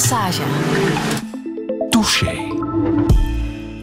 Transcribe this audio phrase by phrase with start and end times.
[0.00, 0.42] Passage.
[1.90, 2.32] Touché.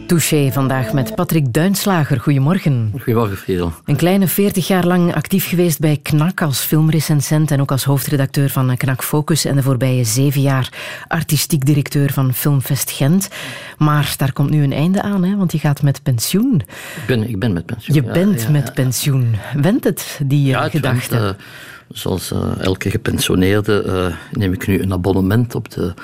[0.06, 2.20] Touché vandaag met Patrick Duinslager.
[2.20, 2.92] Goedemorgen.
[2.96, 3.72] Goedemorgen, Friedel.
[3.84, 8.50] Een kleine veertig jaar lang actief geweest bij KNAK als filmrecensent en ook als hoofdredacteur
[8.50, 10.72] van KNAK Focus en de voorbije zeven jaar
[11.08, 13.28] artistiek directeur van Filmfest Gent.
[13.76, 16.62] Maar daar komt nu een einde aan, hè, want je gaat met pensioen.
[16.96, 17.96] Ik ben, ik ben met pensioen.
[17.96, 18.72] Je ja, bent ja, met ja.
[18.72, 19.34] pensioen.
[19.54, 21.18] Went het, die Ja, eh, het gedachte?
[21.18, 21.44] went, eh,
[21.88, 25.94] zoals eh, elke gepensioneerde eh, neem ik nu een abonnement op de,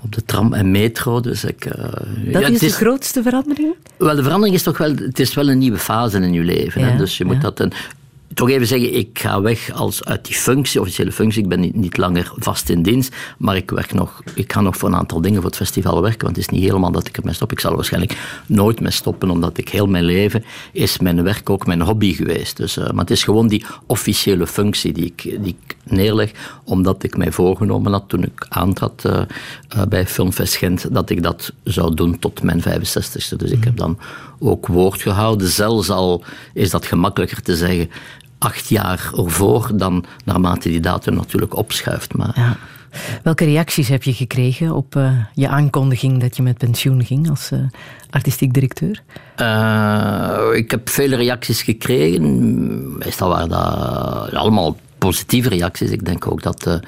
[0.00, 1.20] op de tram en metro.
[1.20, 1.82] Dus ik, eh,
[2.32, 3.74] Dat ja, is de grootste verandering?
[3.96, 6.80] Wel, de verandering is toch wel, het is wel een nieuwe fase in je leven.
[6.80, 6.96] Ja, hè?
[6.96, 7.40] Dus je moet ja.
[7.40, 7.72] dat een,
[8.36, 11.42] toch even zeggen, ik ga weg als uit die functie, officiële functie.
[11.42, 14.76] Ik ben niet, niet langer vast in dienst, maar ik, werk nog, ik ga nog
[14.76, 17.16] voor een aantal dingen voor het festival werken, want het is niet helemaal dat ik
[17.16, 17.52] ermee stop.
[17.52, 21.50] Ik zal er waarschijnlijk nooit mee stoppen, omdat ik heel mijn leven is mijn werk
[21.50, 22.56] ook mijn hobby geweest.
[22.56, 26.30] Dus, eh, maar het is gewoon die officiële functie die ik, die ik neerleg,
[26.64, 31.52] omdat ik mij voorgenomen had toen ik aantrad eh, bij Filmfest Gent, dat ik dat
[31.64, 33.36] zou doen tot mijn 65ste.
[33.36, 33.98] Dus ik heb dan
[34.38, 35.48] ook woord gehouden.
[35.48, 36.24] Zelfs al
[36.54, 37.90] is dat gemakkelijker te zeggen
[38.38, 42.14] acht jaar ervoor, dan naarmate die datum natuurlijk opschuift.
[42.14, 42.56] Maar Ja.
[43.22, 47.50] Welke reacties heb je gekregen op eh, je aankondiging dat je met pensioen ging als
[47.50, 47.58] eh,
[48.10, 49.02] artistiek directeur?
[49.36, 52.98] Eh, ik heb vele reacties gekregen.
[52.98, 55.90] Meestal waren dat allemaal positieve reacties.
[55.90, 56.80] Ik denk ook dat.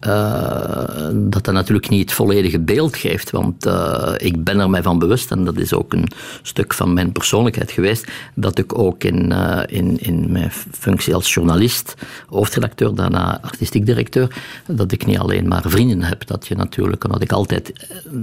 [0.00, 3.30] Eh, dat dat natuurlijk niet het volledige beeld geeft.
[3.30, 6.08] Want eh, ik ben er mij van bewust, en dat is ook een
[6.42, 11.34] stuk van mijn persoonlijkheid geweest, dat ik ook in, eh, in, in mijn functie als
[11.34, 11.94] journalist,
[12.26, 16.26] hoofdredacteur, daarna artistiek directeur, dat ik niet alleen maar vrienden heb.
[16.26, 17.72] Dat je natuurlijk, omdat ik altijd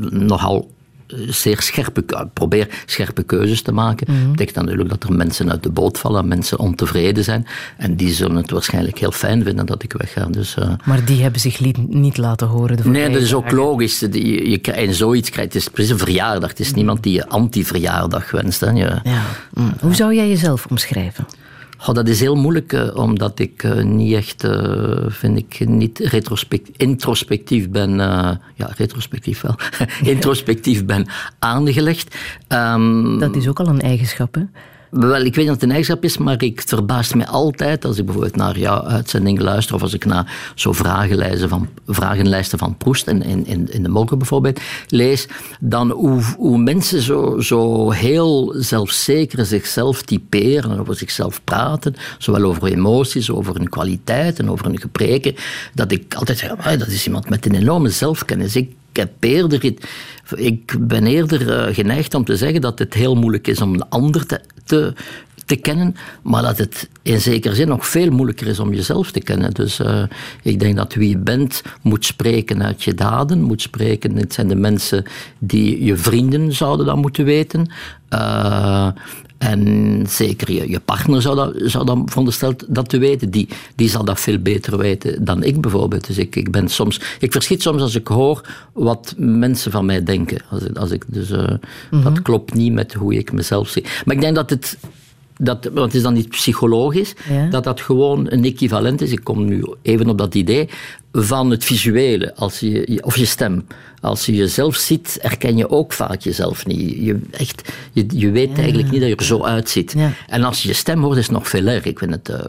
[0.10, 0.70] nogal
[1.28, 4.08] zeer scherpe, ik probeer scherpe keuzes te maken.
[4.08, 7.48] Dat betekent natuurlijk dat er mensen uit de boot vallen, mensen ontevreden zijn.
[7.78, 10.26] En die zullen het waarschijnlijk heel fijn vinden dat ik wegga.
[10.26, 12.78] Dus, eh, Maar die hebben zich niet laten horen.
[12.78, 14.00] De nee, dat is ook logisch.
[14.00, 15.54] Je, je, krijgt- en zoiets krijgt.
[15.54, 16.50] Het is precies een verjaardag.
[16.50, 18.60] Het is niemand die je anti-verjaardag wenst.
[18.60, 18.70] Hè.
[18.70, 19.22] Je, Ja.
[19.54, 19.74] Mm.
[19.82, 21.26] Hoe zou jij jezelf omschrijven?
[21.78, 26.00] Goh, dat is heel moeilijk, eh, omdat ik eh, niet echt, eh, vind ik, niet
[26.76, 27.96] introspectief ben.
[28.56, 29.56] ja, retrospectief wel.
[30.14, 31.06] introspectief ben
[31.40, 32.16] aangelegd.
[32.48, 34.42] Ehm, Dat is ook al een eigenschap, hè?
[34.92, 37.98] Wel, ik weet dat het een eigenschap is, maar ik het verbaast me altijd als
[37.98, 42.78] ik bijvoorbeeld naar jouw uitzending luister of als ik naar zo vragenlijsten van, vragenlijsten van
[42.78, 45.28] Proest in, in, in- de morgen bijvoorbeeld lees,
[45.60, 52.44] dan hoe, hoe mensen zo, zo heel zelfzeker zichzelf typeren en over zichzelf praten, zowel
[52.44, 55.36] over emoties, over hun kwaliteit en over hun gebreken,
[55.74, 58.56] dat ik altijd zeg, "Amai, dat is iemand met een enorme zelfkennis.
[59.64, 59.88] Het-
[60.36, 63.90] ik ben eerder eh, geneigd om te zeggen dat het heel moeilijk is om een
[63.90, 64.42] ander te,
[65.46, 69.20] te, kennen, maar dat het in zekere zin nog veel moeilijker is om jezelf te
[69.20, 69.54] kennen.
[69.54, 70.04] Dus eh,
[70.44, 74.48] ik denk dat wie je bent moet spreken uit je daden, moet spreken, het zijn
[74.48, 75.04] de mensen
[75.40, 77.72] die je vrienden zouden dat moeten weten.
[78.10, 78.88] Eh,
[79.38, 83.30] en zeker je, je partner zou dat, zou dat verondersteld dat te weten.
[83.30, 86.08] Die, die zal dat veel beter weten dan ik bijvoorbeeld.
[86.08, 88.42] Dus ik, ik, ben soms, ik verschiet soms als ik hoor
[88.74, 90.38] wat mensen van mij denken.
[90.50, 91.52] Als, ik- als ik, dus, eh,
[92.04, 93.86] Dat klopt niet met hoe ik mezelf zie.
[94.06, 94.78] Maar ik denk dat het
[95.40, 97.50] dat, want het is dan niet psychologisch, Ja.
[97.50, 99.12] dat dat gewoon een equivalent is.
[99.12, 100.70] Ik kom nu even op dat idee
[101.12, 103.66] van het visuele, als je, of je stem.
[104.02, 106.96] Als je jezelf ziet, herken je ook vaak jezelf niet.
[107.06, 109.94] Je, echt, je, je weet eigenlijk niet dat je er zo uitziet.
[109.98, 110.12] Ja.
[110.28, 111.88] En als je je stem hoort, is het nog veel erger.
[111.92, 112.40] Ik vind het eh,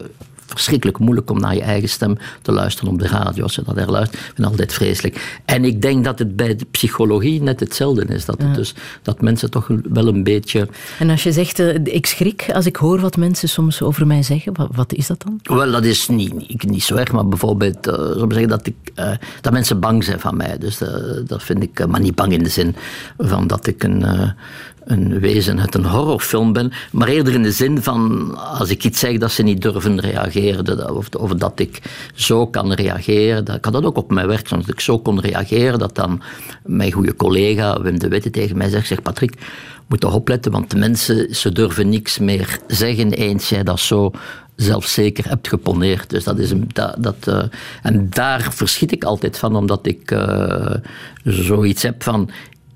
[0.49, 3.43] verschrikkelijk moeilijk om naar je eigen stem te luisteren op de radio.
[3.43, 5.41] Als je dat er luistert, ik vind het altijd vreselijk.
[5.45, 8.25] En ik denk dat het bij de psychologie net hetzelfde is.
[8.25, 10.67] Dat, het dus, dat mensen toch wel een beetje...
[10.99, 14.23] En als je zegt, eh, ik schrik als ik hoor wat mensen soms over mij
[14.23, 15.57] zeggen, wat, wat is dat dan?
[15.57, 19.11] Wel, dat is niet, niet, niet zo erg, maar bijvoorbeeld, ik zeggen dat, ik, eh,
[19.41, 20.57] dat mensen bang zijn van mij.
[20.57, 20.77] Dus
[21.25, 22.75] dat vind ik, maar niet bang in de zin
[23.17, 24.33] van dat ik een,
[24.85, 28.99] een wezen uit een horrorfilm ben, maar eerder in de zin van als ik iets
[28.99, 31.81] zeg dat ze niet durven reageren, of, of dat ik
[32.13, 33.45] zo kan reageren.
[33.45, 35.95] Dat, ik had dat ook op mijn werk, soms dat ik zo kon reageren dat
[35.95, 36.21] dan
[36.65, 39.33] mijn goede collega Wim de Witte tegen mij zegt, zeg Patrick,
[39.87, 44.11] moet toch opletten, want de mensen, ze durven niks meer zeggen eens jij dat zo
[44.55, 46.09] zelfzeker hebt geponeerd.
[46.09, 47.43] Dus dat is een, dat, dat, eh,
[47.81, 50.75] en daar verschiet ik altijd van, omdat ik eh,
[51.23, 52.29] zoiets heb van.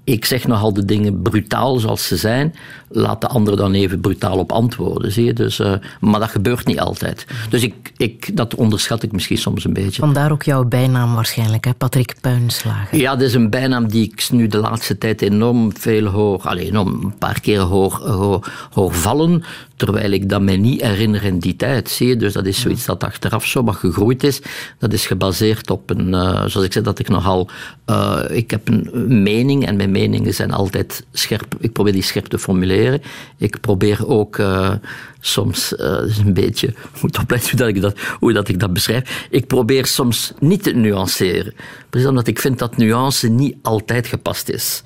[0.06, 2.56] Ik zeg nogal de dingen brutaal zoals ze zijn.
[2.90, 5.12] Laat de ander dan even brutaal op antwoorden.
[5.12, 5.34] Zie je?
[5.34, 7.26] Dus, eh, maar dat gebeurt niet altijd.
[7.50, 10.02] Dus ik, ik, dat onderschat ik misschien soms een beetje.
[10.02, 11.74] Vandaar ook jouw bijnaam waarschijnlijk, hè?
[11.74, 12.98] Patrick Puinslager.
[12.98, 16.42] Ja, dat is een bijnaam die ik nu de laatste tijd enorm veel hoor.
[16.42, 19.44] Alleen een paar keer hoor, hoor, hoor vallen.
[19.84, 21.90] Terwijl ik dat mij niet herinner in die tijd.
[21.90, 24.42] Zie je, dus dat is zoiets dat achteraf zo wat gegroeid is.
[24.80, 27.50] Dat is gebaseerd op een, uh, zoals ik zei, dat ik nogal,
[27.90, 31.56] uh, ik heb een mening en mijn meningen zijn altijd scherp.
[31.60, 33.02] Ik probeer die scherp te formuleren.
[33.38, 34.74] Ik probeer ook uh,
[35.20, 39.28] soms, een beetje, moet opletten hoe dat, ik dat, hoe dat ik dat beschrijf.
[39.30, 41.54] Ik probeer soms niet te nuanceren.
[41.90, 44.84] Precies omdat ik vind dat nuance niet altijd gepast is.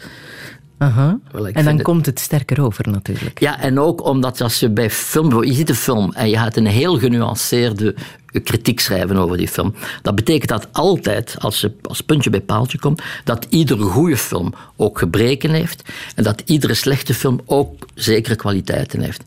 [0.77, 1.19] Aha.
[1.53, 3.39] En dan komt het sterker over natuurlijk.
[3.39, 6.55] Ja, en ook omdat als je bij film, je ziet een film en je gaat
[6.55, 7.95] een heel genuanceerde
[8.43, 9.73] kritiek schrijven over die film.
[10.01, 14.53] Dat betekent dat altijd, als je als puntje bij paaltje komt, dat iedere goede film
[14.75, 19.23] ook gebreken heeft en dat iedere slechte film ook zekere kwaliteiten heeft.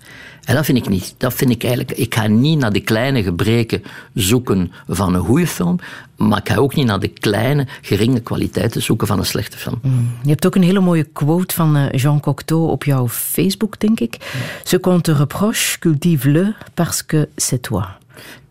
[0.50, 1.14] En dat vind ik niet.
[1.16, 1.98] Dat vind ik eigenlijk.
[1.98, 3.82] Ik ga niet naar de kleine gebreken
[4.14, 5.78] zoeken van een goede film,
[6.16, 9.78] maar ik ga ook niet naar de kleine, geringe kwaliteiten zoeken van een slechte film.
[9.82, 10.12] Mm.
[10.22, 14.00] Je hebt ook een hele mooie quote van eh, Jean Cocteau op jouw Facebook, denk
[14.00, 14.16] ik.
[14.64, 17.84] Ce qu'on te reproche, cultive-le parce que c'est toi.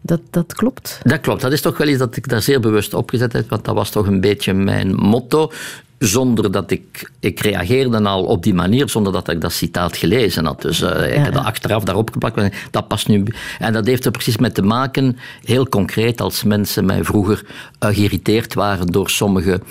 [0.01, 0.99] Dat, dat klopt?
[1.03, 1.41] Dat klopt.
[1.41, 3.89] Dat is toch wel iets dat ik daar zeer bewust opgezet heb, want dat was
[3.89, 5.51] toch een beetje mijn motto
[5.99, 10.45] zonder dat ik, ik reageerde al op die manier, zonder dat ik dat citaat gelezen
[10.45, 10.61] had.
[10.61, 12.55] Dus uh, ik heb dat achteraf daarop geplakt.
[12.71, 13.25] Dat past nu.
[13.59, 17.89] En dat heeft er precies mee te maken, heel concreet, als mensen mij vroeger uh,
[17.89, 19.61] geïrriteerd waren door sommige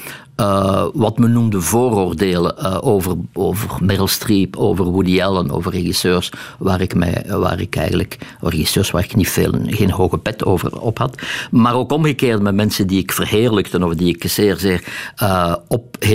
[0.40, 6.81] uh, wat men noemde vooroordelen over, over Meryl Streep, over Woody Allen, over regisseurs waar
[6.81, 10.98] ik, mij, waar ik eigenlijk, regisseurs waar ik niet veel, geen hoge pet over op
[10.98, 11.22] had.
[11.50, 14.84] Maar ook omgekeerd met mensen die ik verheerlijkte of die ik zeer, zeer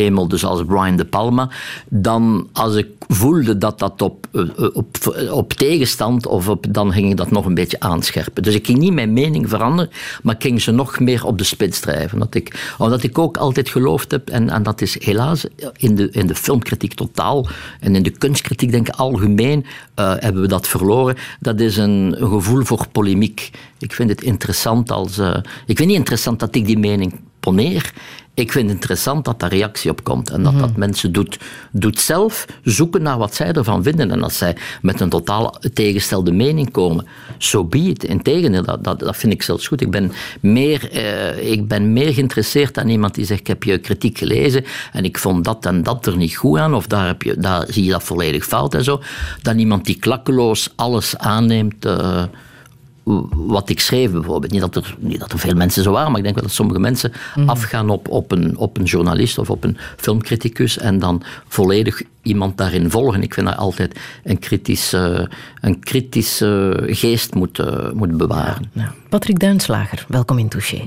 [0.03, 1.49] ophemelde, zoals Brian De Palma.
[1.89, 4.27] Dan, als ik voelde dat dat op,
[4.73, 4.97] op,
[5.31, 8.43] op tegenstand, of op, dan ging ik dat nog een beetje aanscherpen.
[8.43, 9.91] Dus ik ging niet mijn mening veranderen,
[10.23, 12.13] maar ik ging ze nog meer op de spits drijven.
[12.13, 15.45] Omdat ik, ik ook altijd geloofde en, en dat is helaas
[15.77, 17.47] in de, in de filmkritiek totaal
[17.79, 19.65] en in de kunstkritiek, denk ik, algemeen
[19.95, 21.15] hebben we dat verloren.
[21.39, 23.51] Dat is een, gevoel voor polemiek.
[23.79, 25.17] Ik vind het interessant als.
[25.65, 27.93] Ik vind niet interessant dat ik die mening poneer
[28.35, 30.61] ik vind het interessant dat daar reactie op komt en dat mhm.
[30.61, 31.39] dat mensen doet,
[31.71, 34.11] doet zelf zoeken naar wat zij ervan vinden.
[34.11, 37.05] En als zij met een totaal tegengestelde mening komen,
[37.37, 38.03] zo so be it.
[38.03, 39.81] Integendeel, dat, dat, dat vind ik zelfs goed.
[39.81, 43.77] Ik ben, meer, eh, ik ben meer geïnteresseerd dan iemand die zegt: Ik heb je
[43.77, 47.21] kritiek gelezen en ik vond dat en dat er niet goed aan, of daar, heb
[47.21, 49.01] je, daar zie je dat volledig fout en zo.
[49.41, 51.85] Dan iemand die klakkeloos alles aanneemt.
[51.85, 52.23] Uh,
[53.31, 54.51] wat ik schreef bijvoorbeeld.
[54.51, 56.53] Niet dat, er, niet dat er veel mensen zo waren, maar ik denk wel dat
[56.53, 57.49] sommige mensen mhm.
[57.49, 62.57] afgaan op, op, een, op een journalist of op een filmcriticus en dan volledig iemand
[62.57, 63.23] daarin volgen.
[63.23, 65.29] Ik vind dat altijd een kritische,
[65.61, 68.69] een kritische geest moet, uh, moet bewaren.
[68.73, 68.93] Ja.
[69.09, 70.81] Patrick Duinslager, welkom in Touché.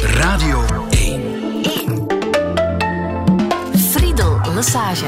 [0.00, 1.20] Radio 1.
[1.62, 2.06] 1.
[3.74, 5.06] Friedel Lassage.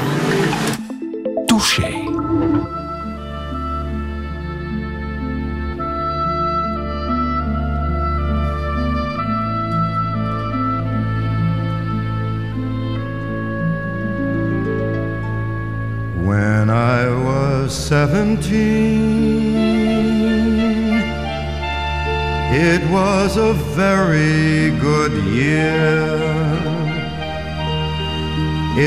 [1.45, 2.79] Touché.
[16.31, 19.53] When I was seventeen,
[22.69, 26.15] it was a very good year.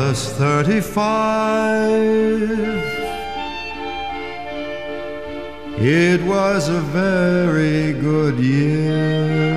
[0.09, 0.99] Was 35.
[5.81, 9.49] It was a very good year.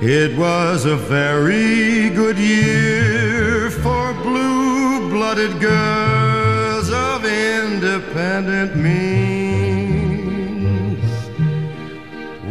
[0.00, 9.66] It was a very good year for blue blooded girls of independent means.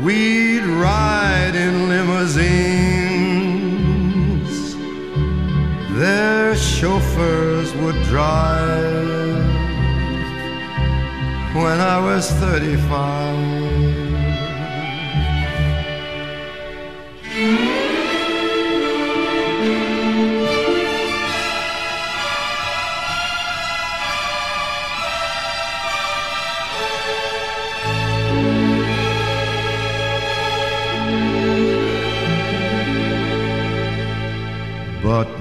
[0.03, 2.94] We'd ride in limousines,
[6.75, 9.45] chauffeurs would drive
[11.55, 13.74] when I was 35.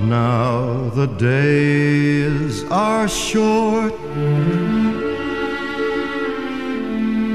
[0.01, 3.93] Now the days are short.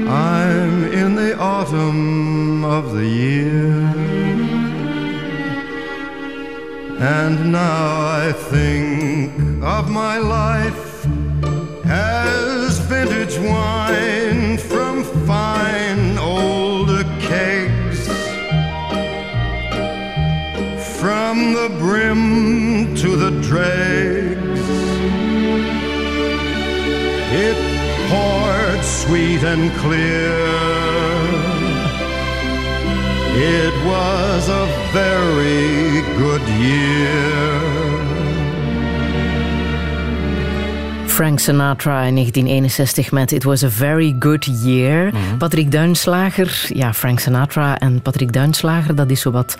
[0.08, 3.72] I'm in the autumn of the year.
[6.98, 11.06] And now I think of my life
[11.86, 14.39] as vintage wine
[21.30, 24.66] From the brim to the dregs.
[27.46, 27.56] It
[28.10, 30.40] poured sweet and clear.
[33.62, 37.69] It was a very good year.
[41.20, 45.12] Frank Sinatra in 1961 met It Was a Very Good Year.
[45.38, 49.56] Patrick Duinslager, ja, Frank Sinatra en Patrick Duinslager, dat is zo wat,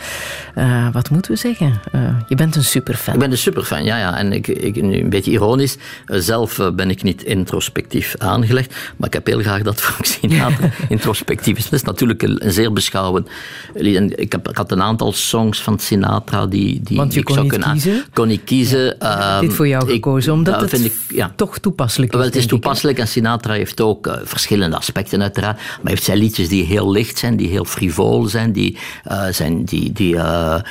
[0.55, 1.81] eh, wat moeten we zeggen?
[1.93, 3.14] Eh, je bent een superfan.
[3.14, 3.99] Ik ben een superfan, ja.
[3.99, 4.19] ja.
[4.19, 5.76] En ik, ik, nu een beetje ironisch,
[6.07, 10.71] eh, zelf ben ik niet introspectief aangelegd, maar ik heb heel graag dat Frank Sinatra
[10.88, 11.64] introspectief is.
[11.64, 13.29] Dat is natuurlijk een, een zeer beschouwend
[13.75, 13.97] lied.
[13.97, 17.25] En Ik, heb, ik had een aantal songs van Sinatra die, die Want je ik
[17.25, 17.73] kon zou niet kunnen...
[17.73, 18.05] kiezen?
[18.12, 19.00] kon niet kiezen.
[19.00, 21.33] Ehm, Dit voor jou ik- gekozen, omdat dat het vind ik, ja.
[21.37, 22.19] toch toepasselijk is.
[22.19, 25.57] Wel, het is toepasselijk en Sinatra heeft ook eh, verschillende aspecten uiteraard.
[25.57, 29.64] Maar heeft zijn liedjes die heel licht zijn, die heel frivol zijn, die, eh, zijn,
[29.64, 30.62] die, die eh,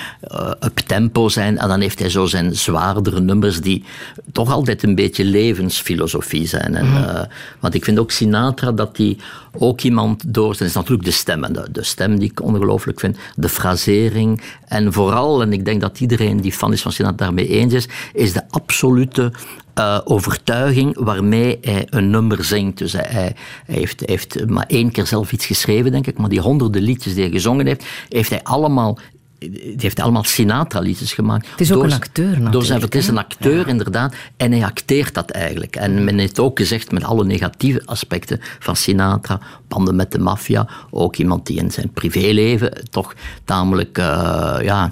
[0.59, 1.57] up-tempo zijn.
[1.57, 3.83] En dan heeft hij zo zijn zwaardere nummers die
[4.31, 6.75] toch altijd een beetje levensfilosofie zijn.
[6.75, 7.21] En, eh,
[7.59, 9.17] want ik vind ook Sinatra dat hij
[9.57, 10.51] ook iemand door...
[10.51, 14.41] Dat is natuurlijk de stem, en de, de stem die ik ongelooflijk vind, de frasering
[14.67, 17.87] en vooral, en ik denk dat iedereen die fan is van Sinatra daarmee eens is,
[18.13, 19.31] is de absolute
[19.79, 22.77] eh, overtuiging waarmee hij een nummer zingt.
[22.77, 26.39] Dus hij, hij, heeft, heeft maar één keer zelf iets geschreven, denk ik, maar die
[26.39, 28.97] honderden liedjes die hij gezongen heeft, heeft hij allemaal
[29.39, 31.47] die heeft allemaal Sinatra-liedjes gemaakt.
[31.51, 34.13] Het is ook Door een acteur Door natuurlijk, zijn, het is een acteur, inderdaad.
[34.37, 35.75] En hij acteert dat eigenlijk.
[35.75, 40.67] En men heeft ook gezegd, met alle negatieve aspecten van Sinatra, banden met de maffia,
[40.89, 44.91] ook iemand die in zijn privéleven toch tamelijk eh, ja,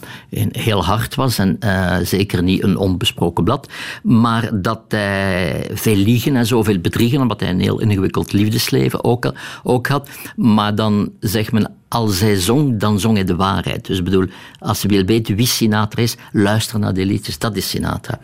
[0.51, 3.69] heel hard was en eh, zeker niet een onbesproken blad.
[4.03, 9.33] Maar dat hij veel liegen en zoveel bedriegen, omdat hij een heel ingewikkeld liefdesleven ook,
[9.63, 10.09] ook had.
[10.35, 13.85] Maar dan zegt men, als hij zong, dan zong hij de waarheid.
[13.85, 14.25] Dus ik bedoel,
[14.59, 18.19] als je wil weten wie Sinatra is, luister naar die liedjes, dat is Sinatra.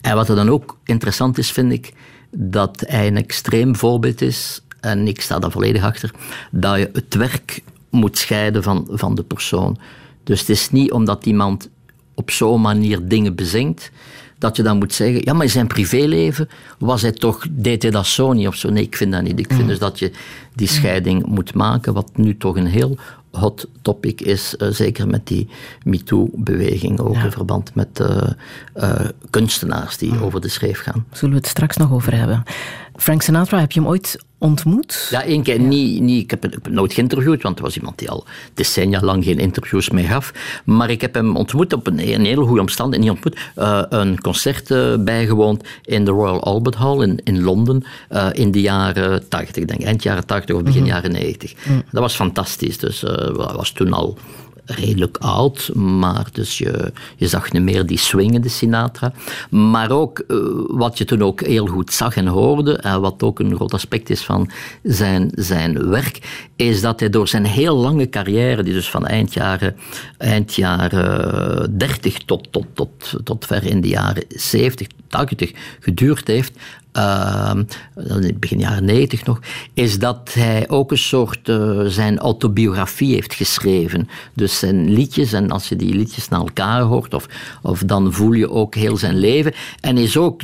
[0.00, 1.92] En wat er dan ook interessant is, vind ik,
[2.30, 6.10] dat hij een extreem voorbeeld is, en ik sta daar volledig achter,
[6.50, 9.78] dat je het werk moet scheiden van, van de persoon.
[10.24, 11.68] Dus het is niet omdat iemand
[12.14, 13.90] op zo'n manier dingen bezingt,
[14.38, 17.90] dat je dan moet zeggen, ja, maar in zijn privéleven was hij toch, deed hij
[17.90, 18.70] dat zo niet of zo.
[18.70, 19.38] Nee, ik vind dat niet.
[19.38, 20.12] Ik vind dus dat je
[20.54, 22.98] die scheiding moet maken, wat nu toch een heel
[23.30, 25.48] hot topic is, eh, zeker met die
[25.84, 28.30] MeToo-beweging, ook in verband met eh,
[28.72, 31.04] eh, kunstenaars die over de schreef gaan.
[31.12, 32.42] Zullen we het straks nog over hebben.
[32.96, 35.08] Frank Sinatra, heb je hem ooit ontmoet?
[35.10, 37.64] Ja, één keer niet, niet ik, heb, hem- ik heb hem nooit geïnterviewd, want er
[37.64, 40.32] was iemand die al decennia lang geen interviews meer gaf.
[40.64, 43.10] Maar ik heb hem ontmoet op een, een hele goede omstandigheid.
[43.10, 47.84] Niet ontmoet, eh, een concert eh, bijgewoond in de Royal Albert Hall in, in Londen
[48.08, 51.54] eh, in de jaren 80, ik denk eind jaren 80 of begin jaren 90.
[51.90, 52.78] Dat was fantastisch.
[52.78, 54.18] Dus hij was toen al
[54.68, 59.12] redelijk oud, maar dus je, je zag niet meer die swingende Sinatra.
[59.50, 63.38] Maar ook eh, wat je toen ook heel goed zag en hoorde, en wat ook
[63.38, 64.50] een groot aspect is van
[64.82, 69.34] zijn, zijn werk, is dat hij door zijn heel lange carrière, die dus van eind
[69.34, 69.76] jaren,
[70.18, 76.52] eind jaren 30 tot, tot, tot, tot ver in de jaren 70, 80 geduurd heeft,
[76.98, 77.52] uh,
[78.34, 79.40] begin jaren 90 nog,
[79.74, 84.08] is dat hij ook een soort uh, zijn autobiografie heeft geschreven.
[84.34, 87.28] Dus zijn liedjes, en als je die liedjes naar elkaar hoort, of,
[87.62, 89.52] of dan voel je ook heel zijn leven.
[89.80, 90.40] En is ook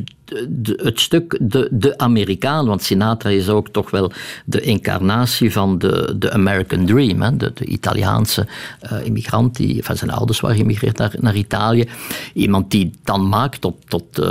[0.49, 4.13] de, het stuk de, de Amerikaan, want Sinatra is ook toch wel
[4.45, 8.47] de incarnatie van de, de American Dream, hè, de, de Italiaanse
[8.93, 11.89] uh, immigrant, die van zijn ouders waren geïmigreerd naar, naar Italië.
[12.33, 14.25] Iemand die dan maakt tot, tot uh,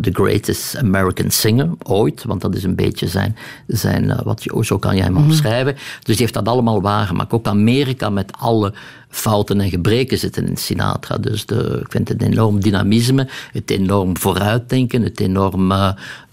[0.00, 3.36] the greatest American singer ooit, want dat is een beetje zijn,
[3.66, 5.74] zijn uh, wat je, zo kan je hem mm omschrijven.
[5.74, 7.32] Dus die heeft dat allemaal waargemaakt.
[7.32, 8.72] Ook Amerika met alle
[9.08, 11.16] fouten en gebreken zitten in Sinatra.
[11.16, 15.72] Dus de, ik vind het enorm dynamisme, het enorm vooruitdenken, het enorm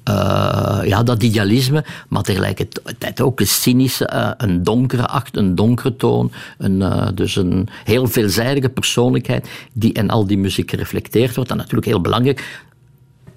[0.10, 5.96] uh, ja, dat idealisme, maar tegelijkertijd ook een cynische, uh, een donkere acht, een donkere
[5.96, 6.32] toon.
[6.58, 6.84] Een,
[7.15, 11.51] dus een heel veelzijdige persoonlijkheid die in al die muziek gereflecteerd wordt.
[11.51, 12.63] En natuurlijk heel belangrijk,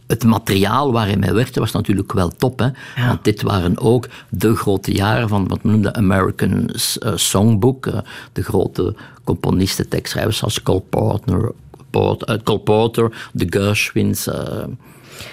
[0.09, 2.59] het materiaal waarin hij werkte was natuurlijk wel top.
[2.59, 2.65] Hè?
[2.65, 3.07] Ja.
[3.07, 6.71] Want dit waren ook de grote jaren van wat men noemde American
[7.15, 7.87] Songbook.
[7.87, 7.99] Uh,
[8.33, 11.53] de grote componisten, tekstschrijvers zoals Cole Porter,
[11.91, 14.29] Porter, uh, Cole Porter de Gershwins.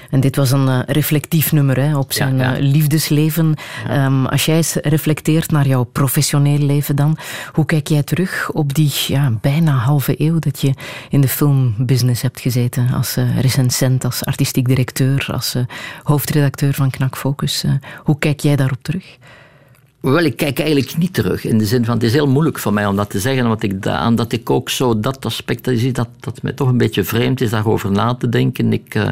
[0.09, 2.57] En dit was een uh, reflectief nummer hè, op zijn ja, ja.
[2.57, 3.55] Uh, liefdesleven.
[3.87, 4.05] Ja.
[4.05, 7.17] Um, als jij eens reflecteert naar jouw professioneel leven dan,
[7.51, 8.91] hoe kijk jij terug op die
[9.41, 10.73] bijna halve eeuw dat je
[11.09, 12.89] in de filmbusiness hebt gezeten?
[12.93, 15.55] Als uh, recensent, als artistiek directeur, als
[16.03, 17.63] hoofdredacteur van Knak Focus.
[18.03, 19.17] hoe kijk jij daarop terug?
[20.11, 21.45] Wel, ik kijk eigenlijk niet terug.
[21.45, 23.47] In de zin van, het is heel moeilijk voor mij om dat te zeggen.
[23.47, 27.03] Want ik, omdat ik ook zo dat aspect zie, dat, dat mij toch een beetje
[27.03, 28.73] vreemd is daarover na te denken.
[28.73, 29.07] Ik, uh,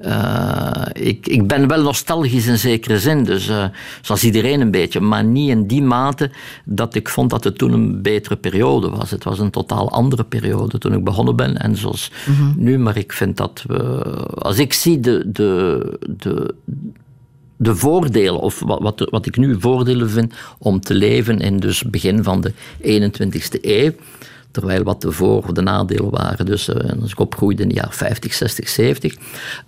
[0.00, 3.24] uh, ik, ik ben wel nostalgisch in zekere zin.
[3.24, 3.64] Dus uh,
[4.00, 5.00] zoals iedereen een beetje.
[5.00, 6.30] Maar niet in die mate
[6.64, 9.10] dat ik vond dat het toen een betere periode was.
[9.10, 11.56] Het was een totaal andere periode toen ik begonnen ben.
[11.56, 12.54] En zoals mm -hmm.
[12.56, 12.78] nu.
[12.78, 13.76] Maar ik vind dat we...
[14.34, 15.30] Als ik zie de...
[15.32, 16.54] de, de
[17.58, 22.24] de voordelen, of wat, wat, ik nu voordelen vind om te leven in dus begin
[22.24, 22.52] van de
[22.82, 23.92] 21ste eeuw,
[24.50, 27.74] terwijl wat de voor- of de nadelen waren, dus uh, als ik opgroeide in de
[27.74, 29.14] jaren 50, 60, 70,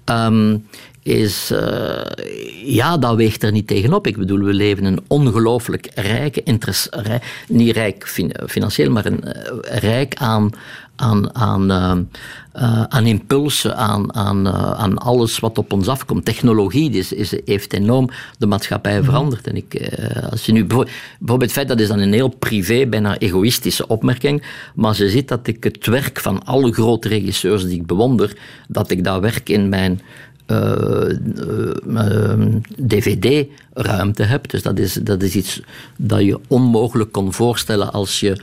[0.04, 0.64] um,
[1.02, 2.02] is, uh,
[2.64, 4.06] ja, dat weegt er niet tegenop.
[4.06, 6.42] Ik bedoel, we leven een ongelooflijk rijke,
[6.90, 8.08] rijk, niet rijk
[8.46, 10.50] financieel, maar een, uh, rijk aan,
[11.00, 11.96] aan, aan, uh,
[12.62, 16.24] uh, aan impulsen, aan, aan, uh, aan alles wat op ons afkomt.
[16.24, 19.04] Technologie is, is, heeft enorm de maatschappij -hmm.
[19.04, 19.46] veranderd.
[19.46, 19.92] En ik,
[20.30, 24.42] als je nu bijvoorbeeld het feit, dat is dan een heel privé, bijna egoïstische opmerking,
[24.74, 28.36] maar als je ziet dat ik het werk van alle grote regisseurs die ik bewonder,
[28.68, 30.00] dat ik dat werk in mijn
[32.76, 34.50] DVD-ruimte hebt.
[34.50, 35.60] Dus dat is, dat is iets
[35.96, 38.40] dat je onmogelijk kon voorstellen als je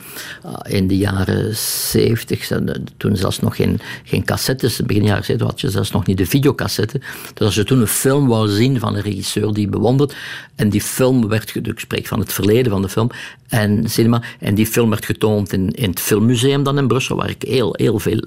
[0.64, 2.52] in de jaren 70,
[2.98, 6.26] toen zelfs nog geen, geen cassettes, begin jaren 70 had je zelfs nog niet de
[6.26, 7.02] videocassette.
[7.34, 10.16] Dus als je toen een film wou zien van een regisseur die je bewondert,
[10.56, 13.10] en die film werd, ik spreek van het verleden van de film,
[13.48, 17.30] en cinema, en die film werd getoond in, in het Filmmuseum dan in Brussel, waar
[17.30, 18.26] ik heel, heel veel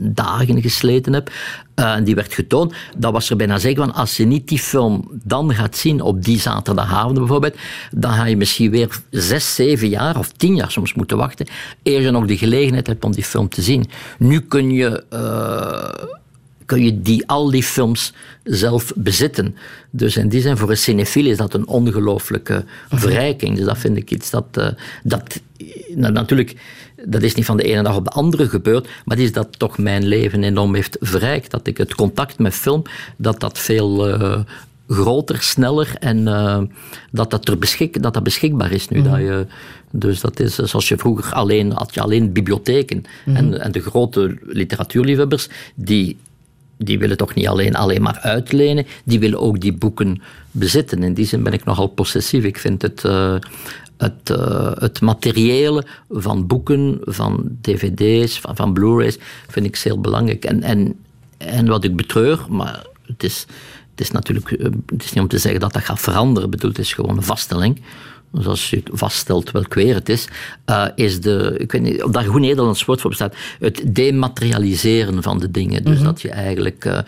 [0.00, 1.30] dagen gesleten heb.
[1.78, 2.74] Uh, en die werd getoond.
[2.96, 6.24] Dat was er bijna zeker van, als je niet die film dan gaat zien op
[6.24, 7.56] die zaterdagavond bijvoorbeeld,
[7.90, 11.46] dan ga je misschien weer zes, zeven jaar of tien jaar soms moeten wachten,
[11.82, 13.86] eer je nog de gelegenheid hebt om die film te zien.
[14.18, 15.04] Nu kun je...
[15.12, 16.06] Uh,
[16.64, 18.12] kun je die, al die films
[18.44, 19.56] zelf bezitten.
[19.90, 23.56] Dus in die zin, voor een cinefiel is dat een ongelooflijke verrijking.
[23.56, 24.44] Dus dat vind ik iets dat...
[24.58, 24.68] Uh,
[25.02, 25.40] dat
[25.94, 26.56] nou, natuurlijk
[27.04, 29.58] dat is niet van de ene dag op de andere gebeurd, maar het is dat
[29.58, 31.50] toch mijn leven enorm heeft verrijkt.
[31.50, 32.82] Dat ik het contact met film,
[33.16, 34.38] dat dat veel uh,
[34.88, 36.60] groter, sneller en uh,
[37.10, 38.98] dat, dat, er beschik, dat dat beschikbaar is nu.
[38.98, 39.04] Mm.
[39.04, 39.46] Dat je,
[39.90, 43.36] dus dat is zoals je vroeger alleen had je alleen bibliotheken mm.
[43.36, 46.16] en, en de grote literatuurliefhebbers die
[46.78, 51.02] die willen toch niet alleen, alleen maar uitlenen, die willen ook die boeken bezitten.
[51.02, 52.44] In die zin ben ik nogal possessief.
[52.44, 53.36] Ik vind het, uh,
[53.96, 60.44] het, uh, het materiële van boeken, van dvd's, van, van blu-rays, vind ik heel belangrijk.
[60.44, 60.94] En, en,
[61.36, 63.46] en wat ik betreur, maar het is,
[63.90, 66.70] het is natuurlijk eh, het is niet om te zeggen dat dat gaat veranderen, bedoel,
[66.70, 67.80] het is gewoon een vaststelling
[68.32, 70.28] zoals je vaststelt welk weer het is,
[70.66, 75.22] uh, is de, ik weet niet of daar goed Nederlands woord voor bestaat, het dematerialiseren
[75.22, 75.84] van de dingen.
[75.84, 76.06] Dus mm -hmm.
[76.06, 76.98] dat je eigenlijk uh,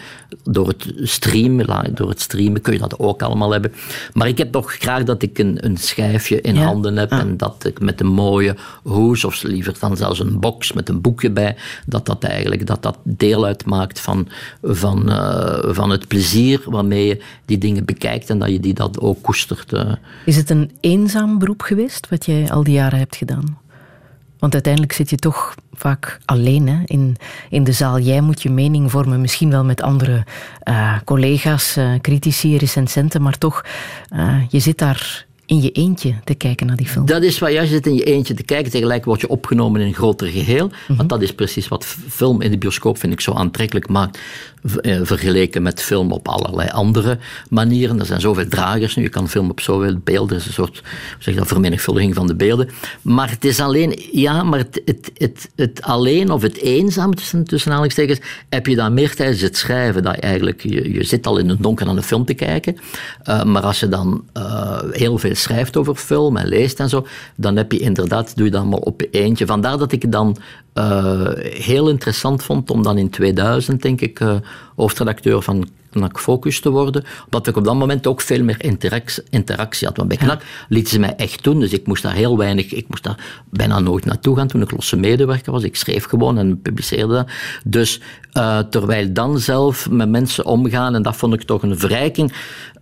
[0.45, 3.73] door het streamen, door het streamen kun je dat ook allemaal hebben.
[4.13, 6.65] Maar ik heb toch graag dat ik een, een schijfje in ja.
[6.65, 7.19] handen heb ah.
[7.19, 11.01] en dat ik met een mooie hoes, of liever dan zelfs een box met een
[11.01, 11.57] boekje bij,
[11.87, 14.29] dat dat eigenlijk dat dat deel uitmaakt van,
[14.63, 19.01] van, uh, van het plezier waarmee je die dingen bekijkt en dat je die dat
[19.01, 19.73] ook koestert.
[20.25, 20.71] Is het een
[21.15, 23.59] eenzaam beroep geweest, wat jij al die jaren hebt gedaan?
[24.39, 27.17] Want uiteindelijk zit je toch vaak alleen hè, in,
[27.49, 27.99] in de zaal.
[27.99, 30.25] Jij moet je mening vormen, misschien wel met andere
[30.69, 33.65] uh, collega's, uh, critici, recensenten, maar toch,
[34.15, 37.07] uh, je zit daar in je eentje te kijken naar die film.
[37.07, 39.87] Dat is waar, je zit in je eentje te kijken, tegelijk word je opgenomen in
[39.87, 40.71] een groter geheel.
[40.87, 41.07] Want mhm.
[41.07, 44.19] dat is precies wat film in de bioscoop, vind ik, zo aantrekkelijk maakt.
[44.61, 47.19] Eh, vergeleken met film op allerlei andere
[47.49, 47.99] manieren.
[48.01, 50.83] Er zijn zoveel dragers nu, je kan film op zoveel beelden, het is een soort
[51.19, 52.69] zeg dat, vermenigvuldiging van de beelden.
[53.03, 57.45] Maar het is alleen, ja, maar het, het, het, het alleen of het eenzaam tussen,
[57.45, 60.03] tussen aanhalingstekens, heb je dan meer tijdens het schrijven.
[60.03, 62.77] Dat je eigenlijk, je, je zit al in het donker aan de film te kijken,
[63.29, 67.07] uh, maar als je dan uh, heel veel schrijft over film en leest en zo,
[67.37, 69.47] dan heb je inderdaad, doe je dat allemaal op eentje.
[69.47, 70.37] Vandaar dat ik dan
[70.75, 74.21] uh, heel interessant vond om dan in 2000, denk ik,
[74.77, 77.05] hoofdredacteur van KNAK Focus te worden.
[77.25, 79.97] Omdat ik op dat moment ook veel meer interactie, interactie had.
[79.97, 82.89] Want bij KNAK lieten ze mij echt doen, dus ik moest daar heel weinig, ik
[82.89, 85.63] moest daar bijna nooit naartoe gaan toen ik losse medewerker was.
[85.63, 87.31] Ik schreef gewoon en publiceerde dat.
[87.65, 88.01] Dus
[88.33, 92.33] uh, terwijl dan zelf met mensen omgaan, en dat vond ik toch een verrijking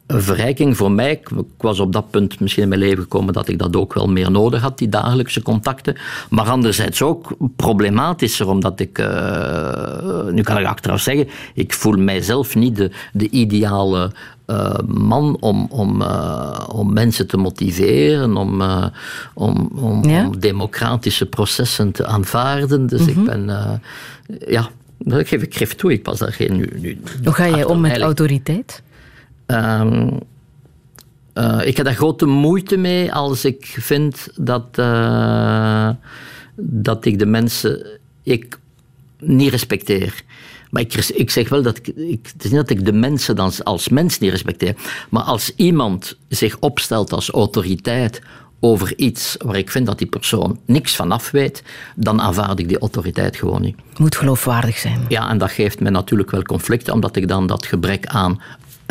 [0.08, 1.10] een verrijking voor mij.
[1.10, 4.08] Ik was op dat punt misschien in mijn leven gekomen dat ik dat ook wel
[4.08, 5.96] meer nodig had, die dagelijkse contacten.
[6.30, 12.54] Maar anderzijds ook problematischer, omdat ik, uh, nu kan ik achteraf zeggen, ik voel mijzelf
[12.54, 14.12] niet de, de ideale
[14.46, 18.86] uh, man om, om, uh, om mensen te motiveren, om, uh,
[19.34, 20.26] om, om, ja?
[20.26, 22.86] om, democratische processen te aanvaarden.
[22.86, 23.18] Dus mm -hmm.
[23.18, 23.80] ik ben,
[24.46, 24.68] ja,
[24.98, 26.68] dat geef ik geef toe, ik pas daar geen nu.
[26.80, 28.82] nu Hoe ga jij om met autoriteit?
[29.50, 30.18] Um,
[31.34, 35.90] uh, ik heb daar grote moeite mee als ik vind dat, uh,
[36.56, 37.86] dat ik de mensen
[38.22, 38.58] ik
[39.18, 40.22] niet respecteer.
[40.70, 43.36] Maar ik, ik zeg wel dat ik, ik, het is niet dat ik de mensen
[43.36, 44.74] dan als mens niet respecteer,
[45.08, 48.22] maar als iemand zich opstelt als autoriteit
[48.60, 51.62] over iets waar ik vind dat die persoon niks van af weet,
[51.96, 53.76] dan aanvaard ik die autoriteit gewoon niet.
[53.96, 55.04] Moet geloofwaardig zijn.
[55.08, 58.40] Ja, en dat geeft me natuurlijk wel conflicten, omdat ik dan dat gebrek aan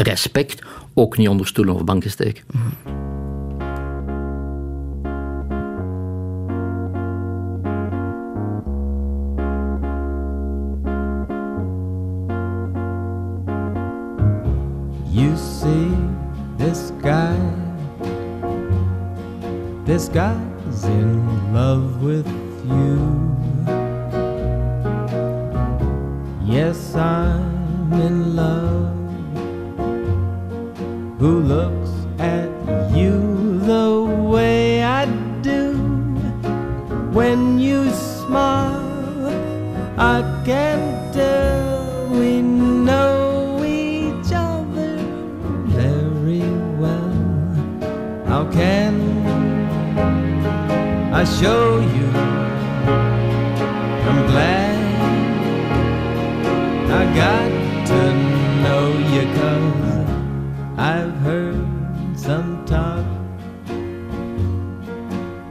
[0.01, 2.43] respect ook niet onder stoelen of banken steken.
[15.09, 15.91] You see
[16.57, 17.37] this guy,
[19.85, 22.27] this guy's in love with
[22.67, 22.99] you.
[26.45, 29.06] Yes, I'm in love.
[31.19, 32.47] Who looks at
[32.95, 35.05] you the way I
[35.41, 35.73] do.
[37.11, 39.25] When you smile,
[39.97, 44.97] I can tell we know each other
[45.65, 47.13] very well.
[48.27, 48.93] How can
[51.11, 51.96] I show you?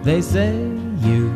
[0.06, 0.54] They say
[1.02, 1.35] you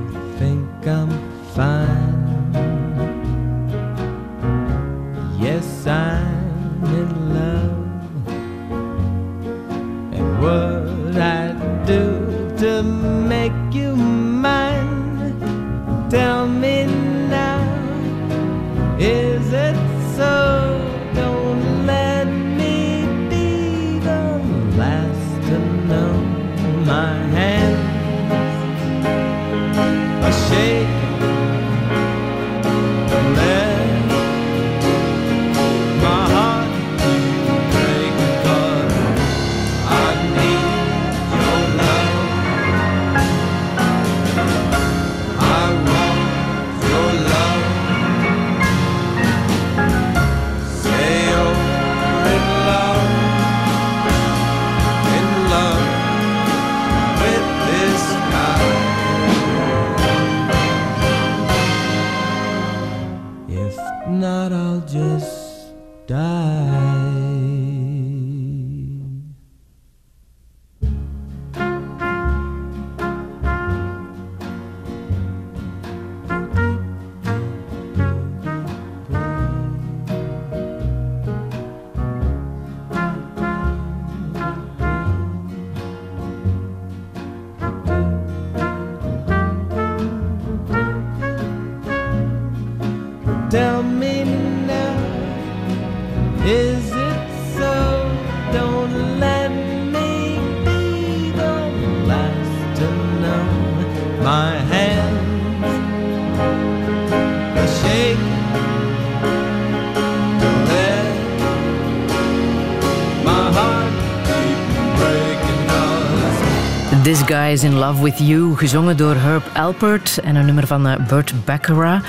[117.30, 120.86] This Guy is in Love with You, gezongen door Herb Alpert en een nummer van
[120.86, 122.02] uh, Burt Baccarat.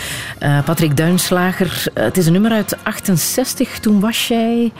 [0.43, 3.79] Uh, Patrick Duinslager, uh, het is een nummer uit 68.
[3.79, 4.71] Toen was jij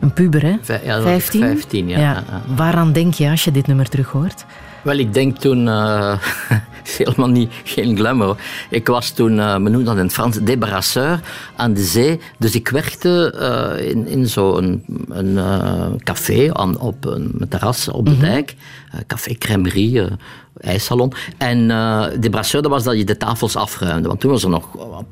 [0.00, 0.56] een puber, hè?
[0.62, 1.40] Vij ja, 15?
[1.40, 1.98] 15, ja.
[1.98, 2.22] ja.
[2.56, 4.44] Waaraan denk je als je dit nummer terug hoort?
[4.82, 5.66] Wel, ik denk toen...
[6.96, 8.36] helemaal niet, geen glamour.
[8.70, 11.20] Ik was toen, uh, men noemt dat in het Frans, débarrasseur
[11.56, 12.20] aan de zee.
[12.38, 13.34] Dus ik werkte
[13.80, 18.26] uh, in, in zo'n een, uh, café aan, op een terras op de mm -hmm.
[18.26, 18.54] dijk.
[19.06, 20.02] café Crèmerie,
[20.60, 21.12] ijssalon.
[21.38, 24.08] En uh, de brasseur, dat was dat je de tafels afruimde.
[24.08, 24.68] Want toen was er nog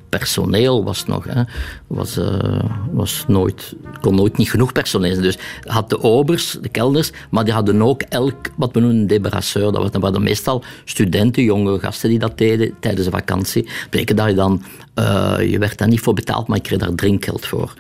[0.09, 1.43] personeel, was nog, hè,
[1.87, 2.61] was, uh,
[2.93, 5.23] was nooit, kon nooit niet genoeg personeel zijn.
[5.23, 9.21] Dus had de obers, de kelders, maar die hadden ook elk, wat we noemen, de
[9.21, 9.73] brasseur.
[9.73, 13.69] Dat waren meestal studenten, jonge gasten die dat deden tijdens de vakantie.
[13.91, 14.63] Bleken dat je dan,
[14.95, 17.75] uh, je werd daar niet voor betaald, maar je kreeg daar drinkgeld voor.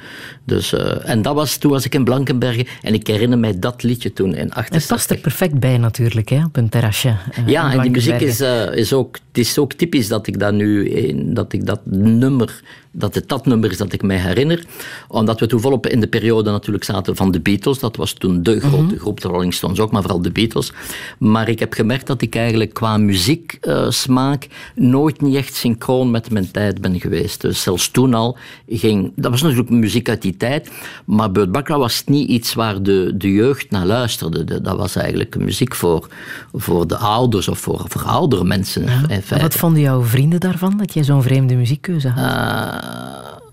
[0.44, 4.12] Dus, en dat was, toen was ik in Blankenbergen en ik herinner mij dat liedje
[4.12, 4.72] toen in 68.
[4.72, 7.08] Het past er perfect bij natuurlijk, hè, op een terrasje.
[7.08, 10.38] Uh, ja, en die muziek is, uh, is ook, het is ook typisch dat ik
[10.38, 10.90] dat nu,
[11.32, 12.62] dat ik dat nummer
[12.96, 14.64] dat het dat nummer is dat ik mij herinner.
[15.08, 17.78] Omdat we toen volop in de periode natuurlijk zaten van de Beatles.
[17.78, 18.98] Dat was toen de grote mm -hmm.
[18.98, 20.72] groep, de Rolling Stones ook, maar vooral de Beatles.
[21.18, 26.30] Maar ik heb gemerkt dat ik eigenlijk qua muzieksmaak uh, nooit niet echt synchroon met
[26.30, 27.40] mijn tijd ben geweest.
[27.40, 28.36] Dus zelfs toen al
[28.68, 29.12] ging...
[29.16, 30.70] Dat was natuurlijk muziek uit die tijd.
[31.04, 34.44] Maar Burt was niet iets waar de, de jeugd naar luisterde.
[34.44, 36.08] De, dat was eigenlijk muziek voor,
[36.54, 38.84] voor de ouders of voor, voor oudere mensen.
[38.84, 39.20] Ja.
[39.28, 42.24] Wat vonden jouw vrienden daarvan, dat jij zo'n vreemde muziekkeuze had?
[42.24, 43.45] Uh,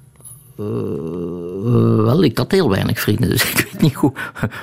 [0.60, 4.18] uh, wel, ik had heel weinig vrienden, dus ik weet niet goed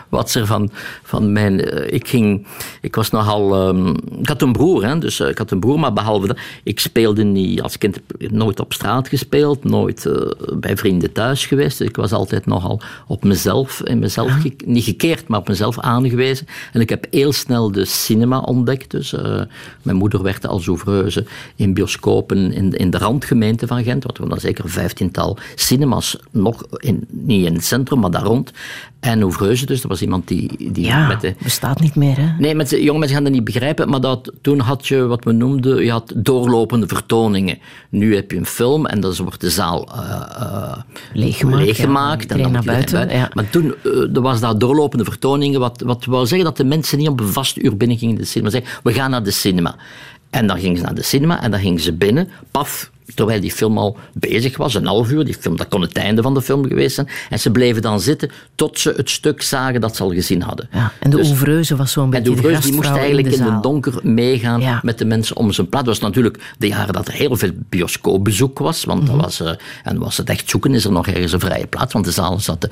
[0.08, 0.70] wat ze van,
[1.02, 1.74] van mijn.
[1.74, 2.46] Uh, ik, ging,
[2.80, 3.68] ik was nogal.
[3.68, 6.38] Um, ik had een broer, hè, dus uh, ik had een broer, maar behalve dat.
[6.62, 10.08] Ik speelde niet als kind nooit op straat gespeeld, nooit
[10.54, 11.78] bij vrienden thuis geweest.
[11.78, 15.78] Dus ik was altijd nogal op mezelf, in mezelf ge, niet gekeerd, maar op mezelf
[15.78, 16.46] aangewezen.
[16.72, 18.90] En ik heb heel snel de cinema ontdekt.
[18.90, 19.14] Dus
[19.82, 21.26] mijn moeder werkte als oeuvreuse
[21.56, 25.38] in bioscopen in, in de randgemeente van Gent, wat we dan zeker een vijftiental
[25.80, 28.52] cinemas nog in, niet in het centrum, maar daar rond.
[29.00, 30.72] En Oevreuze, dus dat was iemand die...
[30.72, 32.28] die ja, met de, bestaat niet meer, hè?
[32.38, 35.24] Nee, met de, jonge mensen gaan dat niet begrijpen, maar dat, toen had je wat
[35.24, 37.58] we noemden, je had doorlopende vertoningen.
[37.88, 40.76] Nu heb je een film en dan wordt de zaal uh, uh,
[41.12, 41.64] leeggemaakt.
[41.64, 43.10] leeggemaakt ja, en dan naar buiten.
[43.10, 43.30] Ja.
[43.32, 46.98] Maar toen uh, er was dat doorlopende vertoningen, wat, wat wou zeggen dat de mensen
[46.98, 48.50] niet op een vast uur binnen gingen in de cinema.
[48.50, 49.76] Zeggen, we gaan naar de cinema.
[50.30, 53.50] En dan gingen ze naar de cinema en dan gingen ze binnen, paf, terwijl die
[53.50, 55.24] film al bezig was, een half uur.
[55.24, 57.08] Die film, dat kon het einde van de film geweest zijn.
[57.30, 60.68] En ze bleven dan zitten tot ze het stuk zagen dat ze al gezien hadden.
[60.72, 63.32] Ja, en de dus, oevreuze was zo'n beetje En de oevreuze die moest eigenlijk in,
[63.32, 64.80] in het donker meegaan ja.
[64.82, 65.86] met de mensen om zijn plaats.
[65.86, 68.84] Dat was natuurlijk de jaren dat er heel veel bioscoopbezoek was.
[68.84, 69.16] Want mm -hmm.
[69.16, 69.50] dat was, uh,
[69.84, 71.92] en was het echt zoeken, is er nog ergens een vrije plaats.
[71.92, 72.70] Want de zalen zaten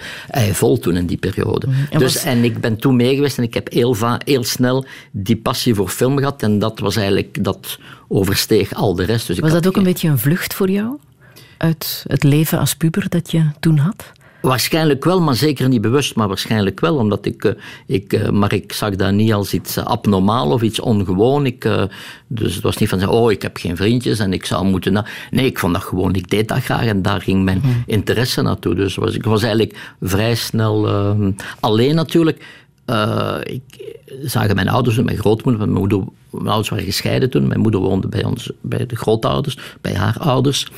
[0.53, 1.67] vol toen in die periode.
[1.67, 1.87] Mm -hmm.
[1.91, 2.23] en dus, was...
[2.23, 5.89] en ik ben toen mee geweest en ik heb heel, heel snel die passie voor
[5.89, 6.43] film gehad.
[6.43, 7.45] En dat was eigenlijk...
[7.45, 9.27] Dat, oversteeg al de rest.
[9.27, 9.85] Dus was dat ook geen...
[9.85, 10.99] een beetje een vlucht voor jou?
[11.59, 14.13] Uit het leven als puber dat je toen had?
[14.41, 16.97] Waarschijnlijk wel, maar zeker niet bewust, maar waarschijnlijk wel.
[16.97, 17.55] Omdat ik,
[17.87, 21.47] ik, maar ik zag dat niet als iets abnormaal of iets ongewoon.
[21.47, 21.69] Ik,
[22.27, 24.93] dus het was niet van, oh, ik heb geen vriendjes en ik zou moeten...
[24.93, 25.07] Na...
[25.31, 27.83] Nee, ik vond dat gewoon, ik deed dat graag en daar ging mijn hmm.
[27.87, 28.75] interesse naartoe.
[28.75, 31.29] Dus was, ik was eigenlijk vrij snel uh,
[31.61, 32.45] alleen natuurlijk.
[32.91, 37.49] Uh, ik zagen mijn ouders en mijn grootmoeder, mijn moeder, mijn ouders waren gescheiden toen.
[37.49, 40.69] Mijn moeder woonde bij ons, bij de grootouders, bij haar ouders.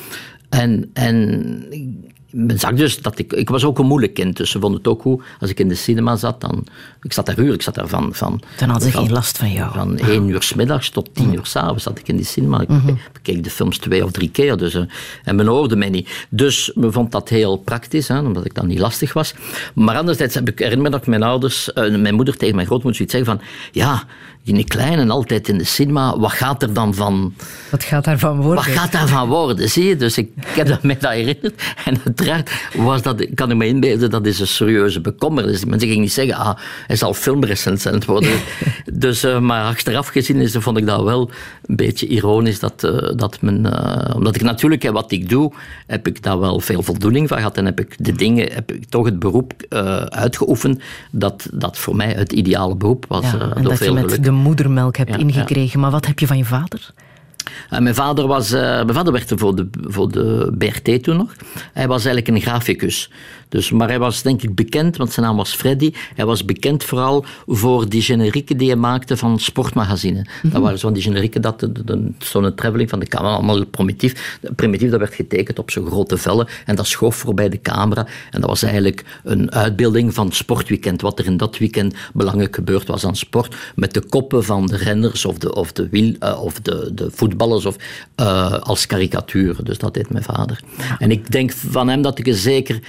[0.49, 1.65] En, en
[2.31, 3.33] men zag dus dat ik...
[3.33, 5.23] Ik was ook een moeilijk kind, dus ze vonden het ook goed.
[5.39, 6.65] Als ik in de cinema zat, dan...
[7.01, 8.13] Ik zat daar uur, ik zat daar van...
[8.13, 9.73] van dan hadden ze geen last van jou.
[9.73, 11.33] Van één uur s middags tot tien mm.
[11.33, 12.61] uur s'avonds zat ik in die cinema.
[12.61, 12.97] Ik mm -hmm.
[13.21, 14.75] keek de films twee of drie keer, dus...
[14.75, 14.83] Uh,
[15.23, 16.25] en men hoorde mij niet.
[16.29, 19.33] Dus men vond dat heel praktisch, hè, omdat ik dan niet lastig was.
[19.73, 21.69] Maar anderzijds heb ik herinner me dat mijn ouders...
[21.75, 23.47] Uh, mijn moeder tegen mijn grootmoeder zoiets zeggen van...
[23.71, 24.03] Ja,
[24.43, 27.33] die klein en altijd in de cinema, wat gaat er dan van...
[27.69, 28.63] Wat gaat daarvan worden?
[28.63, 29.95] Wat gaat daarvan worden, zie je?
[29.95, 31.61] Dus ik, ik heb dat me dat herinnerd.
[31.85, 35.65] En uiteraard was dat, kan ik me inbeelden, dat is een serieuze bekommernis.
[35.65, 38.31] Mensen gingen niet zeggen, ah, hij zal filmrecensent worden.
[38.93, 41.29] dus, uh, maar achteraf gezien is, vond ik dat wel
[41.65, 43.65] een beetje ironisch, dat, uh, dat men...
[43.65, 45.51] Uh, omdat ik natuurlijk, wat ik doe,
[45.87, 47.57] heb ik daar wel veel voldoening van gehad.
[47.57, 49.53] En heb ik de dingen, heb ik toch het beroep
[50.09, 53.23] uitgeoefend, dat, dat voor mij het ideale beroep was.
[53.23, 54.30] Ja, en dat veel je met.
[54.31, 55.79] De moedermelk hebt ja, ingekregen.
[55.79, 56.93] Maar wat heb je van je vader?
[57.69, 61.35] Uh, mijn, vader was, uh, mijn vader werkte voor de, voor de BRT toen nog.
[61.73, 63.09] Hij was eigenlijk een graficus.
[63.51, 65.93] Dus, maar hij was denk ik bekend, want zijn naam was Freddy.
[66.15, 70.25] Hij was bekend vooral voor die generieken die hij maakte van sportmagazine.
[70.43, 71.67] Dat waren zo die generieken, dat
[72.17, 74.39] zo'n traveling van de camera, allemaal primitief.
[74.55, 78.07] Primitief, dat werd getekend op zo'n grote vellen en dat schoof voorbij de camera.
[78.31, 82.55] En dat was eigenlijk een uitbeelding van het sportweekend, wat er in dat weekend belangrijk
[82.55, 86.15] gebeurd was aan sport, met de koppen van de renners of de, of de, wiel,
[86.19, 87.75] uh, of de, de voetballers of,
[88.21, 89.55] uh, als karikatuur.
[89.63, 90.59] Dus dat deed mijn vader.
[90.99, 92.79] En ik denk van hem dat ik een zeker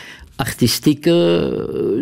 [0.42, 1.14] artistieke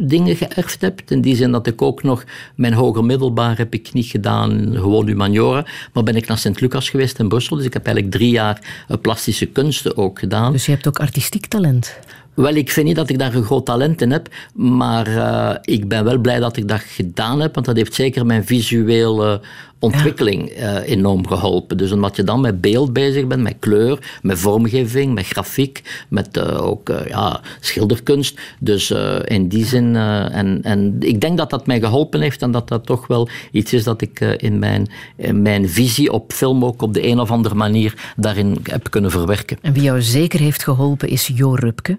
[0.07, 1.01] dingen geërfd heb.
[1.09, 2.25] In die zin dat ik ook nog
[2.55, 7.19] mijn hoger middelbaar heb ik niet gedaan, gewoon humaniora, maar ben ik naar Sint-Lucas geweest
[7.19, 7.57] in Brussel.
[7.57, 10.53] Dus ik heb eigenlijk drie jaar plastische kunsten ook gedaan.
[10.53, 11.99] Dus je hebt ook artistiek talent?
[12.35, 15.89] Wel, ik vind niet dat ik daar een groot talent in heb, maar uh, ik
[15.89, 19.41] ben wel blij dat ik dat gedaan heb, want dat heeft zeker mijn visuele
[19.81, 20.83] ontwikkeling ja.
[20.83, 21.77] uh, enorm geholpen.
[21.77, 26.37] Dus omdat je dan met beeld bezig bent, met kleur, met vormgeving, met grafiek, met
[26.37, 28.41] uh, ook ja, schilderkunst.
[28.59, 28.91] Dus
[29.25, 32.87] in die zin, en, en ik denk dat dat mij geholpen heeft en dat dat
[32.87, 36.95] toch wel iets is dat ik in, mijn, in mijn visie op film ook op
[36.95, 39.59] de een of andere manier daarin heb kunnen verwerken.
[39.61, 41.99] En wie jou zeker heeft geholpen is Jo Rupke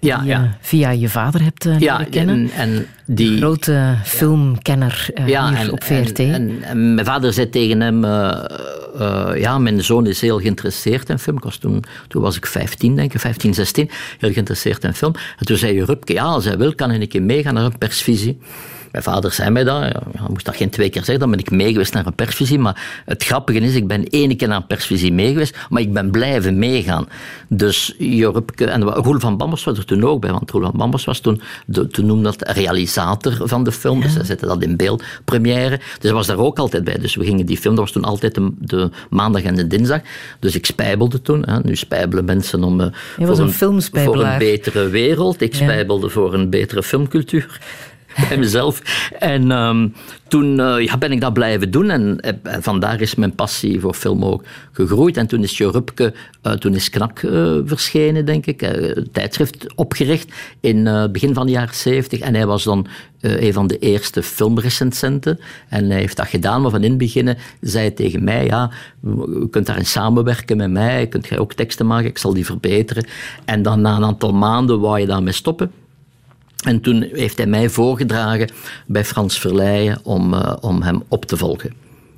[0.00, 2.50] ja, die je via je vader hebt ja, leren kennen.
[2.50, 6.18] En, en die, Grote filmkenner hier en, op VRT.
[6.18, 8.04] En, en, mijn vader zei tegen hem,
[9.36, 11.36] ja, mijn zoon is heel geïnteresseerd in film.
[11.36, 15.14] Ik was toen, toen was ik 15, denk ik, 15, 16, heel geïnteresseerd in film.
[15.38, 17.64] En toen zei je Rupke, ja, als hij wil, kan hij een keer meegaan naar
[17.64, 18.38] een persvisie.
[18.90, 21.50] Mijn vader zei mij dat, ja, moest dat geen twee keer zeggen, dan ben ik
[21.50, 22.58] mee geweest naar een persvisie.
[22.58, 25.92] Maar het grappige is, ik ben één keer naar een persvisie mee geweest, maar ik
[25.92, 27.08] ben blijven meegaan.
[27.48, 31.04] Dus Jorupke, en Roel van Bambers was er toen ook bij, want Roel van Bambers
[31.04, 34.04] was toen, de, toen noemde dat realisator van de film, ja.
[34.04, 35.76] dus hij zette dat in beeld, première.
[35.76, 36.98] Dus hij was daar ook altijd bij.
[36.98, 40.00] Dus we gingen die film, dat was toen altijd de, de maandag en de dinsdag.
[40.38, 41.58] Dus ik spijbelde toen, hè.
[41.62, 42.86] nu spijbelen mensen om, uh,
[43.18, 45.40] voor, een, voor een betere wereld.
[45.40, 47.60] Ik spijbelde voor een betere filmcultuur
[48.28, 48.82] bij mezelf.
[49.18, 49.94] En um,
[50.28, 53.94] toen uh, ja, ben ik dat blijven doen en, en, vandaar is mijn passie voor
[53.94, 55.16] film ook gegroeid.
[55.16, 57.18] En toen is Jo Rupke, uh, toen is Knak
[57.64, 62.20] verschenen, denk ik, een tijdschrift opgericht in het begin van de jaren zeventig.
[62.20, 62.86] En hij was dan
[63.20, 65.40] een van de eerste filmrecensenten.
[65.68, 68.70] En hij heeft dat gedaan, maar van in het begin zei hij tegen mij, ja,
[69.02, 73.06] je kunt daarin samenwerken met mij, kunt jij ook teksten maken, ik zal die verbeteren.
[73.44, 75.70] En dan na een aantal maanden wou je daarmee stoppen.
[76.62, 78.50] En toen heeft hij mij voorgedragen
[78.86, 81.72] bij Frans Verleijen om, uh, om hem op te volgen.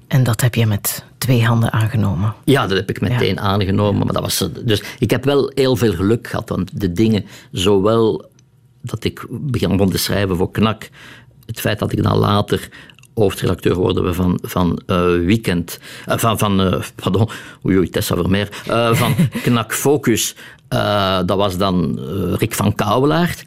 [0.09, 2.35] En dat heb je met twee handen aangenomen?
[2.45, 3.41] Ja, dat heb ik meteen ja.
[3.41, 4.05] aangenomen.
[4.05, 8.31] Maar dat was, dus ik heb wel heel veel geluk gehad, want de dingen, zowel
[8.81, 10.89] dat ik begon te schrijven voor Knak,
[11.47, 12.69] het feit dat ik dan later
[13.15, 15.79] hoofdredacteur worden van, van uh, Weekend,
[16.09, 17.29] uh, van, van uh, pardon,
[17.67, 18.49] oei, oei Tessa Vermeer,
[18.93, 20.35] van Knak Focus,
[21.25, 21.99] dat was dan
[22.35, 23.45] Rick van Kouwelaert.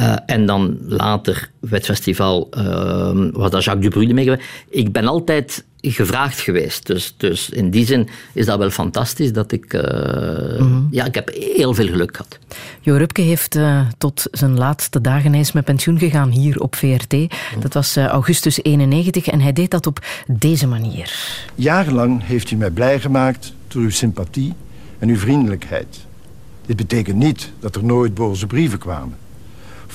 [0.00, 4.44] Uh, en dan later het festival uh, was dat Jacques Dubrulle mee geweest.
[4.68, 6.86] Ik ben altijd gevraagd geweest.
[6.86, 9.72] Dus, dus in die zin is dat wel fantastisch dat ik...
[9.72, 10.88] Uh, mm -hmm.
[10.90, 12.38] Ja, ik heb heel veel geluk gehad.
[12.80, 13.58] Jo Rupke heeft
[13.98, 17.12] tot zijn laatste dagen hij is met pensioen gegaan hier op VRT.
[17.12, 17.28] Mm.
[17.60, 21.14] Dat was augustus 91 en hij deed dat op deze manier.
[21.54, 24.52] Jarenlang heeft u mij blij gemaakt door uw sympathie
[24.98, 26.04] en uw vriendelijkheid.
[26.66, 29.24] Dit betekent niet dat er nooit boze brieven kwamen.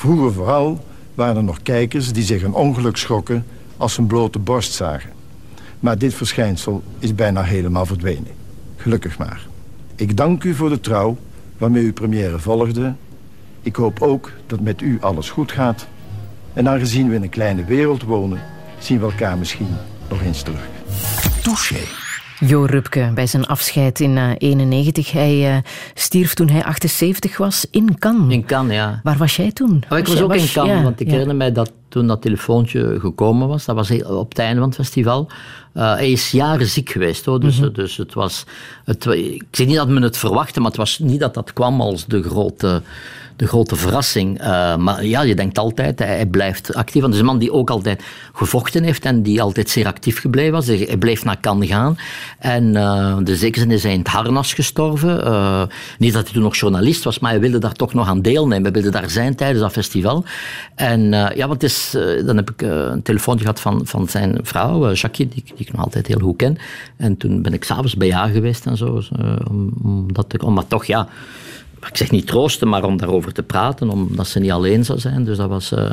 [0.02, 0.86] Vroeger vooral
[1.16, 3.46] waren er nog kijkers die zich een ongeluk schrokken
[3.78, 5.10] als een blote borst zagen.
[5.80, 8.32] Maar dit verschijnsel is bijna helemaal verdwenen.
[8.76, 9.48] Gelukkig maar.
[9.96, 11.18] Ik dank u voor de trouw
[11.58, 12.94] waarmee u première volgde.
[13.62, 15.88] Ik hoop ook dat met u alles goed gaat.
[16.54, 18.42] En aangezien we in een kleine wereld wonen,
[18.80, 19.70] zien we elkaar misschien
[20.10, 20.68] nog eens terug.
[21.42, 22.11] Touché.
[22.46, 25.08] Jo Rupke bij zijn afscheid in 1991.
[25.08, 25.62] Uh, hij uh,
[25.94, 28.34] stierf toen hij 78 was in Cannes.
[28.34, 29.00] In Cannes, ja.
[29.04, 29.84] Waar was jij toen?
[29.90, 31.12] Oh, ik was, was ook was, in Cannes, ja, want ik ja.
[31.12, 34.78] herinner mij dat toen dat telefoontje gekomen was, dat was op het einde van het
[34.78, 35.30] festival.
[35.74, 37.40] Uh, hij is jaren ziek geweest, hoor.
[37.40, 37.74] Dus, mm -hmm.
[37.74, 38.46] dus het was.
[38.86, 41.82] Het, ik zeg niet dat men het verwachtte, maar het was niet dat dat kwam
[41.82, 42.82] als de grote
[43.42, 44.42] de grote verrassing.
[44.42, 47.02] Uh, maar ja, je denkt altijd, hij, blijft actief.
[47.02, 50.20] Want het is een man die ook altijd gevochten heeft en die altijd zeer actief
[50.20, 50.68] gebleven was.
[50.68, 51.98] Hij bleef naar Cannes gaan.
[52.40, 55.28] En uh, de zekere zin is hij in het harnas gestorven.
[55.28, 55.64] Uh,
[55.98, 58.64] niet dat hij toen nog journalist was, maar hij wilde daar toch nog aan deelnemen.
[58.64, 60.26] Hij wilde daar zijn tijdens dat festival.
[60.76, 61.02] En
[61.36, 65.44] ja, want is, dan heb ik een telefoontje gehad van, van zijn vrouw, Jackie, die,
[65.46, 66.58] die ik nog altijd heel goed ken.
[66.98, 69.02] En toen ben ik s'avonds bij haar geweest en zo.
[69.50, 71.08] om, dat maar toch, ja
[71.88, 75.24] ik zeg niet troosten, maar om daarover te praten, omdat ze niet alleen zou zijn.
[75.24, 75.90] Dus dat was, uh,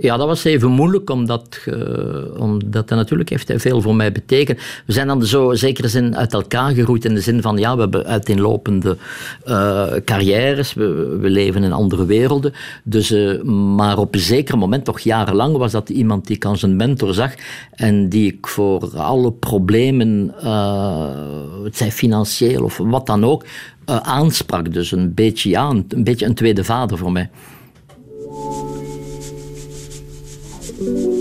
[0.00, 4.58] Ja, dat was even moeilijk, omdat, uh, omdat dat natuurlijk heeft veel voor mij betekend.
[4.86, 7.80] We zijn dan zo zekere zin uit elkaar geroeid in de zin van, ja, we
[7.80, 8.96] hebben uiteenlopende
[9.46, 12.52] uh, carrières, we, we, leven in andere werelden.
[12.84, 13.42] Dus, uh,
[13.76, 17.14] maar op een zeker moment, toch jarenlang, was dat iemand die ik als een mentor
[17.14, 17.34] zag
[17.74, 20.34] en die ik voor alle problemen,
[21.64, 23.44] het zij financieel of wat dan ook,
[23.84, 24.72] aansprak.
[24.72, 27.30] Dus een beetje, ja, een, een beetje een tweede vader voor mij.
[30.80, 31.19] Thank you.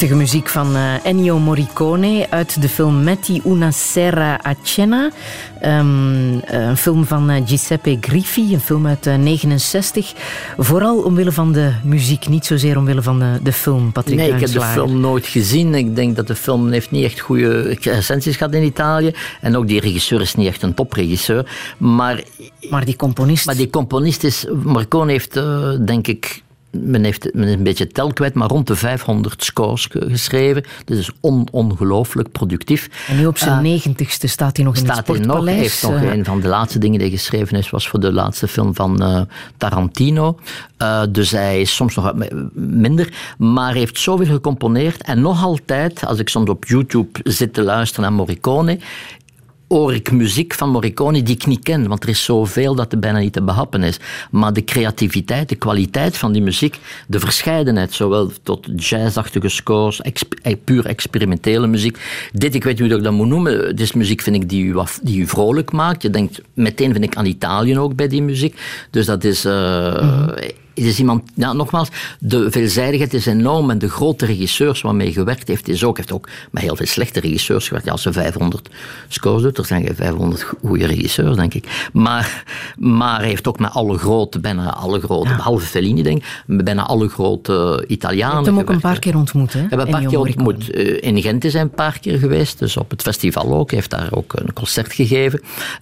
[0.00, 5.10] Prachtige muziek van uh, Ennio Morricone uit de film Metti una sera a cena.
[5.64, 10.12] Um, een film van uh, Giuseppe Griffi, een film uit 1969.
[10.12, 10.18] Uh,
[10.58, 14.40] Vooral omwille van de muziek, niet zozeer omwille van de, de film, Patrick Nee, ik
[14.40, 15.74] heb de film nooit gezien.
[15.74, 19.12] Ik denk dat de film heeft niet echt goede recensies gehad in Italië.
[19.40, 21.50] En ook die regisseur is niet echt een topregisseur.
[21.78, 22.22] Maar,
[22.70, 23.46] maar die componist...
[23.46, 24.46] Maar die componist is...
[24.62, 25.40] Morricone heeft,
[25.86, 29.88] denk ik men heeft men is een beetje tel kwijt, maar rond de 500 scores
[29.90, 30.64] geschreven.
[30.84, 32.88] Dus is on, ongelooflijk productief.
[33.08, 35.54] En nu op zijn uh, negentigste staat hij nog in het sportpaleis.
[35.54, 38.00] Hij heeft nog uh, een van de laatste dingen die hij geschreven is, was voor
[38.00, 39.20] de laatste film van uh,
[39.56, 40.38] Tarantino.
[41.08, 42.12] dus hij is soms nog
[42.54, 45.02] minder, maar heeft zoveel gecomponeerd.
[45.02, 48.78] En nog altijd, als ik soms op YouTube zit te luisteren naar Morricone,
[49.70, 52.98] hoor ik muziek van Morricone die ik niet ken, want er is zoveel dat er
[52.98, 53.98] bijna niet te behappen is.
[54.30, 60.34] Maar de creativiteit, de kwaliteit van die muziek, de verscheidenheid, zowel tot jazzachtige scores, exp
[60.64, 61.98] puur experimentele muziek.
[62.32, 64.64] Dit, ik weet niet hoe ik dat moet noemen, dit is muziek vind ik die
[64.64, 66.02] u, die u vrolijk maakt.
[66.02, 68.60] Je denkt, meteen vind ik aan Italië ook bij die muziek.
[68.90, 69.42] Dus dat is...
[69.42, 75.06] -hmm het is iemand, ja, nogmaals, de veelzijdigheid is enorm en de grote regisseurs waarmee
[75.06, 77.86] hij gewerkt heeft, is ook, heeft ook met heel veel slechte regisseurs gewerkt.
[77.86, 78.68] Ja, als ze 500
[79.08, 81.88] scores doet, er zijn geen 500 goede regisseurs, denk ik.
[81.92, 82.44] Maar,
[82.78, 86.86] maar hij heeft ook met alle grote, bijna alle grote, behalve Fellini, denk ik, bijna
[86.86, 88.28] alle grote Italianen.
[88.28, 89.60] Je hebt hem ook een paar keer ontmoet, hè?
[89.60, 90.70] Hebben een paar keer ontmoet.
[90.70, 93.70] Eh, in Gent is hij een paar keer geweest, dus op het festival ook.
[93.70, 95.40] Hij heeft daar ook een concert gegeven.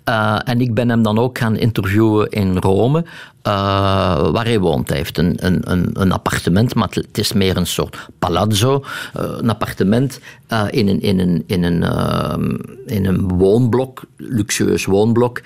[0.09, 3.05] Uh, en ik ben hem dan ook gaan interviewen in Rome.
[3.49, 4.89] Uh, waar hij woont.
[4.89, 8.85] Hij heeft een, een, een, appartement, maar het is meer een soort palazzo.
[9.17, 10.21] Uh, een appartement
[10.53, 11.83] uh, in, een, in, een, in, een,
[12.87, 15.41] in een woonblok, luxueus woonblok,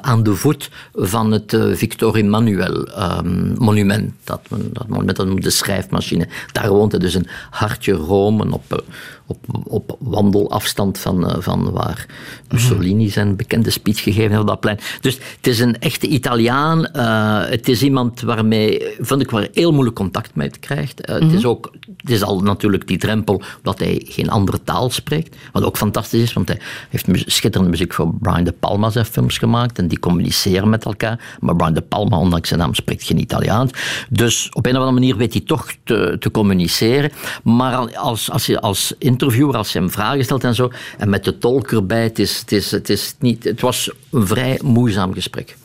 [0.00, 4.12] aan de voet van het Victor Emmanuel um, monument.
[4.24, 6.28] Dat, dat monument, dat noemt de schrijfmachine.
[6.52, 8.84] Daar woont hij dus een hartje Rome op
[9.26, 12.06] op, op wandelafstand van, uh, van waar
[12.50, 14.78] Mussolini zijn bekende speech gegeven heeft op dat plein.
[15.00, 16.86] Dus het is een echte Italiaan.
[16.96, 21.08] Uh, het is iemand waarmee, vind ik, waar heel moeilijk contact mee krijgt.
[21.08, 24.90] Uh, Het is ook, het is al natuurlijk die drempel dat hij geen andere taal
[24.90, 25.36] spreekt.
[25.52, 29.38] Wat ook fantastisch is, want hij heeft schitterende muziek voor Brian De Palma zijn films
[29.38, 31.36] gemaakt en die communiceren met elkaar.
[31.40, 33.72] Maar Brian De Palma, ondanks zijn naam, spreekt geen Italiaans.
[34.08, 37.10] Dus op een of andere manier weet hij toch te, te communiceren.
[37.42, 41.24] Maar als, als je als interviewer, als je hem vragen stelt en zo, en met
[41.24, 45.14] de tolk erbij, het, is, het, is, het, is niet, het was een vrij moeizaam
[45.14, 45.56] gesprek.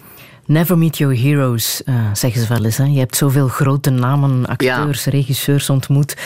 [0.45, 2.78] Never meet your heroes, uh, zeggen ze wel eens.
[2.78, 2.84] Hè?
[2.84, 6.18] Je hebt zoveel grote namen, acteurs, regisseurs ontmoet.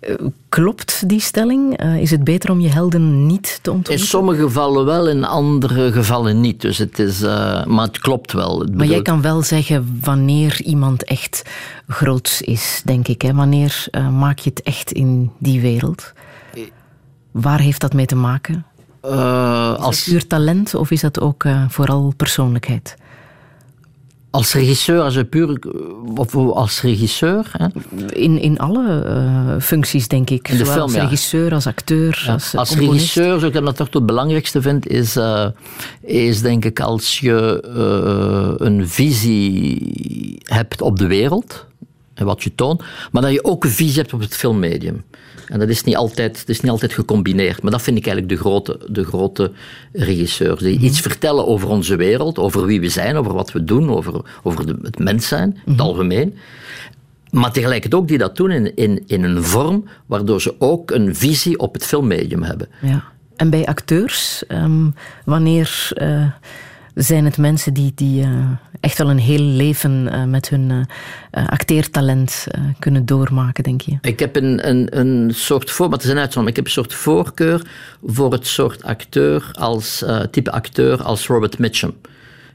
[0.00, 0.14] Uh,
[0.48, 1.82] klopt die stelling?
[1.82, 3.92] Uh, is het beter om je helden niet te ontmoeten?
[4.02, 6.60] In sommige gevallen wel, in andere gevallen niet.
[6.60, 7.20] Dus het is,
[7.66, 8.66] maar het klopt wel.
[8.74, 11.42] maar jij kan wel zeggen wanneer iemand echt
[11.88, 13.22] groots is, denk ik.
[13.22, 13.34] Hè?
[13.34, 16.12] Wanneer maak je het echt in die wereld?
[17.40, 18.64] Waar heeft dat mee te maken?
[19.04, 20.04] Uh, is als...
[20.04, 22.96] puur talent of is dat ook uh, vooral persoonlijkheid?
[24.30, 25.58] Als regisseur, als puur,
[26.14, 27.50] of als regisseur?
[27.52, 27.66] Hè?
[28.12, 30.48] In, in alle uh, functies, denk ik.
[30.48, 32.32] In de film, als regisseur, als acteur, ja.
[32.32, 35.18] als Als regisseur, zoals ik dat toch het belangrijkste vind, is,
[36.00, 37.64] is denk ik als je
[38.58, 41.66] een visie hebt op de wereld,
[42.18, 45.04] en wat je toont, maar dat je ook een visie hebt op het filmmedium.
[45.46, 47.62] En dat is niet altijd, dat is niet altijd gecombineerd.
[47.62, 49.52] Maar dat vind ik eigenlijk de grote, de grote
[49.92, 50.60] regisseurs.
[50.60, 54.20] Die iets vertellen over onze wereld, over wie we zijn, over wat we doen, over,
[54.42, 55.80] over de, het mens zijn, het mhm.
[55.80, 56.34] algemeen.
[57.30, 61.16] Maar tegelijkertijd ook die dat doen in, in, in een vorm waardoor ze ook een
[61.16, 62.68] visie op het filmmedium hebben.
[62.80, 63.04] Ja.
[63.36, 64.94] En bij acteurs, um,
[65.24, 66.24] wanneer uh,
[66.98, 68.28] zijn het mensen die, die uh,
[68.80, 72.46] echt wel een heel leven uh, met hun uh, acteertalent
[72.78, 73.98] kunnen doormaken, denk je?
[74.00, 76.94] Ik heb een, een, een soort voor, het is een uitzondering, ik heb een soort
[76.94, 77.66] voorkeur
[78.04, 81.94] voor het soort acteur als type acteur als Robert Mitchum.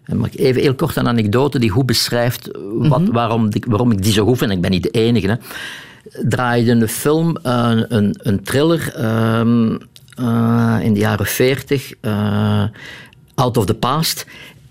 [0.06, 3.14] Ik even heel kort een anekdote die goed beschrijft wat, mm -hmm.
[3.14, 4.52] waarom, waarom ik die zo goed vind.
[4.52, 5.28] Ik ben niet de enige.
[5.28, 5.36] Hè.
[6.28, 8.94] Draaide een film, een, een thriller
[9.40, 9.72] um,
[10.82, 11.94] in de jaren 40
[13.36, 14.26] Out of the Past.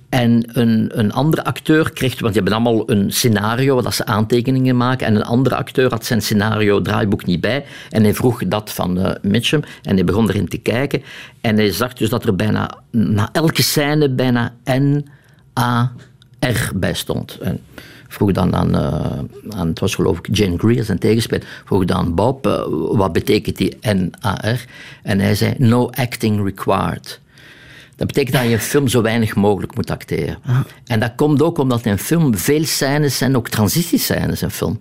[0.09, 4.77] En een, een andere acteur kreeg, want die hebben allemaal een scenario dat ze aantekeningen
[4.77, 5.07] maken.
[5.07, 7.65] En een andere acteur had zijn scenario draaiboek niet bij.
[7.91, 9.63] En hij vroeg dat van uh, Mitchum.
[9.83, 11.03] En hij begon erin te kijken.
[11.41, 17.39] En hij zag dus dat er bijna na elke scène bijna N-A-R bij stond.
[17.39, 17.61] En
[18.09, 22.15] vroeg dan aan, uh, aan, het was geloof ik Jane Greer, zijn tegenspeler, vroeg dan
[22.15, 22.63] Bob, uh,
[22.97, 24.65] wat betekent die N-A-R?
[25.03, 27.21] En hij zei, no acting required.
[28.03, 30.39] Dat betekent dat je een film zo weinig mogelijk moet acteren.
[30.87, 34.81] En dat komt ook omdat in een film veel scènes zijn, ook transitiescènes in film.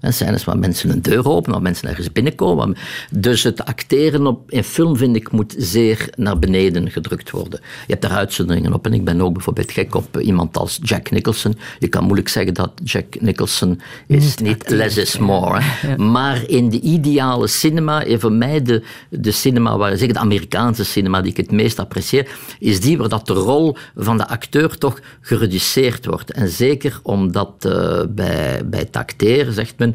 [0.00, 2.76] En scènes waar mensen een deur openen, waar mensen ergens binnenkomen.
[3.10, 7.60] Dus het acteren op, in film, vind ik, moet zeer naar beneden gedrukt worden.
[7.62, 8.86] Je hebt daar uitzonderingen op.
[8.86, 11.54] En ik ben ook bijvoorbeeld gek op iemand als Jack Nicholson.
[11.78, 15.60] Je kan moeilijk zeggen dat Jack Nicholson is niet, less is more.
[15.96, 20.84] Maar in de ideale cinema, en voor mij de, de cinema, waar, zeg de Amerikaanse
[20.84, 22.28] cinema die ik het meest apprecieer,
[22.58, 26.32] is die waar dat de rol van de acteur toch gereduceerd wordt.
[26.32, 29.89] En zeker omdat uh, bij, bij het acteren, zegt men,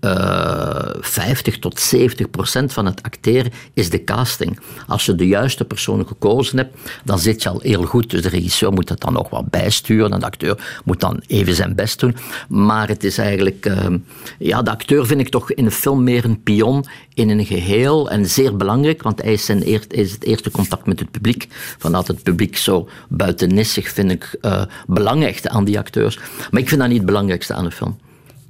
[0.00, 4.58] uh, eh, 50 tot 70 procent van het acteren is de casting.
[4.86, 8.10] Als je de juiste persoon gekozen hebt, dan zit je al heel goed.
[8.10, 11.54] Dus de regisseur moet het dan nog wat bijsturen en de acteur moet dan even
[11.54, 12.16] zijn best doen.
[12.48, 13.86] Maar het is eigenlijk, uh,
[14.38, 16.84] ja, de acteur vind ik toch in een film meer een pion
[17.14, 19.48] in een geheel en zeer belangrijk, want hij is,
[19.88, 21.46] is het eerste contact met het publiek.
[21.78, 26.18] Vanuit het publiek zo buitennissig vind ik uh, belangrijk aan die acteurs.
[26.50, 27.98] Maar ik vind dat niet het belangrijkste aan een film.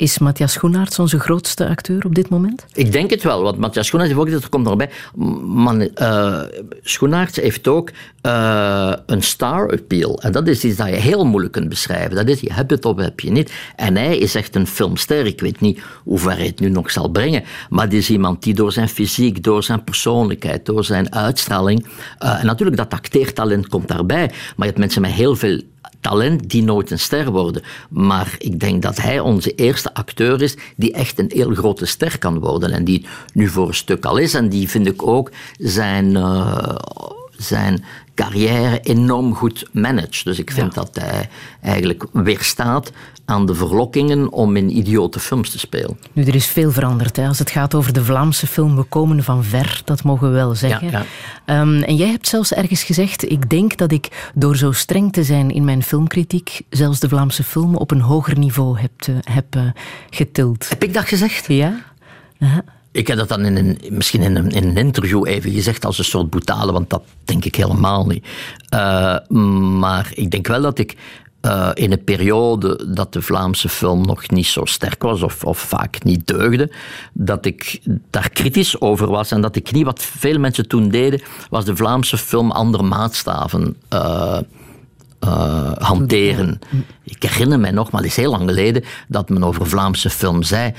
[0.00, 2.66] Is Matthias Schoenaerts onze grootste acteur op dit moment?
[2.72, 4.90] Ik denk het wel, want Matthias Schoenaerts heeft ook dat komt erbij.
[5.44, 6.40] Man, uh,
[6.82, 7.90] Schoenaerts heeft ook
[8.22, 10.22] uh, een star appeal.
[10.22, 12.16] En dat is iets dat je heel moeilijk kunt beschrijven.
[12.16, 13.52] Dat is, je hebt het of heb je niet.
[13.76, 15.26] En hij is echt een filmster.
[15.26, 17.44] Ik weet niet hoe ver hij het nu nog zal brengen.
[17.68, 21.86] Maar het is iemand die door zijn fysiek, door zijn persoonlijkheid, door zijn uitstraling.
[22.24, 24.26] Uh, en natuurlijk, dat acteertalent komt daarbij.
[24.26, 25.60] Maar je hebt mensen met heel veel
[26.00, 27.62] talent die nooit een ster worden.
[27.88, 32.18] Maar ik denk dat hij onze eerste acteur is die echt een heel grote ster
[32.18, 32.70] kan worden.
[32.70, 34.34] En die nu voor een stuk al is.
[34.34, 36.76] En die vind ik ook zijn, uh,
[37.36, 37.84] zijn
[38.20, 40.24] carrière enorm goed managt.
[40.24, 41.28] Dus ik vind dat hij
[41.62, 42.92] eigenlijk weerstaat
[43.24, 45.98] aan de verlokkingen om in idiote films te spelen.
[46.12, 47.26] Nu, er is veel veranderd hè.
[47.26, 48.76] als het gaat over de Vlaamse film.
[48.76, 50.90] We komen van ver, dat mogen we wel zeggen.
[50.90, 51.04] Ja,
[51.46, 51.60] ja.
[51.60, 55.24] Um, en jij hebt zelfs ergens gezegd, ik denk dat ik door zo streng te
[55.24, 59.56] zijn in mijn filmkritiek zelfs de Vlaamse film op een hoger niveau heb, te, heb
[59.56, 59.62] uh,
[60.10, 60.68] getild.
[60.68, 61.46] Heb ik dat gezegd?
[61.46, 61.74] Ja.
[62.38, 62.58] Uh -huh.
[62.92, 65.98] Ik heb dat dan in een, misschien in een, in een, interview even gezegd als
[65.98, 68.26] een soort brutale, want dat denk ik helemaal niet.
[68.74, 69.16] Uh,
[69.78, 70.96] maar ik denk wel dat ik
[71.42, 75.58] uh, in een periode dat de Vlaamse film nog niet zo sterk was of, of,
[75.58, 76.72] vaak niet deugde,
[77.12, 77.80] dat ik
[78.10, 81.76] daar kritisch over was en dat ik niet wat veel mensen toen deden, was de
[81.76, 83.76] Vlaamse film andere maatstaven.
[83.92, 84.38] Uh,
[85.78, 86.58] hanteren.
[87.04, 90.42] Ik herinner mij nog, maar het is heel lang geleden, dat men over Vlaamse film
[90.42, 90.72] zei.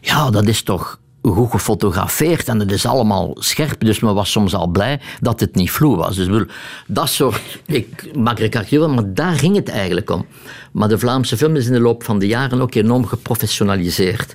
[0.00, 3.80] Ja, dat is toch goed gefotografeerd en het is allemaal scherp.
[3.84, 6.16] Dus men was soms al blij dat het niet vloe was.
[6.16, 6.44] Dus
[6.86, 10.26] dat soort, ik maak recalculen, maar daar ging het eigenlijk om.
[10.72, 14.34] Maar de Vlaamse film is in de loop van de jaren ook enorm geprofessionaliseerd.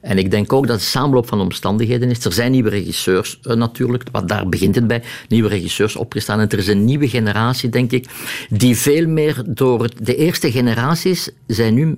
[0.00, 2.24] En ik denk ook dat het samenloop van omstandigheden is.
[2.24, 5.02] Er zijn nieuwe regisseurs uh, natuurlijk, want daar begint het bij.
[5.28, 6.40] Nieuwe regisseurs opgestaan.
[6.40, 8.08] En er is een nieuwe generatie, denk ik,
[8.48, 11.94] die veel meer door de eerste generaties zijn nu,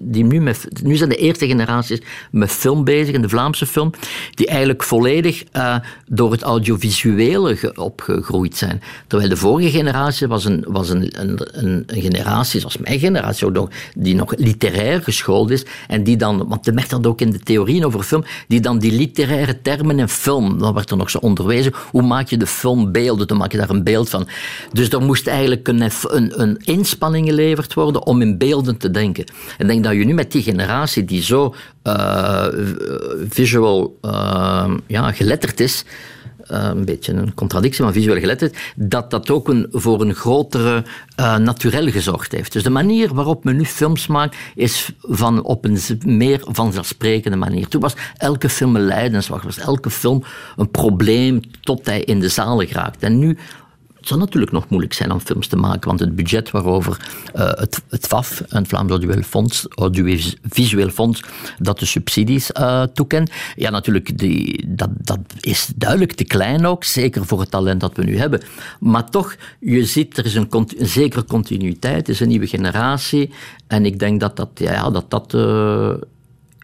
[0.00, 3.90] die nu, met, nu zijn de eerste generaties met film bezig, in de Vlaamse film,
[4.34, 5.76] die eigenlijk volledig uh,
[6.06, 8.82] door het audiovisuele opgegroeid zijn.
[9.06, 13.27] Terwijl de vorige generatie was een, was een, een, een, een generatie, zoals mijn generatie
[13.94, 17.38] die nog literair geschoold is en die dan, want je merkt dat ook in de
[17.38, 21.18] theorieën over film, die dan die literaire termen in film, dan werd er nog zo
[21.18, 24.28] onderwezen, hoe maak je de film beelden, dan maak je daar een beeld van.
[24.72, 29.24] Dus er moest eigenlijk een, een, een inspanning geleverd worden om in beelden te denken.
[29.58, 31.54] En ik denk dat je nu met die generatie die zo
[31.84, 32.46] uh,
[33.28, 35.84] visual uh, ja, geletterd is,
[36.48, 40.84] een beetje een contradictie, maar visueel geletterd, dat dat ook een, voor een grotere
[41.20, 41.36] uh,
[41.92, 42.52] gezorgd heeft.
[42.52, 47.68] Dus de manier waarop men nu films maakt, is van, op een meer vanzelfsprekende manier.
[47.68, 50.24] Toen was elke film een lijdensweg, was elke film
[50.56, 53.02] een probleem tot hij in de zalen geraakt.
[53.02, 53.38] En nu
[54.08, 57.50] het zal natuurlijk nog moeilijk zijn om films te maken, want het budget waarover uh,
[57.50, 61.22] het, het FAF, het Vlaams Audiovisueel Fonds, Fonds,
[61.58, 66.84] dat de subsidies uh, toekent, ja, natuurlijk, die, dat, dat is duidelijk te klein ook,
[66.84, 68.40] zeker voor het talent dat we nu hebben.
[68.80, 73.30] Maar toch, je ziet, er is een, een zekere continuïteit, er is een nieuwe generatie,
[73.66, 75.40] en ik denk dat dat, ja, dat, dat uh,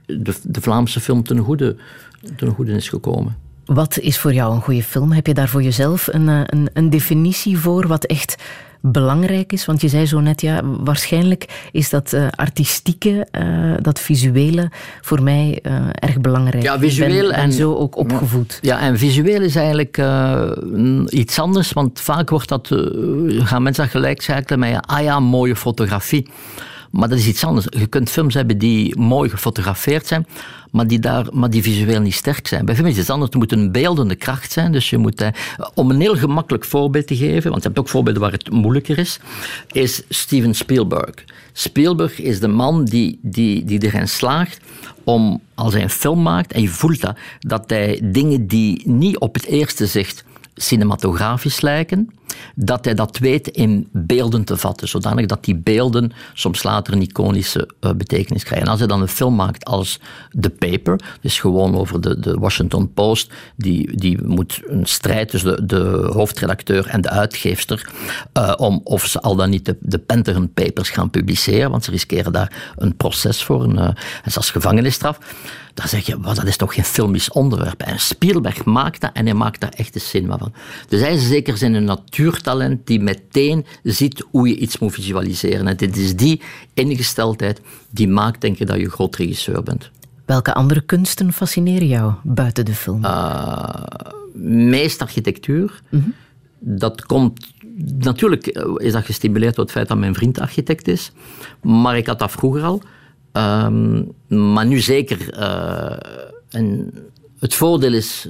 [0.06, 1.76] de, de Vlaamse film ten goede,
[2.36, 3.43] ten goede is gekomen.
[3.66, 5.12] Wat is voor jou een goede film?
[5.12, 8.42] Heb je daar voor jezelf een, een, een definitie voor wat echt
[8.80, 9.64] belangrijk is?
[9.64, 15.22] Want je zei zo net, ja, waarschijnlijk is dat uh, artistieke, uh, dat visuele voor
[15.22, 16.62] mij uh, erg belangrijk.
[16.62, 18.58] Ja, visueel ben, en zo ook opgevoed.
[18.62, 20.02] Ja, en visueel is eigenlijk
[21.06, 22.68] iets anders, want vaak wordt dat,
[23.28, 26.28] gaan mensen dat gelijk schakelen met, ah ja, mooie fotografie.
[26.94, 27.66] Maar dat is iets anders.
[27.70, 30.26] Je kunt films hebben die mooi gefotografeerd zijn,
[30.70, 32.64] maar die, daar, maar die visueel niet sterk zijn.
[32.64, 33.30] Bij film is het anders.
[33.30, 34.72] Het moet een beeldende kracht zijn.
[34.72, 35.28] Dus je moet, eh,
[35.74, 38.98] om een heel gemakkelijk voorbeeld te geven, want je hebt ook voorbeelden waar het moeilijker
[38.98, 39.20] is,
[39.72, 41.14] is Steven Spielberg.
[41.52, 44.60] Spielberg is de man die, die, die erin slaagt
[45.04, 49.18] om, als hij een film maakt, en je voelt dat, dat hij dingen die niet
[49.18, 50.24] op het eerste zicht
[50.54, 52.10] cinematografisch lijken,
[52.54, 57.02] dat hij dat weet in beelden te vatten, zodanig dat die beelden soms later een
[57.02, 58.66] iconische uh, betekenis krijgen.
[58.66, 60.00] En als hij dan een film maakt als
[60.40, 65.56] The Paper, dus gewoon over de, de Washington Post, die, die moet een strijd tussen
[65.56, 67.90] de, de hoofdredacteur en de uitgeefster
[68.38, 71.90] uh, om of ze al dan niet de, de Pentagon Papers gaan publiceren, want ze
[71.90, 73.88] riskeren daar een proces voor, een, uh,
[74.24, 75.18] zelfs gevangenisstraf
[75.74, 77.82] dan zeg je, wat, dat is toch geen filmisch onderwerp.
[77.82, 80.52] En Spielberg maakt dat en hij maakt daar echt een cinema van.
[80.88, 81.74] Dus hij is zeker zijn
[82.34, 85.66] natuurtalent die meteen ziet hoe je iets moet visualiseren.
[85.66, 86.40] En dit is die
[86.74, 87.60] ingesteldheid
[87.90, 89.90] die maakt, denk ik, dat je groot regisseur bent.
[90.24, 93.04] Welke andere kunsten fascineren jou buiten de film?
[93.04, 93.84] Uh,
[94.42, 95.82] meest architectuur.
[95.88, 96.14] Mm -hmm.
[96.58, 97.52] Dat komt
[97.98, 101.12] Natuurlijk is dat gestimuleerd door het feit dat mijn vriend architect is,
[101.62, 102.82] maar ik had dat vroeger al.
[103.32, 105.32] Ehm, maar nu zeker.
[105.32, 105.96] eh,
[106.50, 106.94] en
[107.38, 108.28] het voordeel is,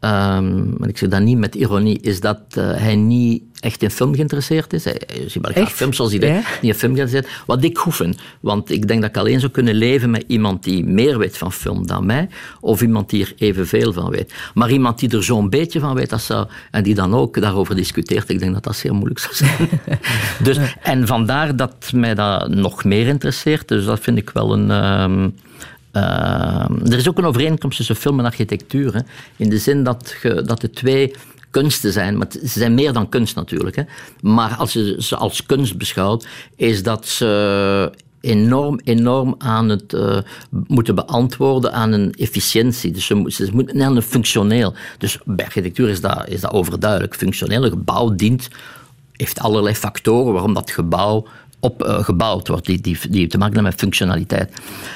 [0.00, 4.14] en ik zeg dat niet met ironie, is dat eh, hij niet echt in film
[4.14, 4.84] geïnteresseerd is.
[4.84, 6.34] Hij, hij ziet wel graag films zoals hij Ja?
[6.34, 7.42] niet in film geïnteresseerd.
[7.46, 10.64] Wat ik goed vind, want ik denk dat ik alleen zou kunnen leven met iemand
[10.64, 12.28] die meer weet van film dan mij,
[12.60, 14.32] of iemand die er evenveel van weet.
[14.54, 17.76] Maar iemand die er zo'n beetje van weet, dat zou, en die dan ook daarover
[17.76, 19.68] discuteert, ik denk dat dat zeer moeilijk zou zijn.
[20.42, 23.68] dus, en vandaar dat mij dat nog meer interesseert.
[23.68, 24.70] Dus dat vind ik wel een...
[24.70, 25.28] ehm,
[26.84, 29.04] er is ook een overeenkomst tussen film en architectuur.
[29.36, 31.14] In de zin dat, dat de twee
[31.50, 32.18] kunsten zijn.
[32.18, 33.76] Maar ze zijn meer dan kunst natuurlijk.
[33.76, 33.82] Hè.
[34.20, 36.26] Maar als je ze als kunst beschouwt,
[36.56, 40.18] is dat ze enorm, enorm aan het eh,
[40.66, 42.90] moeten beantwoorden aan een efficiëntie.
[42.90, 44.74] Dus ze, ze moeten aan een functioneel.
[44.98, 47.14] Dus bij architectuur is dat, is dat overduidelijk.
[47.14, 48.48] Functioneel, een gebouw dient,
[49.12, 51.26] heeft allerlei factoren waarom dat gebouw
[51.66, 54.52] op, eh, gebouwd wordt, die, die, die te maken hebben met functionaliteit.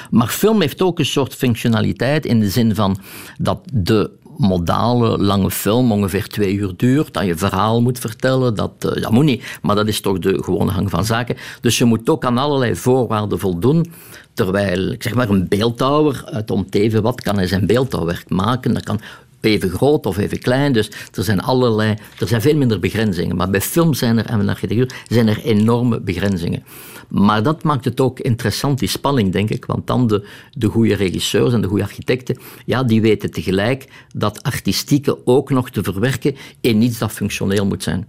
[0.09, 2.97] Maar film heeft ook een soort functionaliteit in de zin van
[3.37, 8.71] dat de modale lange film ongeveer twee uur duurt, dat je verhaal moet vertellen, dat,
[8.79, 11.37] eh, dat moet niet, maar dat is toch de gewone gang van zaken.
[11.61, 13.85] Dus je moet ook aan allerlei voorwaarden voldoen,
[14.33, 18.29] terwijl, ik zeg maar, een beeldhouwer uit om te even wat kan hij zijn beeldhouwwerk
[18.29, 18.99] maken, dat kan
[19.41, 20.73] even groot of even klein.
[20.73, 23.35] Dus er zijn allerlei, er zijn veel minder begrenzingen.
[23.35, 26.63] Maar bij film zijn er, en bij architectuur, zijn er enorme begrenzingen.
[27.07, 29.65] Maar dat maakt het ook interessant, die spanning, denk ik.
[29.65, 34.43] Want dan de, de goede regisseurs en de goede architecten, ja, die weten tegelijk dat
[34.43, 38.07] artistieke ook nog te verwerken in iets dat functioneel moet zijn.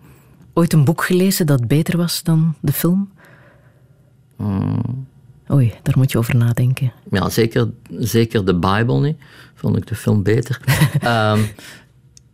[0.52, 3.10] Ooit een boek gelezen dat beter was dan de film?
[4.36, 5.06] Hmm.
[5.52, 6.92] Oei, daar moet je over nadenken.
[7.10, 9.16] Ja, zeker, zeker de Bible niet.
[9.54, 10.60] Vond ik de film beter.
[11.00, 11.40] Ehm,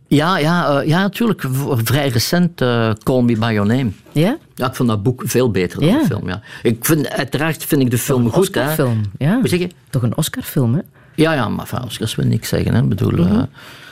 [0.07, 1.43] ja, ja, eh, ja, natuurlijk.
[1.83, 3.91] Vrij recent, eh, Call Me By Your Name.
[4.11, 4.37] Ja?
[4.55, 5.99] Ja, ik vond dat boek veel beter dan Ja.
[5.99, 6.27] de film.
[6.27, 6.41] Ja.
[6.63, 8.39] Ik vind, uiteraard vind ik de film Een goed.
[8.41, 9.01] Oscarfilm.
[9.17, 9.33] Ja.
[9.39, 9.69] Hoe zeg je?
[9.89, 10.81] Toch een Oscarfilm, hè?
[11.15, 12.73] Ja, ja, maar enfin, Oscars wil niks zeggen.
[12.73, 12.81] Hè.
[12.81, 13.35] Ik bedoel, Mhm.
[13.35, 13.43] eh,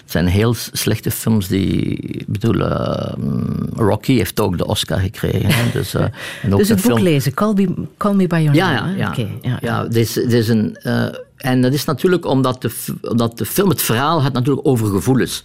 [0.08, 1.96] het zijn heel slechte films die...
[1.96, 5.50] Ik bedoel, eh, mm, Rocky heeft ook de Oscar gekregen.
[5.54, 5.72] Hè.
[5.72, 6.02] Dus, eh,
[6.44, 8.92] en ook Dus het boek film- lezen, Call Me, Call me By Your ja, Name.
[8.92, 9.10] ja, ja.
[9.10, 9.84] Oké, ja, ja.
[9.84, 11.06] dit is, dit is een, eh,
[11.38, 15.44] en dat is natuurlijk omdat de, omdat de film, het verhaal gaat natuurlijk over gevoelens.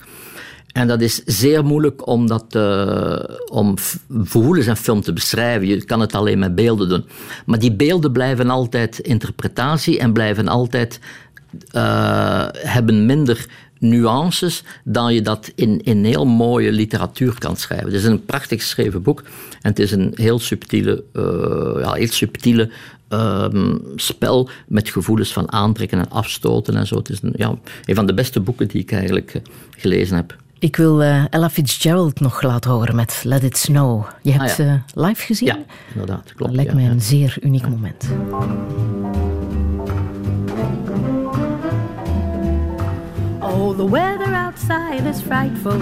[0.73, 2.59] En dat is zeer moeilijk om, dat,
[3.51, 3.75] om
[4.23, 5.67] gevoelens en film te beschrijven.
[5.67, 7.05] Je kan het alleen met beelden doen.
[7.47, 11.01] Maar die beelden blijven altijd interpretatie en blijven altijd
[12.53, 13.47] hebben minder
[13.83, 17.87] nuances dan je dat in, in heel mooie literatuur kan schrijven.
[17.87, 19.21] Het is een prachtig geschreven boek
[19.61, 21.23] en het is een heel subtiele, eh,
[21.81, 22.71] ja, heel subtiele
[23.09, 26.97] ehm, spel met gevoelens van aantrekken en afstoten en zo.
[26.97, 27.55] Het is een, ja,
[27.85, 29.43] een van de beste boeken die ik eigenlijk eh,
[29.79, 30.37] gelezen heb.
[30.59, 34.05] Ik wil eh, Ella Fitzgerald nog laten horen met Let It Snow.
[34.23, 34.85] Je hebt Ah, ja.
[34.95, 35.49] eh, live gezien?
[35.49, 35.59] Ja,
[35.93, 36.25] inderdaad.
[36.25, 36.53] Dat Klopt.
[36.55, 38.05] lijkt ja, mij een zeer uniek moment.
[43.65, 45.79] Oh, the weather outside is frightful,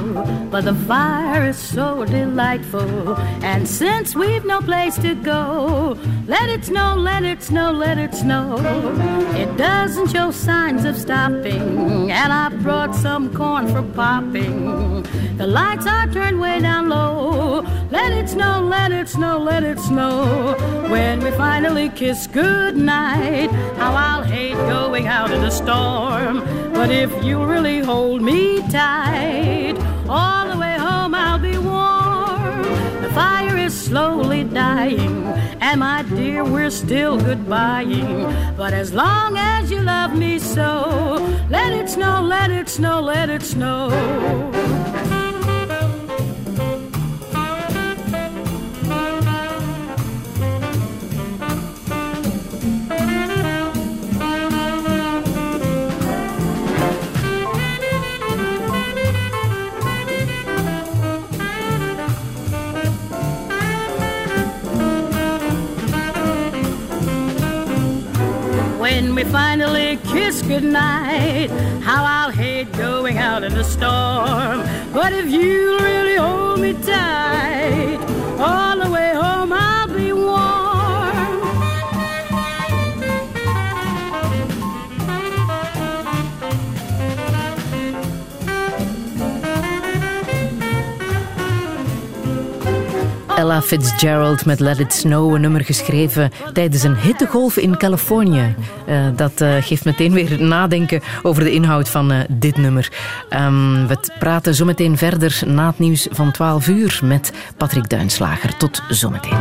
[0.48, 3.16] but the fire is so delightful.
[3.42, 5.98] And since we've no place to go,
[6.28, 8.56] let it snow, let it snow, let it snow.
[9.34, 15.02] It doesn't show signs of stopping, and I brought some corn for popping.
[15.36, 17.62] The lights are turned way down low.
[17.90, 20.54] Let it snow, let it snow, let it snow.
[20.88, 23.50] When we finally kiss goodnight,
[23.80, 26.40] how I'll hate going out in a storm.
[26.72, 29.74] But if you really hold me tight,
[30.08, 32.62] all the way home I'll be warm.
[33.02, 35.24] The fire is slowly dying,
[35.60, 38.56] and my dear, we're still goodbying.
[38.56, 41.16] But as long as you love me so,
[41.48, 43.88] let it snow, let it snow, let it snow.
[69.14, 71.50] We finally kiss goodnight,
[71.82, 74.62] how I'll hate going out in the storm.
[74.92, 77.98] But if you really hold me tight,
[78.38, 80.49] all the way home I'll be warm.
[93.40, 98.54] Ella Fitzgerald met Let It Snow, een nummer geschreven tijdens een hittegolf in Californië.
[98.86, 102.92] Eh, dat eh, geeft meteen weer nadenken over de inhoud van eh, dit nummer.
[103.28, 108.56] Ehm, we praten zometeen verder na het nieuws van 12 uur met Patrick Duinslager.
[108.56, 109.38] Tot zometeen.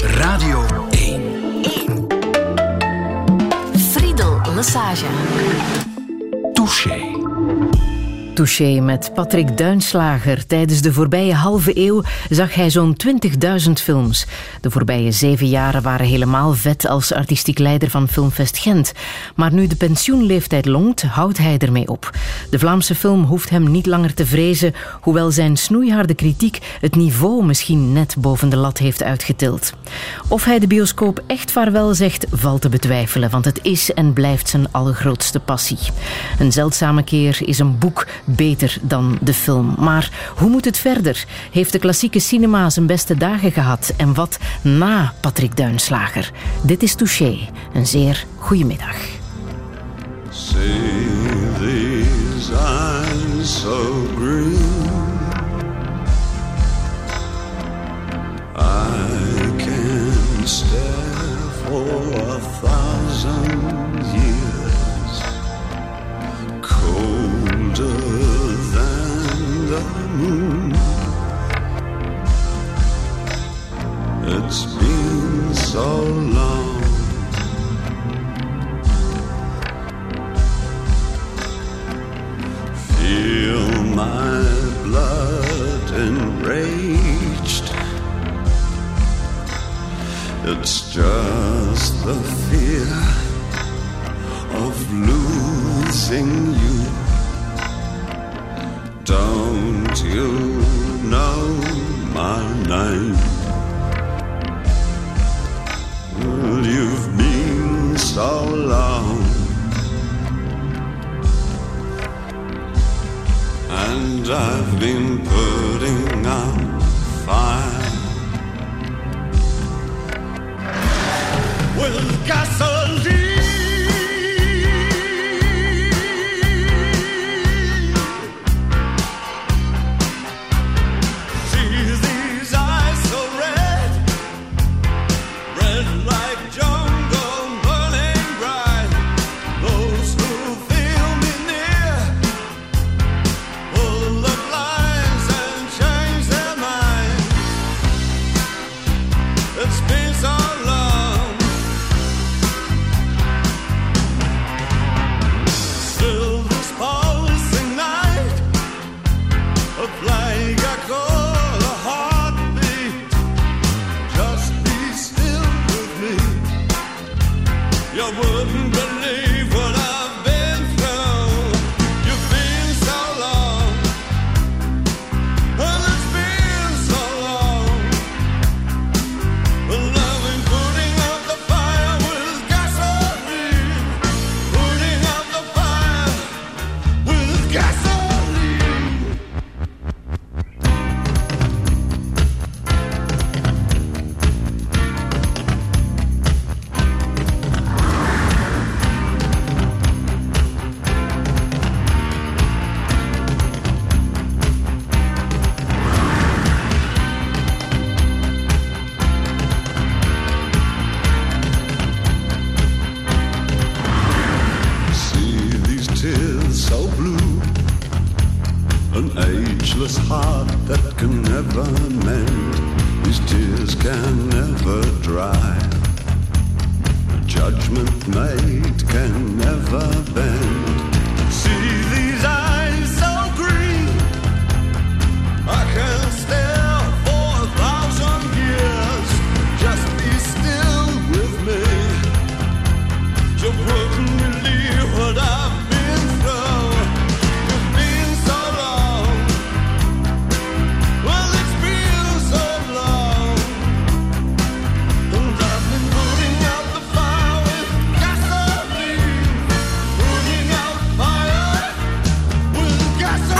[0.00, 2.06] Radio 1.
[4.54, 5.06] Lesage.
[6.52, 7.09] Touché.
[8.40, 10.46] Touché met Patrick Duinslager.
[10.46, 12.96] Tijdens de voorbije halve eeuw zag hij zo'n
[13.66, 14.26] 20.000 films.
[14.60, 18.92] De voorbije zeven jaren waren helemaal vet als artistiek leider van Filmfest Gent.
[19.34, 22.10] Maar nu de pensioenleeftijd longt, houdt hij ermee op.
[22.50, 27.44] De Vlaamse film hoeft hem niet langer te vrezen, hoewel zijn snoeiharde kritiek het niveau
[27.44, 29.72] misschien net boven de lat heeft uitgetild.
[30.28, 34.48] Of hij de bioscoop echt vaarwel zegt, valt te betwijfelen, want het is en blijft
[34.48, 35.78] zijn allergrootste passie.
[36.38, 39.74] Een zeldzame keer is een boek beter dan de film.
[39.78, 41.24] Maar hoe moet het verder?
[41.52, 43.92] Heeft de klassieke cinema zijn beste dagen gehad?
[43.96, 46.30] En wat na Patrick Duinslager?
[46.62, 47.38] Dit is Touché.
[47.72, 48.96] Een zeer goede middag.
[58.56, 60.46] I can
[61.70, 63.59] for a thousand
[70.20, 70.79] the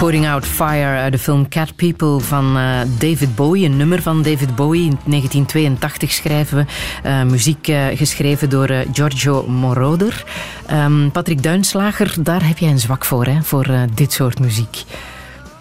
[0.00, 3.64] Pouring Out Fire uit de film Cat People van eh, David Bowie.
[3.64, 4.82] Een nummer van David Bowie.
[4.82, 6.64] In 1982 schrijven we.
[7.02, 10.24] Eh, muziek eh, geschreven door eh, Giorgio Moroder.
[10.66, 13.42] Ehm, Patrick Duinslager, daar heb jij een zwak voor, hè?
[13.42, 14.84] Voor eh, dit soort muziek.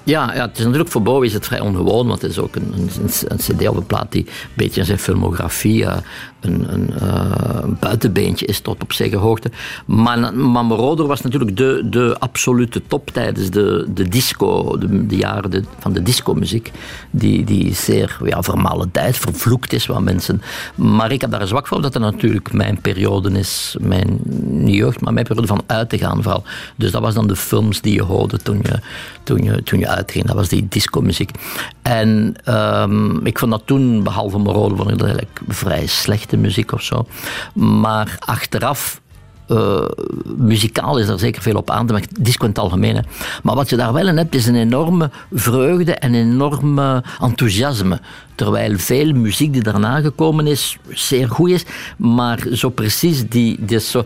[0.04, 2.56] Ja, ja, het is natuurlijk voor Bowie is het vrij ongewoon, want het is ook
[2.56, 2.90] een,
[3.28, 5.86] een, cd een plaat die een beetje zijn filmografie
[6.40, 7.08] een, een,
[7.64, 9.52] een, buitenbeentje is tot op zekere hoogte.
[9.86, 15.66] Maar, maar was natuurlijk de, de absolute top tijdens de, de disco, de, de jaren
[15.80, 16.72] van de discomuziek,
[17.12, 18.42] die, die zeer ja,
[18.92, 20.42] tijd vervloekt is, wat mensen...
[20.76, 24.20] Maar ik heb daar een zwak voor, omdat het natuurlijk mijn periode is, mijn
[24.66, 26.44] jeugd, maar mijn periode van uit te gaan vooral.
[26.76, 28.80] Dus dat was dan de films die je hoorde toen je,
[29.24, 30.26] toen je, toen je uitging.
[30.26, 31.32] Dat was die disco-muziek.
[31.90, 36.72] En um, ik vond dat toen, behalve Morode, vond ik dat eigenlijk vrij slechte muziek
[36.72, 37.06] of zo.
[37.54, 39.02] Maar achteraf
[39.48, 39.86] uh,
[40.38, 43.06] muzikaal is er zeker veel op aan te merken, disco in het algemeen.
[43.44, 46.80] Maar wat je daar wel in hebt, is een enorme vreugde en een enorm
[47.22, 48.00] enthousiasme.
[48.36, 51.66] Terwijl veel muziek die daarna gekomen is, zeer goed is,
[51.98, 54.04] maar zo precies die, die zo,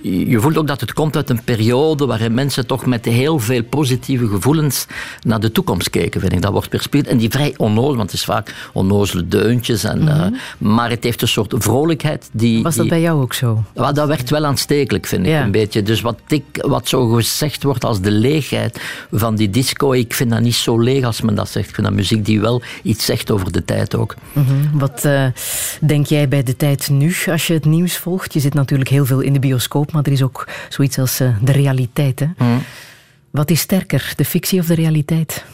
[0.00, 3.62] je voelt ook dat het komt uit een periode waarin mensen toch met heel veel
[3.62, 4.86] positieve gevoelens
[5.22, 6.42] naar de toekomst keken, vind ik.
[6.42, 7.12] Dat wordt weerspiegeld.
[7.12, 9.84] En die vrij onnozel, want het is vaak onnozele deuntjes.
[9.84, 12.28] En, mm maar het heeft een soort vrolijkheid.
[12.32, 13.64] Die, Was dat bij jou ook zo?
[13.74, 15.82] dat werd wel aanstekelijk, vind ik een beetje.
[15.82, 18.80] Dus wat, ik, wat zo gezegd wordt als de leegheid
[19.10, 21.68] van die disco, ik vind dat niet zo leeg als men dat zegt.
[21.68, 24.14] Ik vind dat muziek die wel iets zegt over de tijd ook.
[24.32, 24.54] Mhm.
[24.72, 25.26] Wat uh,
[25.80, 28.32] denk jij bij de tijd nu, als je het nieuws volgt?
[28.32, 31.36] Je zit natuurlijk heel veel in de bioscoop, maar er is ook zoiets als uh,
[31.42, 32.20] de realiteit.
[32.20, 32.26] Hè?
[32.38, 32.62] Mm.
[33.30, 35.44] Wat is sterker, de fictie of de realiteit?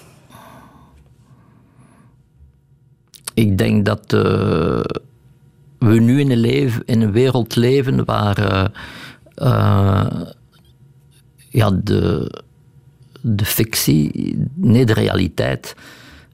[3.34, 4.20] Ik denk dat uh,
[5.78, 8.70] we nu in een, leven, in een wereld leven waar
[9.36, 10.20] uh,
[11.48, 12.32] ja, de,
[13.20, 15.74] de fictie, nee, de realiteit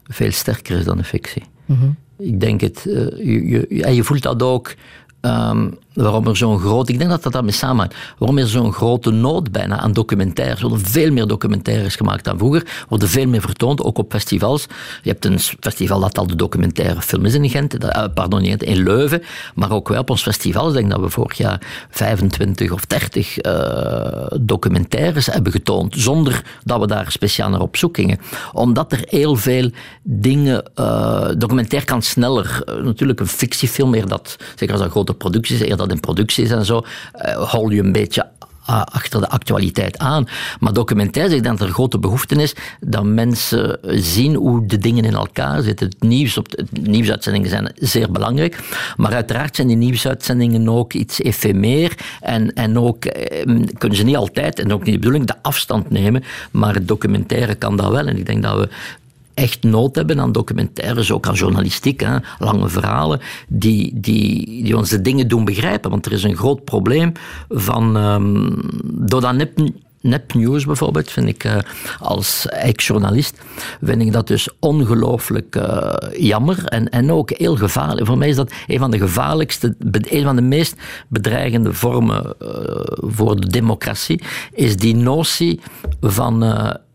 [0.05, 1.43] veel sterker is dan de fictie.
[1.65, 1.97] Mm -hmm.
[2.19, 4.75] Ik denk het, je, je, je voelt dat ook
[5.21, 9.11] um, waarom er zo'n groot, ik denk dat dat daarmee samenhangt, waarom er zo'n grote
[9.11, 10.61] nood bijna aan documentaires.
[10.61, 14.67] Er worden veel meer documentaires gemaakt dan vroeger, worden veel meer vertoond, ook op festivals.
[15.03, 18.83] Je hebt een festival dat al de documentaire film is in Gent, uh, pardon, in
[18.83, 19.23] Leuven,
[19.55, 20.69] maar ook wel op ons festival.
[20.69, 26.81] Ik denk dat we vorig jaar 25 of 30 uh, documentaires hebben getoond, zonder dat
[26.81, 28.19] we daar speciaal naar op zoek gingen.
[28.53, 29.71] Omdat er heel veel
[30.03, 35.61] dingen, uh, documentair kan sneller, natuurlijk een fictiefilm, meer dat, zeker als dat grote producties,
[35.61, 36.83] eerder in producties en zo,
[37.27, 38.27] uh, hol je een beetje
[38.69, 40.29] achter de actualiteit aan.
[40.61, 45.05] Maar documentaire, ik denk dat er grote behoefte is dat mensen zien hoe de dingen
[45.05, 45.87] in elkaar zitten.
[45.87, 48.59] Het nieuws op de, nieuwsuitzendingen zijn zeer belangrijk,
[48.97, 54.17] maar uiteraard zijn die nieuwsuitzendingen ook iets efemeer en, en ook eh, kunnen ze niet
[54.17, 58.07] altijd, en ook niet de bedoeling, de afstand nemen, maar het documentaire kan dat wel.
[58.07, 58.69] En ik denk dat we
[59.39, 64.91] echt nood hebben aan documentaires, ook aan journalistiek, hè, lange verhalen, die, die, die ons
[64.91, 65.91] de dingen doen begrijpen.
[65.91, 67.13] Want er is een groot probleem
[67.49, 69.59] van, um, doordat nep,
[70.01, 71.57] nepnieuws bijvoorbeeld, vind ik uh,
[71.99, 73.41] als ex-journalist,
[73.83, 78.07] vind ik dat dus ongelooflijk uh, jammer en, en ook heel gevaarlijk.
[78.07, 80.77] Voor mij is dat een van de gevaarlijkste, een van de meest
[81.09, 82.49] bedreigende vormen uh,
[83.01, 84.23] voor de democratie,
[84.53, 85.61] is die notie
[86.01, 86.45] van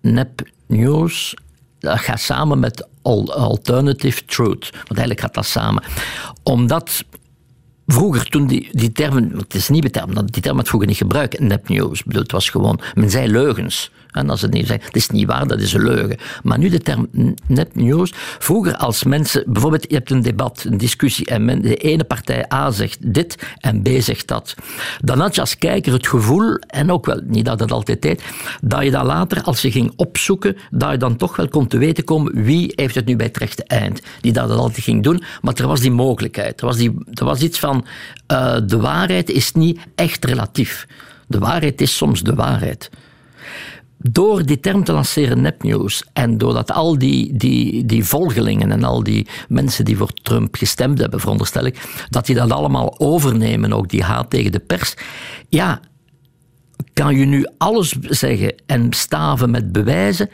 [0.02, 1.36] nepnieuws
[1.84, 4.70] dat gaat samen met alternative truth.
[4.72, 5.84] Want eigenlijk gaat dat samen.
[6.44, 7.04] Omdat
[7.88, 11.40] Vroeger, toen die, die termen, het is niet term, die term had vroeger niet gebruikt,
[11.40, 12.04] nepnieuws.
[12.08, 13.92] Het was gewoon, men zei leugens.
[14.14, 16.18] En als het niet zei, het is niet waar, dat is een leugen.
[16.44, 17.08] Maar nu de term
[17.48, 18.12] nepnieuws.
[18.40, 22.72] Vroeger als mensen, bijvoorbeeld je hebt een debat, een discussie en de ene partij A
[22.72, 24.56] zegt dit en B zegt dat.
[25.02, 28.24] Dan had je als kijker het gevoel, en ook wel, niet dat het altijd deed,
[28.62, 31.78] dat je dan later, als je ging opzoeken, dat je dan toch wel kon te
[31.78, 34.02] weten komen wie heeft het nu bij het rechte eind.
[34.22, 36.62] Die dat altijd ging doen, maar er was die mogelijkheid.
[36.62, 37.86] Er was, die, er was iets van,
[38.32, 40.88] uh, de waarheid is niet echt relatief.
[41.28, 42.90] De waarheid is soms de waarheid
[44.12, 49.04] door die term te lanceren nepnieuws en doordat al die, die, die volgelingen en al
[49.04, 53.90] die mensen die voor Trump gestemd hebben, veronderstel ik, dat die dat allemaal overnemen, ook
[53.90, 54.94] die haat tegen de pers,
[55.50, 55.80] ja,
[56.94, 60.30] kan je nu alles zeggen en staven met bewijzen,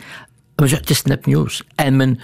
[0.55, 1.63] maar het is nepnieuws.
[1.75, 2.19] En men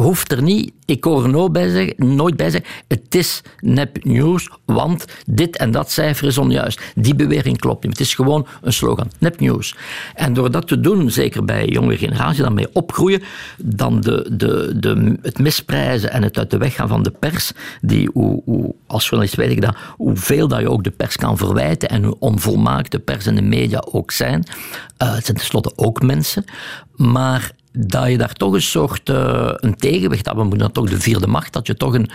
[0.00, 4.50] hoeft er niet, ik hoor nooit bij zeggen, nooit bij zeggen, het is nep nieuws,
[4.64, 6.80] want dit en dat cijfer is onjuist.
[6.94, 7.92] Die bewering klopt niet.
[7.92, 9.76] Het is gewoon een slogan, nep nieuws.
[10.14, 13.22] En door dat te doen, zeker bij jonge generatie, dan mee opgroeien,
[13.58, 17.52] dan de, de, de, het misprijzen en het uit de weg gaan van de pers,
[17.80, 21.36] die, hoe, hoe, als journalist weet ik dat, hoeveel dat je ook de pers kan
[21.36, 24.44] verwijten en hoe onvolmaakt de pers en de media ook zijn.
[25.02, 26.44] Uh, het zijn tenslotte ook mensen.
[26.96, 30.36] Maar dat je daar toch een soort uh, een tegenwicht hebt.
[30.36, 32.10] We moeten dan toch de vierde macht, dat je toch een,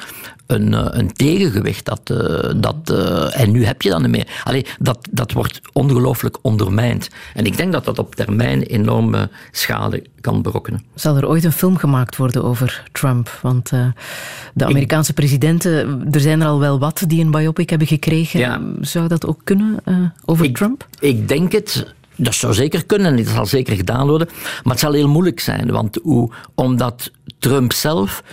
[0.47, 2.09] een, uh, een tegengewicht had.
[2.11, 2.89] Uh, dat,
[3.31, 4.27] en nu heb je dat niet meer.
[4.43, 7.09] Allee, dat, dat wordt ongelooflijk ondermijnd.
[7.33, 10.83] En ik denk dat dat op termijn enorme schade kan berokkenen.
[10.95, 13.39] Zal er ooit een film gemaakt worden over Trump?
[13.41, 13.69] Want
[14.53, 18.39] de Amerikaanse ik, presidenten, er zijn er al wel wat die een biopic hebben gekregen.
[18.39, 18.61] Ja.
[18.81, 19.83] Zou dat ook kunnen
[20.25, 20.87] over ik, Trump?
[20.99, 21.93] Ik denk het.
[22.16, 24.28] Dat zou zeker kunnen en dat zal zeker gedaan worden.
[24.63, 28.24] Maar het zal heel moeilijk zijn, want hoe, omdat Trump zelf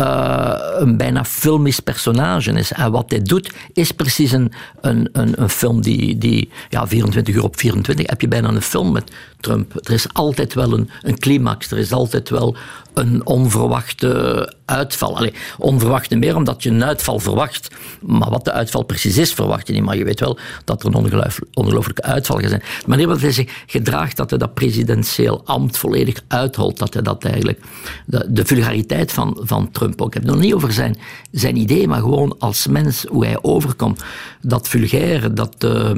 [0.00, 2.72] uh, een bijna filmisch personage is.
[2.72, 7.34] En wat hij doet, is precies een, een, een, een, film die, die ja, 24
[7.34, 9.12] uur op 24 heb je bijna een film met
[9.44, 9.86] Trump.
[9.86, 12.56] Er is altijd wel een, een climax, er is altijd wel
[12.94, 15.16] een onverwachte uitval.
[15.16, 17.68] Allee, onverwachte meer omdat je een uitval verwacht.
[18.00, 19.82] Maar wat de uitval precies is, verwacht je niet.
[19.82, 22.62] Maar je weet wel dat er een ongelooflijke uitval gaat zijn.
[22.80, 27.02] De manier waarop hij zich gedraagt, dat hij dat presidentieel ambt volledig uitholt, dat hij
[27.02, 27.60] dat eigenlijk...
[28.06, 30.08] De, vulgariteit van, van Trump ook.
[30.08, 30.96] Ik heb nog niet over zijn,
[31.30, 34.02] zijn idee, maar gewoon als mens, hoe hij overkomt.
[34.40, 35.64] Dat vulgaire, dat...
[35.64, 35.90] Uh,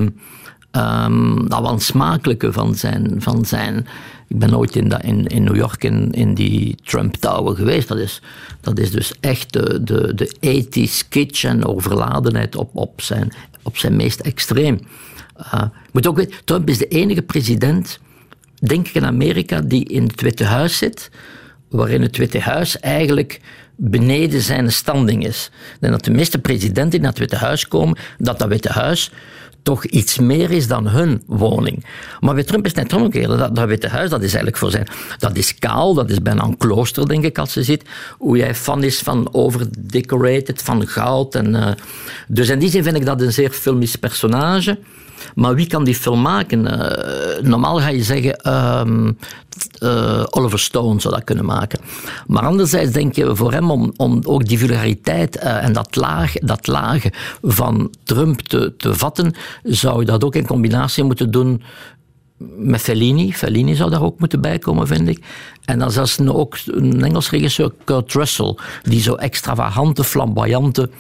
[0.77, 3.87] um, dat wansmakelijke van zijn, van zijn
[4.29, 7.89] ik ben nooit in, in, in New York in, in die Trump Tower geweest.
[7.89, 8.21] Dat is,
[8.61, 13.77] dat is dus echt de, de, de ethisch kitsch en overladenheid op, op, zijn, op
[13.77, 14.81] zijn meest extreem.
[15.39, 15.63] Uh,
[15.93, 17.99] moet ook weten, Trump is de enige president,
[18.59, 21.11] denk ik in Amerika, die in het Witte Huis zit,
[21.69, 23.41] waarin het Witte Huis eigenlijk
[23.77, 25.51] beneden zijn standing is.
[25.81, 29.13] Denk dat de meeste presidenten die naar het Witte Huis komen, dat dat Witte Huis
[29.67, 31.85] toch iets meer is dan hun woning.
[32.21, 33.29] Maar bij Trump is net omgekeerd.
[33.29, 34.87] Dat, dat Witte Huis, dat is eigenlijk voor zijn...
[35.19, 37.83] Dat is kaal, dat is bijna een klooster, denk ik, als je ziet
[38.19, 41.35] hoe jij fan is van overdecorated, van goud.
[41.35, 41.69] En, uh,
[42.29, 44.79] dus in die zin vind ik dat een zeer filmisch personage.
[45.35, 46.65] Maar wie kan die film maken?
[46.65, 49.19] Uh, normaal ga je zeggen, um,
[49.83, 51.81] uh, Oliver Stone zou dat kunnen maken.
[52.27, 56.33] Maar anderzijds denk je voor hem om, om ook die vulgariteit uh, en dat, laag,
[56.33, 57.13] dat lage
[57.43, 61.63] van Trump te, te vatten, zou je dat ook in combinatie moeten doen
[62.57, 63.33] met Fellini.
[63.33, 65.25] Fellini zou daar ook moeten bijkomen, vind ik.
[65.65, 70.91] En dan zelfs ook een Engels regisseur, Kurt Russell, die zo extravagante, flamboyante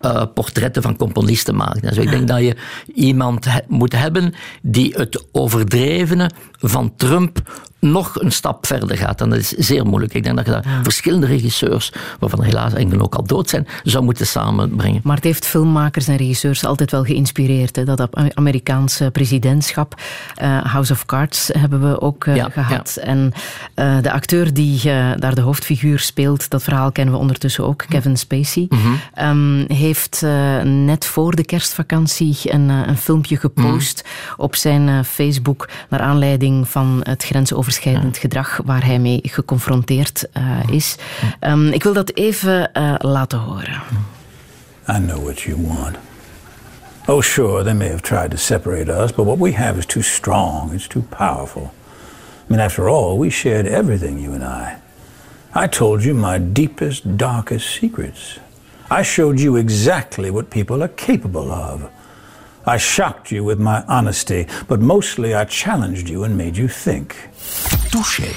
[0.00, 1.96] uh, portretten van componisten maakt.
[1.96, 2.56] Ik denk dat je
[2.94, 9.20] iemand moet hebben die het overdrevene van Trump nog een stap verder gaat.
[9.20, 10.14] En dat is zeer moeilijk.
[10.14, 14.04] Ik denk dat je daar verschillende regisseurs, waarvan helaas enkele ook al dood zijn, zou
[14.04, 15.00] moeten samenbrengen.
[15.04, 17.76] Maar het heeft filmmakers en regisseurs altijd wel geïnspireerd.
[17.76, 17.84] Hè?
[17.84, 19.94] Dat Amerikaanse presidentschap,
[20.42, 22.98] uh, House of Cards, hebben we ook uh, gehad.
[23.02, 23.32] En
[23.76, 24.80] uh, de acteur die
[25.16, 29.28] daar de hoofdfiguur speelt, dat verhaal kennen we ondertussen ook, Kevin Spacey, mm -hmm.
[29.28, 30.22] um, heeft
[30.64, 34.44] net voor de kerstvakantie een, een filmpje gepost mm -hmm.
[34.44, 40.58] op zijn Facebook naar aanleiding van het grensoverschrijdend grensoverschrijdend gedrag waar hij mee geconfronteerd uh,
[40.70, 40.96] is.
[41.40, 43.82] Um, ik wil dat even uh, laten horen.
[44.88, 45.96] I know what you want.
[47.06, 50.02] Oh, sure, they may have tried to separate us, but what we have is too
[50.02, 51.62] strong, it's too powerful.
[51.62, 54.76] I mean, after all, we shared everything, you and I.
[55.54, 58.38] I told you my deepest, darkest secrets.
[58.90, 61.80] I showed you exactly what people are capable of.
[62.66, 67.16] I shocked you with my honesty, but mostly I challenged you and made you think.
[67.90, 68.28] Touché.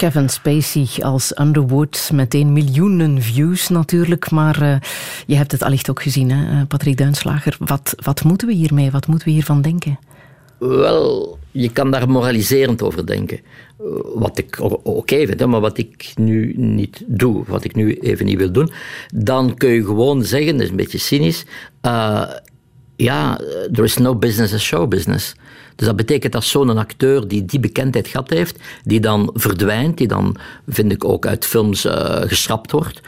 [0.00, 4.76] Kevin Spacey als Underwood, meteen miljoenen views natuurlijk, maar uh,
[5.26, 7.56] je hebt het allicht ook gezien, hè, eh, Patrick Duinslager.
[7.58, 8.90] Wat, wat moeten we hiermee?
[8.90, 9.98] Wat moeten we hiervan denken?
[10.58, 13.40] Wel, je kan daar moraliserend over denken.
[13.78, 13.84] Eh,
[14.14, 18.26] wat ik oké okay vind, maar wat ik nu niet doe, wat ik nu even
[18.26, 18.72] niet wil doen,
[19.14, 21.44] dan kun je gewoon zeggen, dat is een beetje cynisch,
[21.82, 22.30] uh,
[22.96, 23.36] ja,
[23.72, 25.34] there is no business as show business.
[25.80, 30.06] Dus dat betekent dat zo'n acteur die die bekendheid gehad heeft, die dan verdwijnt, die
[30.06, 30.36] dan,
[30.68, 33.00] vind ik, ook uit films uh, geschrapt wordt,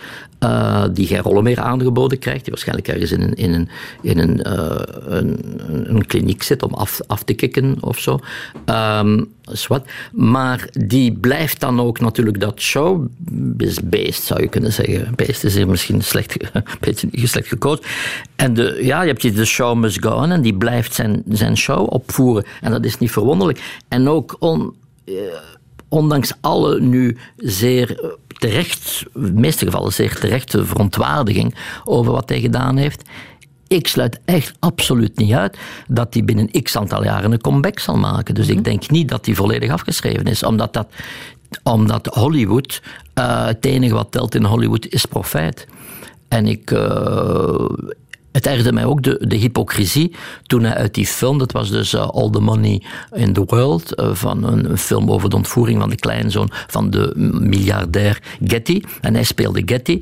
[0.43, 3.69] uh, die geen rollen meer aangeboden krijgt, die waarschijnlijk ergens in een, in een,
[4.03, 8.19] in een, uh, een, een, kliniek zit om af, af te kicken of zo.
[8.67, 9.31] Um,
[9.69, 9.85] wat.
[10.13, 15.13] Maar die blijft dan ook natuurlijk dat showbeest, zou je kunnen zeggen.
[15.17, 17.85] Beest is hier misschien slecht, een beetje slecht gekozen.
[18.37, 21.57] En de, ja, je hebt de show must go on en die blijft zijn, zijn
[21.57, 22.45] show opvoeren.
[22.61, 23.83] En dat is niet verwonderlijk.
[23.89, 24.75] En ook on,
[25.05, 25.17] uh,
[25.89, 32.41] ondanks alle nu zeer terecht, in de meeste gevallen zeer terechte verontwaardiging over wat hij
[32.41, 33.03] gedaan heeft.
[33.69, 37.97] Ik sluit echt absoluut niet uit dat hij binnen x aantal jaren een comeback zal
[37.97, 38.35] maken.
[38.35, 38.63] Dus ik mhm.
[38.63, 40.87] denk niet dat hij volledig afgeschreven is, omdat, dat,
[41.63, 42.83] omdat Hollywood,
[43.15, 45.67] uh, het enige wat telt in Hollywood is profijt.
[46.29, 47.69] En ik, uh,
[48.33, 50.15] het ergerde mij ook de, de hypocrisie
[50.47, 54.01] toen hij uit die film, dat was dus uh, All the Money in the World,
[54.01, 58.81] uh, van een, een, film over de ontvoering van de kleinzoon van de miljardair Getty.
[59.01, 60.01] En hij speelde Getty.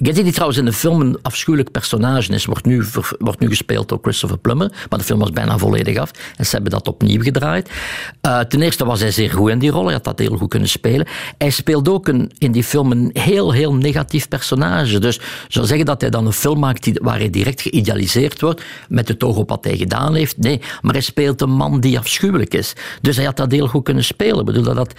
[0.00, 2.84] Getty, die trouwens in de film een afschuwelijk personage is, wordt nu,
[3.18, 6.54] wordt nu gespeeld door Christopher Plummer, maar de film was bijna volledig af en ze
[6.54, 7.70] hebben dat opnieuw gedraaid.
[8.22, 10.48] Uh, ten eerste was hij zeer goed in die rol, hij had dat heel goed
[10.48, 11.06] kunnen spelen.
[11.38, 14.98] Hij speelt ook een, in die film een heel, heel negatief personage.
[14.98, 18.62] Dus zou zeggen dat hij dan een film maakt die, waar hij direct geïdealiseerd wordt,
[18.88, 20.38] met het oog op wat hij gedaan heeft.
[20.38, 22.72] Nee, maar hij speelt een man die afschuwelijk is.
[23.00, 24.44] Dus hij had dat heel goed kunnen spelen.
[24.44, 24.92] bedoel, dat,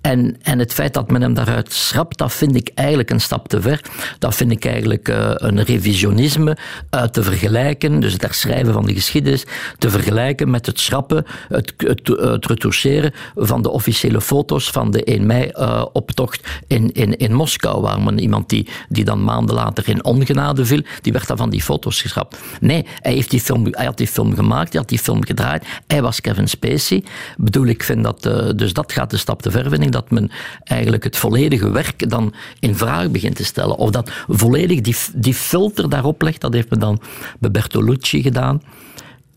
[0.00, 3.48] en, en het feit dat men hem daaruit schrapt, dat vind ik eigenlijk een stap
[3.48, 3.80] te ver.
[4.18, 6.56] Dat vind ik eigenlijk uh, een revisionisme
[6.94, 9.44] uh, te vergelijken, dus het herschrijven van de geschiedenis,
[9.78, 15.26] te vergelijken met het schrappen, het, het, retoucheren van de officiële foto's van de 1
[15.26, 20.04] mei-optocht uh, in, in, in Moskou, waar men iemand die, die dan maanden later in
[20.04, 22.38] ongenade viel, die werd dan van die foto's geschrapt.
[22.60, 25.64] Nee, hij, heeft die film, hij had die film gemaakt, hij had die film gedraaid,
[25.86, 27.04] hij was Kevin Spacey.
[27.36, 28.22] Bedoel, ik vind dat,
[28.56, 30.30] dus dat gaat een stap te ver, vind ik, dat men
[30.64, 33.76] eigenlijk het volledige werk dan in vraag begint te stellen.
[33.76, 37.00] Of dat volledig die, die filter daarop legt, dat heeft men dan
[37.38, 38.62] bij Bertolucci gedaan.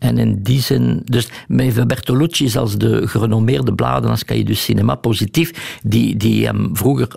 [0.00, 1.28] En in die zin, dus
[1.86, 7.08] Bertolucci, zelfs de gerenommeerde bladen als Cahiers du Cinema positief, die, die hem vroeger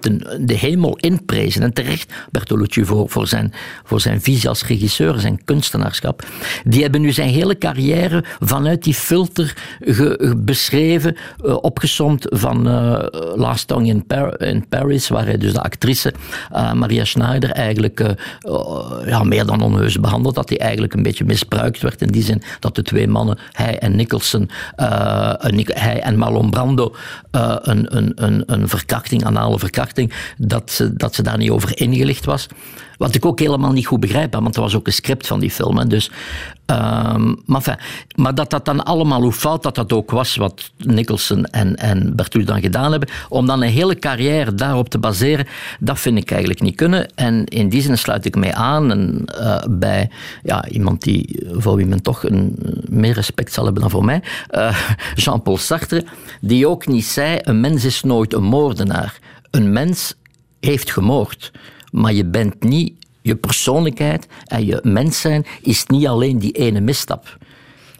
[0.00, 1.62] ten, de hemel inprezen.
[1.62, 3.52] En terecht, Bertolucci, voor, voor, zijn,
[3.84, 6.24] voor zijn visie als regisseur, zijn kunstenaarschap.
[6.64, 9.56] Die hebben nu zijn hele carrière vanuit die filter
[10.36, 15.62] beschreven, uh, opgesomd van uh, Last Song in, Par in, Paris, waar hij dus de
[15.62, 16.12] actrice
[16.74, 18.14] Maria Schneider eigenlijk
[19.06, 22.42] ja, meer dan onheus behandeld had, die eigenlijk een beetje misbruikt werd in die zin
[22.60, 25.32] dat de twee mannen, hij en Nicholson, uh,
[25.64, 26.94] hij en Marlon Brando,
[27.32, 31.80] uh, een, een, een, een verkrachting, anale verkrachting, dat ze, dat ze daar niet over
[31.80, 32.46] ingelicht was.
[32.96, 35.50] Wat ik ook helemaal niet goed begrijp, want er was ook een script van die
[35.50, 35.88] film.
[35.88, 36.10] Dus,
[36.66, 37.84] um, maar,
[38.16, 42.16] maar dat dat dan allemaal, hoe fout dat dat ook was, wat Nicholson en, en
[42.44, 45.46] dan gedaan hebben, om dan een hele carrière daarop te baseren,
[45.80, 47.14] dat vind ik eigenlijk niet kunnen.
[47.14, 50.10] En in die zin sluit ik mij aan en, uh, bij
[50.42, 52.56] ja, iemand die, voor wie men toch een,
[52.88, 54.22] meer respect zal hebben dan voor mij,
[55.14, 56.04] Jean-Paul Sartre,
[56.40, 59.18] die ook niet zei, een mens is nooit een moordenaar.
[59.50, 60.14] Een mens
[60.60, 61.52] heeft gemoord
[61.94, 66.80] maar je bent niet, je persoonlijkheid en je mens zijn is niet alleen die ene
[66.80, 67.38] misstap.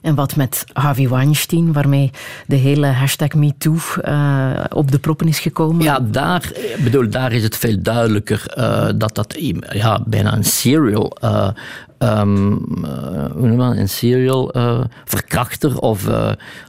[0.01, 2.11] En wat met Harvey Weinstein, waarmee
[2.47, 5.83] de hele hashtag MeToo uh, op de proppen is gekomen?
[5.83, 6.53] Ja, daar,
[6.85, 9.37] bedoel, daar is het veel duidelijker uh, dat dat
[9.73, 11.17] ja, bijna een serial...
[11.25, 11.49] Uh,
[11.99, 12.53] um,
[13.33, 14.55] hoe noem je een serial
[15.05, 16.09] verkrachter of,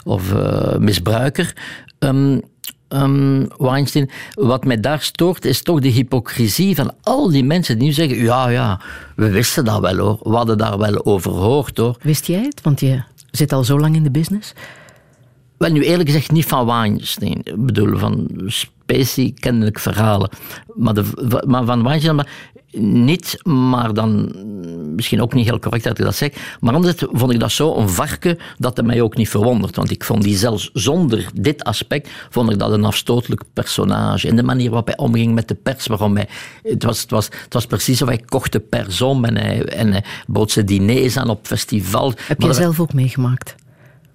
[0.03, 0.33] of
[0.79, 1.53] misbruiker
[1.99, 2.41] um,
[2.89, 4.09] um, Weinstein.
[4.33, 8.17] Wat mij daar stoort, is toch de hypocrisie van al die mensen die nu zeggen:
[8.17, 8.81] ja, ja,
[9.15, 11.97] we wisten dat wel hoor, we hadden daar wel over gehoord hoor.
[12.01, 12.61] Wist jij het?
[12.61, 14.53] Want je zit al zo lang in de business.
[15.57, 17.41] Wel, nu eerlijk gezegd niet van Weinstein.
[17.43, 18.29] Ik bedoel, van
[18.85, 20.29] Spacey kennelijk verhalen.
[20.75, 22.27] Maar, de, maar van maar
[22.77, 24.33] niet, maar dan
[24.95, 26.57] misschien ook niet heel correct dat ik dat zeg.
[26.59, 29.75] Maar anders vond ik dat zo een varken dat het mij ook niet verwondert.
[29.75, 34.27] Want ik vond die zelfs zonder dit aspect, vond ik dat een afstotelijk personage.
[34.27, 36.27] En de manier waarop hij omging met de pers, waarom hij,
[36.63, 39.65] het was, het was, het was precies of hij kocht de pers om en hij,
[39.65, 42.13] en hij bood ze diners aan op festivals.
[42.27, 43.55] Heb je zelf ook meegemaakt?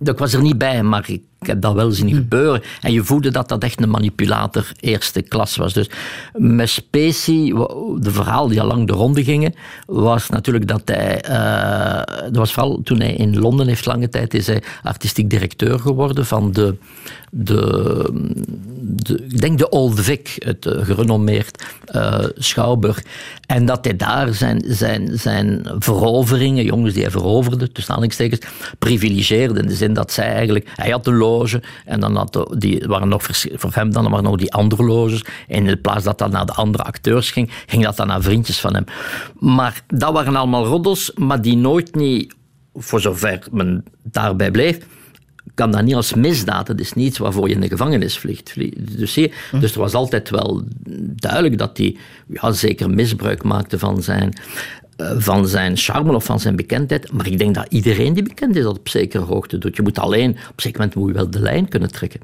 [0.02, 2.14] Ik was er niet bij, maar ik ik heb dat wel zien hm.
[2.14, 2.62] gebeuren.
[2.80, 5.72] En je voelde dat dat echt een manipulator eerste klas was.
[5.72, 5.90] Dus
[6.32, 7.52] met Spacey,
[7.98, 9.54] de verhaal die al lang de ronde gingen,
[9.86, 11.24] was natuurlijk dat hij...
[11.30, 15.78] Uh, dat was vooral toen hij in Londen heeft lange tijd is hij artistiek directeur
[15.78, 16.76] geworden van de...
[17.30, 18.10] de,
[18.80, 23.02] de ik denk de Old Vic, het uh, gerenommeerd uh, schouwburg.
[23.46, 28.40] En dat hij daar zijn, zijn, zijn veroveringen, jongens die hij veroverde, tussen aanhalingstekens,
[28.78, 29.60] privilegeerde.
[29.60, 30.70] In de zin dat zij eigenlijk...
[30.74, 34.52] Hij had een en dan had die, waren nog voor hem dan waren nog die
[34.52, 35.24] andere loges.
[35.48, 38.60] En in plaats dat dat naar de andere acteurs ging, ging dat dan naar vriendjes
[38.60, 38.84] van hem.
[39.38, 42.34] Maar dat waren allemaal roddels, maar die nooit niet,
[42.74, 44.78] voor zover men daarbij bleef,
[45.54, 46.66] kan dat niet als misdaad.
[46.66, 48.54] Dat is niets waarvoor je in de gevangenis vliegt.
[48.98, 49.60] Dus, zie hm.
[49.60, 50.62] dus er was altijd wel
[51.00, 51.96] duidelijk dat hij
[52.28, 54.32] ja, zeker misbruik maakte van zijn,
[54.96, 57.12] eh, van zijn charme of van zijn bekendheid.
[57.12, 59.76] Maar ik denk dat iedereen die bekend is dat op zekere hoogte doet.
[59.76, 62.20] Je moet alleen, op een zeker moment moet je wel de lijn kunnen trekken.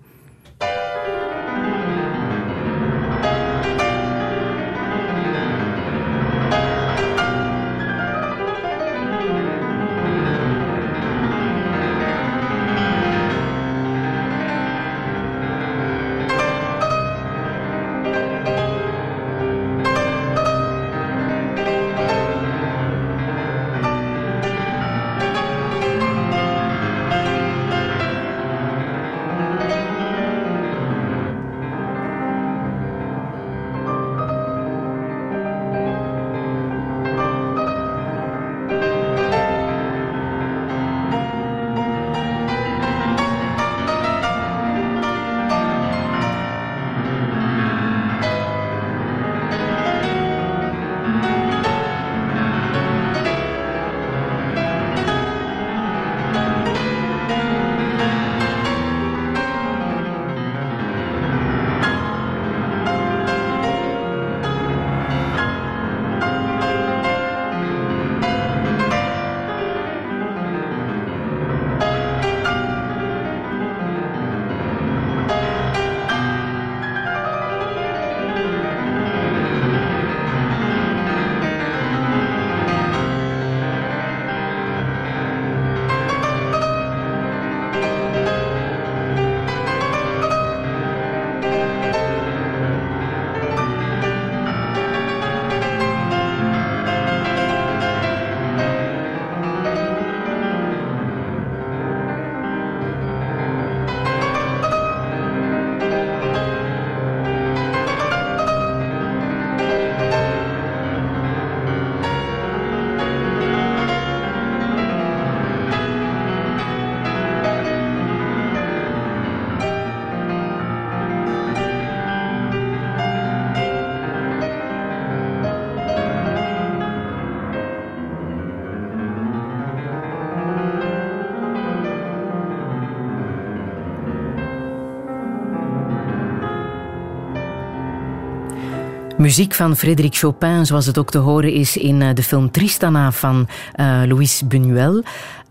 [139.27, 143.13] Muziek van Frédéric Chopin, zoals het ook te horen is in eh, de film Tristana
[143.13, 143.49] van
[143.81, 145.05] uh, Louis Buñuel.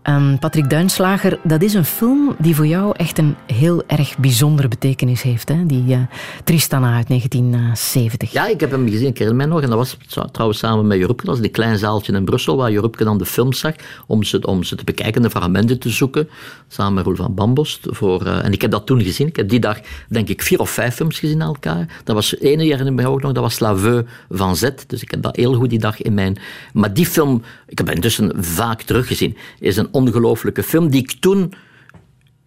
[0.08, 4.68] Um, Patrick Duinslager, dat is een film die voor jou echt een heel erg bijzondere
[4.68, 5.48] betekenis heeft.
[5.48, 5.66] Hè?
[5.66, 5.98] Die uh,
[6.44, 8.32] Tristana uit 1970.
[8.32, 9.62] Ja, ik heb hem gezien, ik herinner mij nog.
[9.62, 9.96] En dat was
[10.32, 11.24] trouwens samen met Jorupke.
[11.24, 13.74] Dat was die klein zaaltje in Brussel waar Jorupke dan de film zag
[14.06, 16.28] om ze, om ze te bekijken, de fragmenten te zoeken.
[16.68, 17.80] Samen met Roel van Bambost.
[17.82, 19.26] Voor, uh, en ik heb dat toen gezien.
[19.26, 22.00] Ik heb die dag, denk ik, vier of vijf films gezien aan elkaar.
[22.04, 24.70] Dat was ene jaar in mij ook nog, dat was Slaveu van Z.
[24.86, 26.38] Dus ik heb dat heel goed die dag in mijn...
[26.72, 31.52] Maar die film, ik heb intussen vaak teruggezien, is een ongelooflijke film die ik toen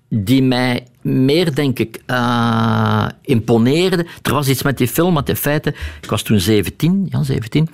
[0.09, 4.05] die mij meer, denk ik, uh, imponeerde.
[4.21, 7.69] Er was iets met die film, want in feite, ik was toen 17, ja, 17,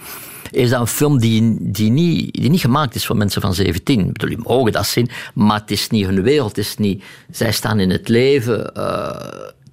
[0.51, 3.99] is dat een film die, die, niet, die niet gemaakt is voor mensen van 17.
[3.99, 6.55] Ik bedoel, die mogen dat zien, maar het is niet hun wereld.
[6.55, 8.71] Het is niet, zij staan in het leven...
[8.77, 9.09] Uh,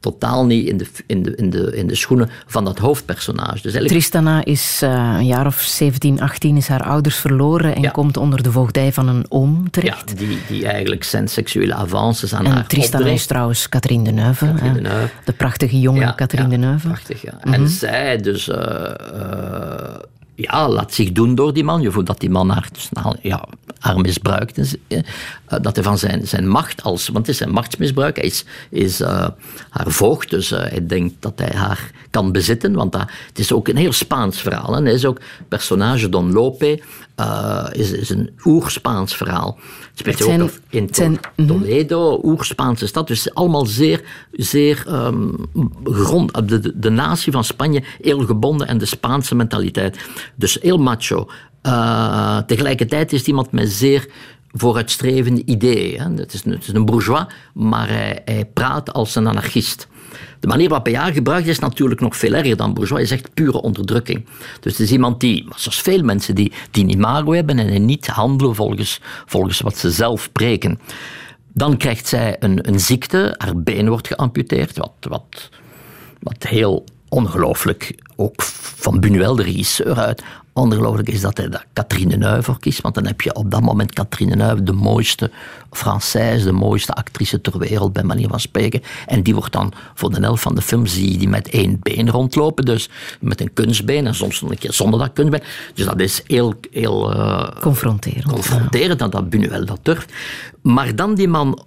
[0.02, 3.70] totaal niet in de, in, de, in, de, in de schoenen van dat hoofdpersonage.
[3.70, 8.16] Dus Tristana is uh, een jaar of 17, 18, is haar ouders verloren en komt
[8.16, 10.10] onder de voogdij van een oom terecht.
[10.10, 14.46] Ja, die, die eigenlijk zijn seksuele avances aan en haar Tristana is trouwens Catherine Deneuve.
[14.46, 15.12] Catherine Deneuve.
[15.24, 16.86] De prachtige jonge ja, Catherine ja, Deneuve.
[16.86, 17.32] Prachtig, ja.
[17.32, 17.52] Mm -hmm.
[17.52, 18.48] En zij dus...
[18.48, 19.94] Uh, uh,
[20.42, 21.80] ja, laat zich doen door die man.
[21.80, 22.88] Je voelt dat die man haar, dus,
[23.22, 23.44] ja,
[23.78, 24.76] haar misbruikt.
[25.60, 27.06] Dat hij van zijn, zijn macht als...
[27.06, 28.16] Want het is zijn machtsmisbruik.
[28.16, 29.28] Hij is, is uh,
[29.70, 32.72] haar voogd, dus uh, hij denkt dat hij haar kan bezitten.
[32.72, 34.74] Want dat, het is ook een heel Spaans verhaal.
[34.74, 34.82] Hè.
[34.82, 36.82] Hij is ook personage Don Lope.
[37.20, 39.58] Uh, is, is een oer-Spaans verhaal.
[39.90, 43.06] Het speelt ook in zijn, Toledo, oer-Spaanse stad.
[43.06, 44.02] Dus allemaal zeer,
[44.32, 45.36] zeer um,
[45.84, 46.48] grond...
[46.48, 49.98] De, de, de natie van Spanje heel gebonden en de Spaanse mentaliteit.
[50.34, 51.28] Dus heel macho.
[51.62, 54.08] Uh, tegelijkertijd is het iemand met zeer
[54.52, 56.16] vooruitstrevende ideeën.
[56.16, 57.24] Het, is, het is een bourgeois,
[57.54, 59.88] maar hij, hij praat als een anarchist.
[60.42, 63.02] De manier waarop hij gebruikt is natuurlijk nog veel erger dan bourgeois.
[63.02, 64.26] Is echt pure onderdrukking.
[64.60, 68.06] Dus het is iemand die, zoals veel mensen, die, die een imago hebben en niet
[68.06, 70.80] handelen volgens, volgens wat ze zelf preken.
[71.52, 75.48] Dan krijgt zij een, een ziekte, haar been wordt geamputeerd, wat, wat,
[76.20, 78.42] wat heel ongelooflijk, ook
[78.76, 80.22] van Buñuel, de regisseur, uit,
[80.52, 82.80] ongelooflijk is dat hij daar Catherine Deneuve voor kiest.
[82.80, 85.30] Want dan heb je op dat moment Catherine Deneuve, de mooiste
[85.70, 88.82] Française, de mooiste actrice ter wereld, bij manier van spreken.
[89.06, 91.78] En die wordt dan voor de helft van de film, zie je die met één
[91.80, 92.64] been rondlopen.
[92.64, 92.88] Dus
[93.20, 95.42] met een kunstbeen en soms nog een keer zonder dat kunstbeen.
[95.74, 96.54] Dus dat is heel...
[96.70, 98.24] heel uh, confronterend.
[98.24, 99.08] Confronterend, ja.
[99.08, 100.12] dat, dat Buñuel dat durft.
[100.62, 101.58] Maar dan die man,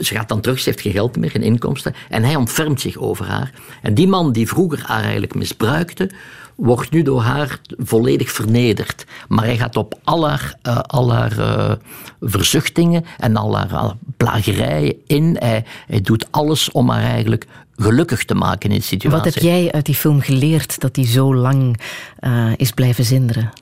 [0.00, 1.94] ze gaat dan terug, ze heeft geen geld meer, geen inkomsten.
[2.08, 3.52] En hij ontfermt zich over haar.
[3.82, 6.10] En die man die vroeger haar eigenlijk misbruikte,
[6.58, 9.04] wordt nu door haar volledig vernederd.
[9.28, 11.72] Maar hij gaat op al haar, uh, al haar uh,
[12.20, 15.36] verzuchtingen en al haar, al plagerijen in.
[15.38, 19.22] Hij, hij doet alles om haar eigenlijk gelukkig te maken in de situatie.
[19.22, 21.80] Wat heb jij uit die film geleerd dat hij zo lang
[22.20, 23.52] uh, is blijven zinderen?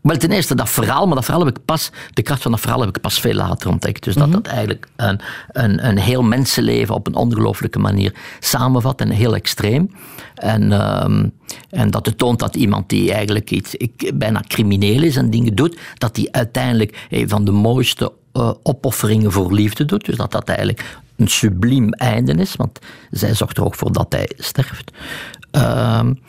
[0.00, 2.60] Wel, ten eerste dat verhaal, maar dat verhaal heb ik pas, de kracht van dat
[2.60, 4.04] verhaal heb ik pas veel later ontdekt.
[4.04, 4.42] Dus dat mm -hmm.
[4.42, 9.90] dat eigenlijk een, een, een heel mensenleven op een ongelooflijke manier samenvat en heel extreem.
[10.34, 10.72] En,
[11.04, 11.32] um,
[11.70, 15.54] en dat het toont dat iemand die eigenlijk iets ik, bijna crimineel is en dingen
[15.54, 20.04] doet, dat hij uiteindelijk een van de mooiste uh, opofferingen voor liefde doet.
[20.04, 22.78] Dus dat dat eigenlijk een subliem einde is, want
[23.10, 24.90] zij zorgt er ook voor dat hij sterft.
[25.50, 26.20] Um,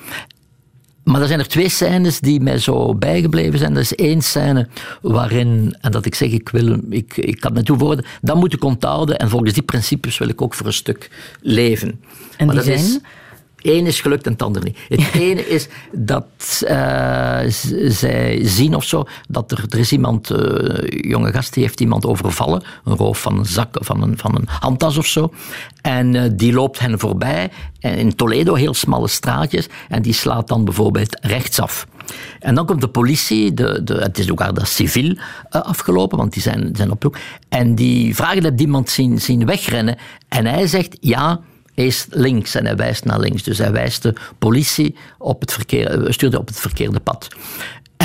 [1.09, 3.73] maar er zijn er twee scènes die mij zo bijgebleven zijn.
[3.73, 4.67] Er is één scène
[5.01, 8.63] waarin, en dat ik zeg, ik, wil, ik, ik kan het toevoegen, dat moet ik
[8.63, 11.09] onthouden en volgens die principes wil ik ook voor een stuk
[11.41, 12.01] leven.
[12.37, 12.77] En maar die zijn?
[12.77, 12.99] Is,
[13.61, 14.77] Eén is gelukt en het andere niet.
[14.87, 16.25] Het ene is dat
[16.63, 17.39] uh,
[17.87, 20.37] zij zien of zo dat er, er is iemand, uh,
[20.87, 22.63] jonge gast, die heeft iemand overvallen.
[22.83, 25.33] Een roof van een zak, van een, van een handtas of zo.
[25.81, 27.51] En uh, die loopt hen voorbij.
[27.79, 29.67] En in Toledo, heel smalle straatjes.
[29.89, 31.87] En die slaat dan bijvoorbeeld rechtsaf.
[32.39, 35.17] En dan komt de politie, de, de, het is ook daar civiel uh,
[35.49, 37.17] afgelopen, want die zijn, zijn op zoek.
[37.49, 39.97] En die vragen dat iemand zien, zien wegrennen.
[40.27, 41.39] En hij zegt, ja,
[41.85, 43.43] is links en hij wijst naar links.
[43.43, 47.27] Dus hij wijst de politie op het verkeerde, stuurde op het verkeerde pad.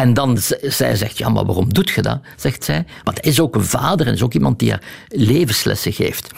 [0.00, 2.20] En dan, zij zegt, ja, maar waarom doet je dat?
[2.36, 2.84] Zegt zij.
[3.04, 6.30] Want hij is ook een vader en is ook iemand die haar levenslessen geeft.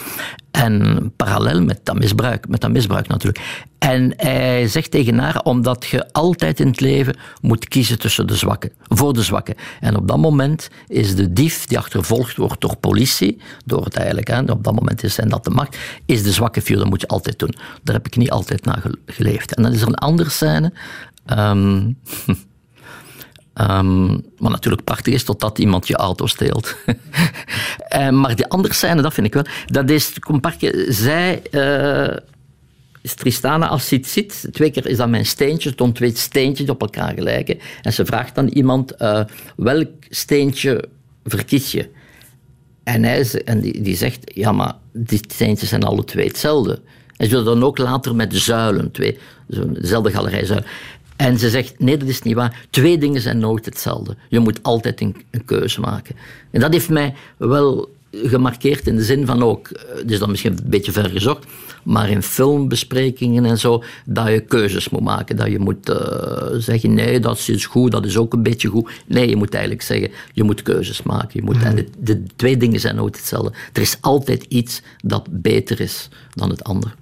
[0.50, 3.64] En parallel met dat misbruik, met dat misbruik natuurlijk.
[3.78, 8.36] En hij zegt tegen haar, omdat je altijd in het leven moet kiezen tussen de
[8.36, 9.54] zwakken, voor de zwakken.
[9.80, 14.28] En op dat moment is de dief die achtervolgd wordt door politie, door het eigenlijk,
[14.28, 15.76] hè, op dat moment is zijn dat de macht,
[16.06, 17.54] is de zwakke vuur, dat moet je altijd doen.
[17.82, 19.54] Daar heb ik niet altijd naar geleefd.
[19.54, 20.72] En dan is er een andere scène.
[21.26, 21.98] Um,
[23.60, 26.76] Um, wat natuurlijk prachtig is, totdat iemand je auto steelt.
[27.96, 32.16] uh, maar die andere scène, dat vind ik wel, dat is, compactje, zij uh,
[33.06, 36.80] is Tristana, als ze ziet, twee keer is dat mijn steentje, stond twee steentjes op
[36.80, 37.58] elkaar gelijken.
[37.82, 39.24] En ze vraagt dan iemand, eh,
[39.56, 40.84] welk steentje
[41.24, 41.88] verkies je?
[42.84, 46.80] En, hij, en die, die zegt, ja, maar die steentjes zijn alle twee hetzelfde.
[47.16, 50.66] En ze dan ook later met zuilen, twee, dezelfde galerijzuilen.
[51.16, 52.66] En ze zegt, nee, dat is niet waar.
[52.70, 54.16] Twee dingen zijn nooit hetzelfde.
[54.28, 56.16] Je moet altijd een, een keuze maken.
[56.50, 60.30] En dat heeft mij wel gemarkeerd in de zin van ook, eh, het is dan
[60.30, 61.46] misschien een beetje ver gezocht,
[61.82, 65.36] maar in filmbesprekingen en zo, dat je keuzes moet maken.
[65.36, 68.90] Dat je moet eh, zeggen, nee, dat is goed, dat is ook een beetje goed.
[69.06, 71.30] Nee, je moet eigenlijk zeggen, je moet keuzes maken.
[71.32, 73.52] Je moet, En de, de twee dingen zijn nooit hetzelfde.
[73.72, 76.92] Er is altijd iets dat beter is dan het andere.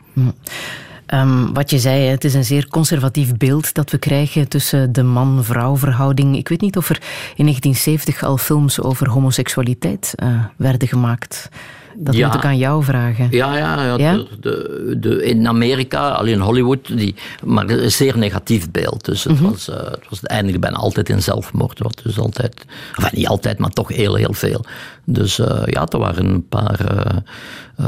[1.15, 5.03] Ehm, wat je zei, het is een zeer conservatief beeld dat we krijgen tussen de
[5.03, 6.37] man-vrouw verhouding.
[6.37, 7.03] Ik weet niet of er
[7.37, 11.49] in 1970 al films over homoseksualiteit eh, werden gemaakt.
[11.97, 12.27] Dat Ja.
[12.27, 13.29] moet ik aan jou vragen.
[13.31, 14.13] Ja, ja, ja, Ja?
[14.17, 17.15] De, de, de- in Amerika, alleen in Hollywood, die,
[17.45, 19.05] maar een zeer negatief beeld.
[19.05, 20.21] Dus het, was, eh, het was
[20.61, 21.79] bijna altijd in zelfmoord.
[21.79, 22.65] Wat dus altijd,
[22.97, 24.65] enfin, niet altijd, maar toch heel, heel veel.
[25.05, 27.17] Dus eh, ja, er waren een paar eh,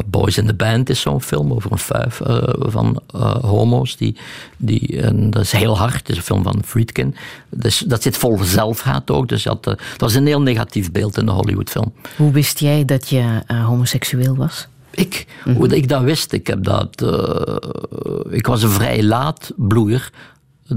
[0.07, 2.20] Boys in the Band is zo'n film over een vijf
[2.59, 3.01] van
[3.41, 3.97] homo's.
[3.97, 4.16] Die,
[4.57, 7.15] die, en dat is heel hard, het is een film van Friedkin.
[7.51, 9.28] Dus dat zit vol zelfhaat ook.
[9.28, 11.93] Dus dat, dat was een heel negatief beeld in de Hollywoodfilm.
[12.16, 13.66] Hoe wist jij dat je eh,
[14.05, 14.68] homoseksueel was?
[14.90, 17.02] Ik, hoe ik dat wist, ik heb dat.
[17.02, 20.10] eh, ik was een vrij laat bloeier,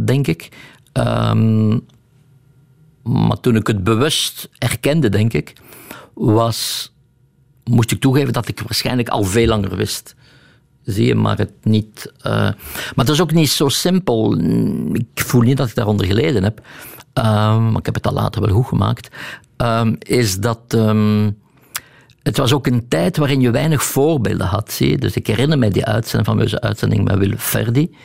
[0.05, 0.49] denk ik.
[0.91, 1.79] Ehm,
[3.03, 5.53] maar toen ik het bewust erkende, denk ik,
[6.13, 6.91] was,
[7.63, 10.15] moest ik toegeven dat ik waarschijnlijk al veel langer wist.
[10.83, 12.11] Zie je, maar het niet.
[12.21, 14.37] eh, maar het is ook niet zo simpel.
[14.93, 16.61] Ik voel niet dat ik daaronder geleden heb.
[17.13, 19.09] Ehm, maar ik heb het al later wel goed gemaakt.
[19.57, 20.77] Ehm, is dat.
[22.23, 24.71] Het was ook een tijd waarin je weinig voorbeelden had.
[24.71, 24.97] Zie?
[24.97, 27.95] Dus ik herinner me die uitzending, fameuze uitzending met Willem Verdi.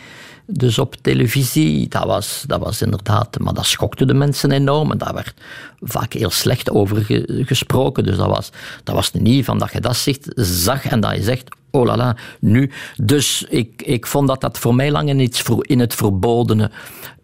[0.46, 4.90] Dus op televisie, dat was, dat was inderdaad, maar dat schokte de mensen enorm.
[4.90, 5.34] En daar werd
[5.80, 8.04] vaak heel slecht over ge- gesproken.
[8.04, 8.50] Dus dat was,
[8.84, 11.96] dat was niet van dat je dat zegt, zag en dat je zegt, oh la
[11.96, 12.70] la, nu.
[12.96, 16.70] Dus ik, ik vond dat dat voor mij lang in, iets, in het verbodene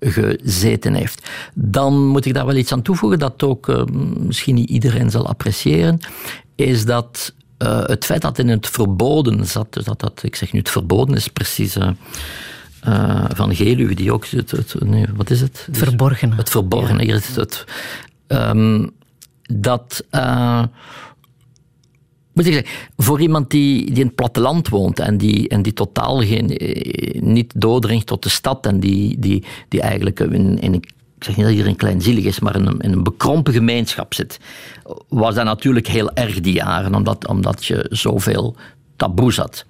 [0.01, 1.31] gezeten heeft.
[1.55, 3.85] Dan moet ik daar wel iets aan toevoegen dat ook eh,
[4.19, 6.01] misschien niet iedereen zal appreciëren,
[6.67, 10.53] is dat eh, het feit dat in het verboden zat, dus dat, dat ik zeg
[10.53, 11.91] nu het verboden is precies eh,
[12.81, 15.63] eh, van Geluwe, die ook, het, het, nee, wat is het?
[15.67, 16.35] Het verborgene.
[16.35, 17.37] Het verborgene, hier is het.
[17.37, 17.65] het
[18.27, 18.87] ehm,
[19.43, 20.05] dat,
[22.33, 25.73] moet ik zeggen, voor iemand die, die in het platteland woont en die, en die
[25.73, 26.61] totaal geen,
[27.21, 30.85] niet doordringt tot de stad en die, die, die eigenlijk in, in een
[31.21, 34.15] ik zeg niet dat hier een kleinzielig is, maar in een, in een bekrompen gemeenschap
[34.15, 34.41] zit,
[35.09, 38.57] was dat natuurlijk heel erg die jaren, omdat, omdat je zoveel
[38.97, 39.65] taboes had.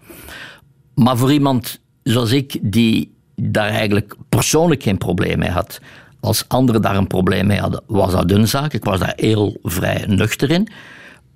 [0.95, 5.81] Maar voor iemand zoals ik, die daar eigenlijk persoonlijk geen probleem mee had,
[6.21, 8.73] als anderen daar een probleem mee hadden, was dat een zaak.
[8.73, 10.69] Ik was daar heel vrij nuchter in.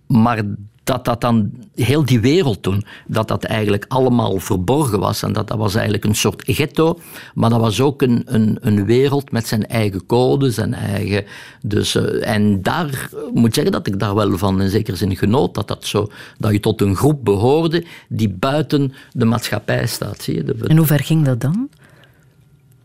[0.07, 0.43] Maar
[0.85, 5.23] dat dat dan, heel die wereld toen, dat dat eigenlijk allemaal verborgen was.
[5.23, 6.99] En dat dat was eigenlijk een soort ghetto.
[7.35, 11.25] Maar dat was ook een, een, een wereld met zijn eigen codes en eigen...
[11.63, 15.55] Dus, eh, en daar moet zeggen dat ik daar wel van in zekere zin genoot.
[15.55, 20.23] Dat, dat, zo, dat je tot een groep behoorde die buiten de maatschappij staat.
[20.23, 21.69] Zie En hoe ver ging dat dan?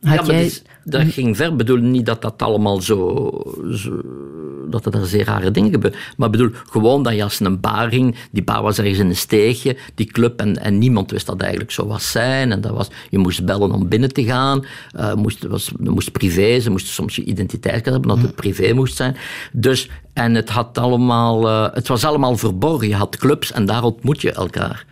[0.01, 1.47] Had ja, dus, dat ging ver.
[1.51, 3.30] Ik bedoel niet dat dat allemaal zo,
[3.73, 4.01] zo-
[4.69, 5.99] dat er zeer rare dingen gebeuren.
[6.17, 9.07] Maar ik bedoel gewoon dat je als een bar ging, die bar was ergens in
[9.09, 12.51] een steegje, die club, en, en niemand wist dat eigenlijk zo was zijn.
[12.51, 14.65] En dat was, je moest bellen om binnen te gaan.
[14.91, 18.95] Eh moest, was, moest privé, ze moesten soms je identiteitskaart hebben, omdat het privé moest
[18.95, 19.15] zijn.
[19.51, 22.88] Dus, en het, had allemaal, eh, het was allemaal verborgen.
[22.88, 24.85] Je had clubs en daar ontmoet je elkaar.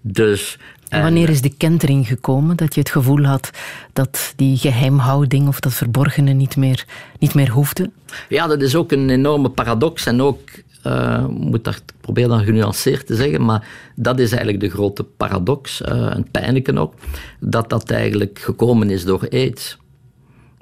[0.00, 0.58] Dus,
[0.88, 3.50] En wanneer is de kentering gekomen dat je het gevoel had
[3.92, 6.84] dat die geheimhouding of dat verborgene niet meer,
[7.18, 7.90] niet meer hoefde?
[8.28, 10.06] Ja, dat is ook een enorme paradox.
[10.06, 10.40] En ook,
[10.82, 15.04] eh, moet dat, ik probeer dat genuanceerd te zeggen, maar dat is eigenlijk de grote
[15.04, 16.94] paradox, eh en pijnlijke ook,
[17.40, 19.78] dat dat eigenlijk gekomen is door aids.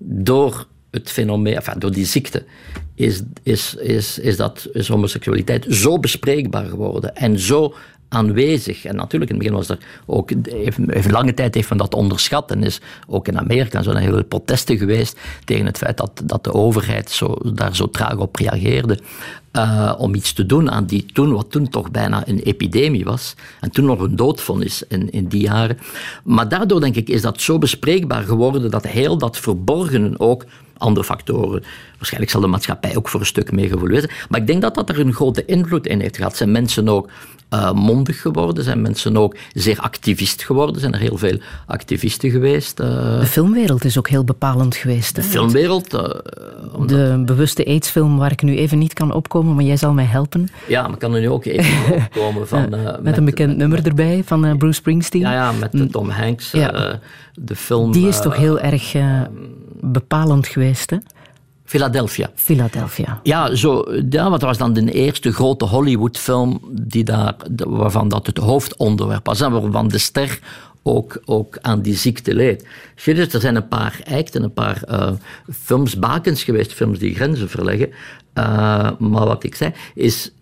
[0.05, 2.45] Door het fenomeen, enfin, door die ziekte,
[2.95, 7.75] is, is, is, is, dat, homoseksualiteit zo bespreekbaar geworden en zo
[8.13, 8.85] aanwezig.
[8.85, 11.95] En natuurlijk, in het begin was er ook, even, even lange tijd heeft men dat
[11.95, 12.51] onderschat.
[12.51, 16.45] En is ook in Amerika zijn heel veel protesten geweest tegen het feit dat, dat
[16.45, 18.99] de overheid zo, daar zo traag op reageerde.
[19.53, 23.35] Eh, om iets te doen aan die toen, wat toen toch bijna een epidemie was.
[23.61, 25.79] En toen nog een doodvonnis in, in die jaren.
[26.25, 30.45] Maar daardoor, denk ik, is dat zo bespreekbaar geworden dat heel dat verborgenen ook
[30.77, 31.63] andere factoren.
[31.97, 34.27] Waarschijnlijk zal de maatschappij ook voor een stuk mee geëvolueerd zijn.
[34.29, 36.37] Maar ik denk dat dat er een grote invloed in heeft gehad.
[36.37, 37.09] Zijn mensen ook
[37.53, 38.65] uh, mondig geworden?
[38.65, 40.81] Zijn mensen ook zeer activist geworden?
[40.81, 42.81] Zijn er heel veel activisten geweest?
[42.81, 45.15] Uh, de filmwereld is ook heel bepalend geweest.
[45.15, 45.95] De filmwereld?
[45.95, 46.01] Uh,
[46.87, 50.49] de bewuste AIDS-film waar ik nu even niet kan opkomen, maar jij zal mij helpen.
[50.67, 52.49] Ja, maar ik kan er nu ook even opkomen.
[52.49, 55.21] Van, met, met, een bekend nummer erbij van Bruce Springsteen.
[55.21, 56.51] Ja, ja met Tom Hanks.
[56.51, 57.01] Ja.
[57.35, 57.93] de film...
[57.93, 58.95] Die is toch heel erg
[59.81, 60.97] bepalend geweest, hè?
[61.73, 62.31] Philadelphia.
[62.35, 63.21] Philadelphia.
[63.23, 68.39] Ja, zo, ja, wat was dan de eerste grote Hollywoodfilm die daar, waarvan dat het
[68.39, 69.41] hoofdonderwerp was.
[69.41, 70.39] En waarvan de ster
[70.83, 72.67] ook, ook aan die ziekte leed.
[73.05, 75.11] Dus er zijn een paar eikten, een paar uh,
[75.53, 77.89] films, bakens geweest, films die grenzen verleggen.
[77.89, 80.33] Uh, maar wat ik zei, is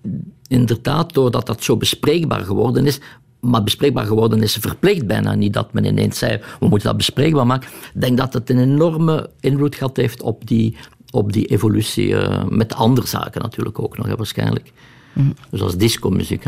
[0.48, 3.00] inderdaad, doordat dat zo bespreekbaar geworden is,
[3.40, 7.46] maar bespreekbaar geworden is verplicht bijna niet dat men ineens zei, we moeten dat bespreekbaar
[7.46, 7.68] maken.
[7.94, 10.76] Ik denk dat het een enorme invloed gehad heeft op die,
[11.10, 14.72] op die evolutie, uh, met andere zaken natuurlijk ook nog, hè, waarschijnlijk.
[15.12, 15.34] Mm.
[15.50, 16.44] Zoals disco-muziek.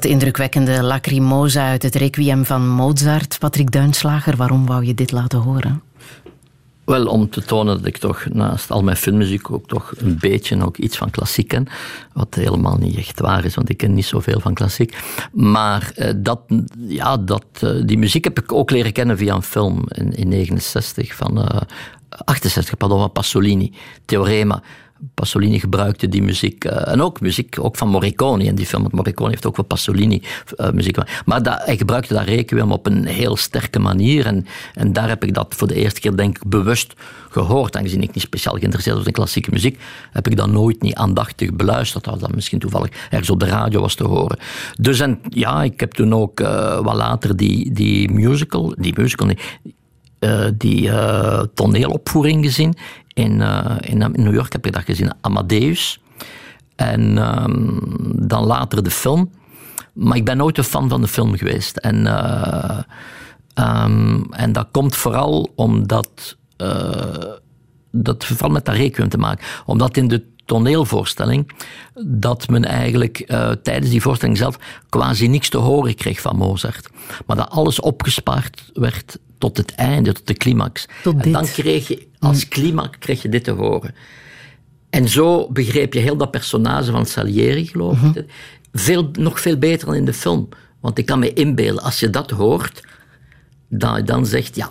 [0.00, 3.38] Dat indrukwekkende Lacrimosa uit het Requiem van Mozart.
[3.38, 5.82] Patrick Duinslager, waarom wou je dit laten horen?
[6.84, 10.64] Wel, om te tonen dat ik toch naast al mijn filmmuziek ook toch een beetje
[10.64, 11.66] ook iets van klassiek ken.
[12.12, 14.96] Wat helemaal niet echt waar is, want ik ken niet zoveel van klassiek.
[15.32, 16.40] Maar eh, dat,
[16.78, 20.28] ja, dat, eh, die muziek heb ik ook leren kennen via een film in, in
[20.28, 21.38] 69 van...
[21.38, 21.60] Uh,
[22.24, 23.72] 68, pardon, van Pasolini,
[24.04, 24.62] Theorema.
[25.14, 26.64] Pasolini gebruikte die muziek.
[26.64, 28.82] Uh, en ook muziek ook van Morricone in die film.
[28.82, 30.22] Want Morricone heeft ook wel Pasolini
[30.56, 34.26] uh, muziek Maar dat, hij gebruikte dat requiem op een heel sterke manier.
[34.26, 36.94] En, en daar heb ik dat voor de eerste keer denk ik bewust
[37.30, 37.76] gehoord.
[37.76, 39.78] Aangezien ik niet speciaal geïnteresseerd was in klassieke muziek,
[40.12, 42.04] heb ik dat nooit niet aandachtig beluisterd.
[42.04, 44.38] Dat dat misschien toevallig ergens op de radio was te horen.
[44.80, 49.28] Dus en, ja, ik heb toen ook uh, wat later die, die musical, die musical,
[50.54, 52.74] die uh, toneelopvoering gezien.
[53.20, 56.00] In, uh, in, New York heb ik dat gezien, Amadeus.
[56.76, 57.78] En um,
[58.28, 59.30] dan later de film.
[59.92, 61.76] Maar ik ben nooit een fan van de film geweest.
[61.76, 61.96] En,
[63.54, 66.36] um, en dat komt vooral omdat.
[67.90, 69.46] dat vooral met dat requiem te maken.
[69.66, 71.52] Omdat in de toneelvoorstelling
[72.04, 76.88] dat men eigenlijk uh, tijdens die voorstelling zelf quasi niks te horen kreeg van Mozart.
[77.26, 80.86] Maar dat alles opgespaard werd tot het einde, tot de climax.
[81.02, 83.94] Tot en dan kreeg je als climax kreeg je dit te horen.
[84.90, 88.14] En zo begreep je heel dat personage van Salieri, geloof ik.
[88.14, 88.22] Mhm.
[88.72, 90.48] Veel, nog veel beter dan in de film.
[90.80, 92.82] Want ik kan me inbeelden, als je dat hoort,
[93.68, 94.70] dat je dan zegt, ja,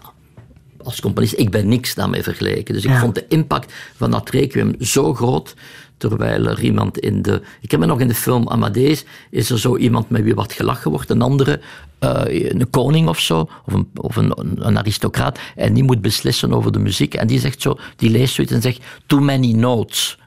[0.83, 2.73] als componist, ik ben niks daarmee vergeleken.
[2.73, 5.55] Dus ik vond de impact van dat requiem zo groot,
[5.99, 7.41] terwijl er iemand in de...
[7.61, 10.53] Ik heb me nog in de film Amadeus, is er zo iemand met wie wat
[10.53, 11.59] gelachen wordt, een andere,
[11.99, 14.33] uh, een koning of zo, of, een, of een,
[14.65, 17.13] een, aristocraat, en die moet beslissen over de muziek.
[17.13, 20.17] En die zegt zo, die leest zoiets en zegt, too many notes.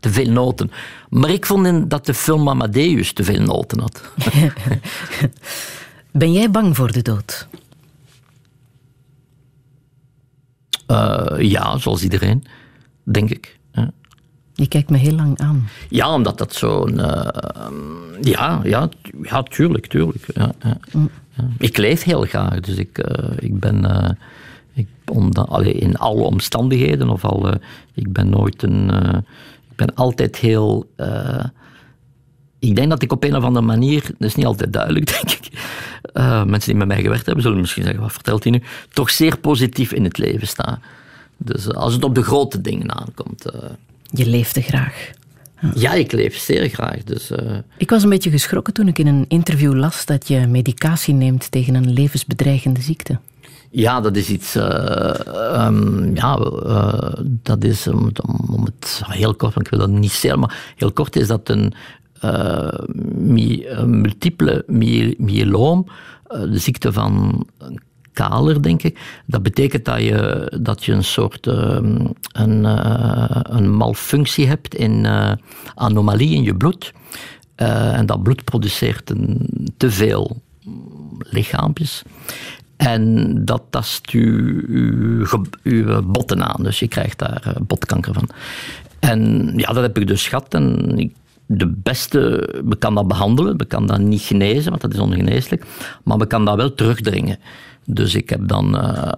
[0.00, 0.70] Te veel noten.
[1.08, 4.02] Maar ik vond dat de film Amadeus te veel noten had.
[6.12, 7.48] ben jij bang voor de dood?
[10.90, 12.44] Uh, ja, zoals iedereen,
[13.02, 13.57] denk ik.
[14.58, 15.68] Je kijkt me heel lang aan.
[15.88, 16.94] Ja, omdat dat zo'n.
[16.98, 17.28] Uh,
[18.20, 18.88] ja, ja,
[19.22, 20.24] ja, tuurlijk, tuurlijk.
[20.34, 20.78] Ja, ja.
[20.92, 21.10] Mm.
[21.58, 23.84] Ik leef heel graag, dus ik, uh, ik ben.
[23.84, 24.08] Uh,
[24.72, 24.86] ik,
[25.34, 27.52] allee, in alle omstandigheden, of al.
[27.94, 28.90] ik ben nooit een.
[29.70, 30.90] ik ben altijd heel.
[32.58, 35.30] ik denk dat ik op een of andere manier, dat is niet altijd duidelijk, denk
[35.30, 35.50] ik.
[36.46, 38.62] mensen die met mij gewerkt hebben, zullen misschien zeggen: wat vertelt hij nu?
[38.92, 40.80] Toch zeer positief in het leven sta.
[41.36, 43.44] Dus als het op de grote dingen aankomt.
[44.10, 45.10] Je leefde graag.
[45.74, 45.92] Ja.
[45.92, 47.04] ik leef zeer graag.
[47.04, 47.58] Dus, uh...
[47.76, 51.50] Ik was een beetje geschrokken toen ik in een interview las dat je medicatie neemt
[51.50, 53.18] tegen een levensbedreigende ziekte.
[53.70, 54.56] Ja, dat is iets.
[54.56, 57.12] Uh, um, ja, uh,
[57.42, 58.10] dat is om,
[58.50, 61.48] om, het heel kort, want ik wil dat niet zeggen, maar heel kort is dat
[61.48, 61.72] een,
[63.14, 64.64] my, multiple
[65.18, 65.86] myeloom,
[66.28, 67.46] de ziekte van
[68.18, 68.98] kaler, denk ik.
[69.26, 75.04] Dat betekent dat je, dat je een soort ehm, een, uh, een malfunctie hebt in
[75.04, 75.32] uh,
[75.74, 76.92] anomalie in je bloed.
[77.56, 80.42] Uh, en dat bloed produceert een, te veel
[81.18, 82.02] lichaampjes.
[82.76, 85.26] En dat tast uw
[86.04, 86.62] botten aan.
[86.62, 88.28] Dus je krijgt daar botkanker van.
[88.98, 90.54] En ja, dat heb ik dus gehad.
[90.54, 91.12] En ik
[91.48, 95.64] de beste, we kan dat behandelen, we kan dat niet genezen, want dat is ongeneeslijk,
[96.04, 97.38] maar we kan dat wel terugdringen.
[97.90, 99.12] Dus ik heb dan uh,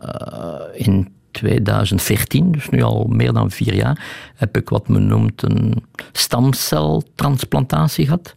[0.72, 5.84] in 2014, dus nu al meer dan vier jaar, heb ik wat men noemt een
[6.12, 8.32] stamceltransplantatie gehad.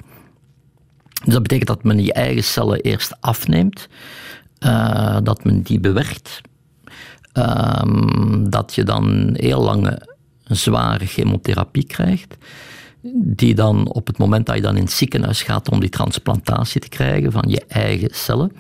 [1.23, 3.87] Dus dat betekent dat men je eigen cellen eerst afneemt,
[4.59, 6.41] uh, dat men die bewerkt,
[7.33, 7.81] uh,
[8.49, 10.07] dat je dan heel lange
[10.43, 12.37] zware chemotherapie krijgt
[13.13, 16.81] die dan op het moment dat je dan in het ziekenhuis gaat om die transplantatie
[16.81, 18.51] te krijgen van je eigen cellen,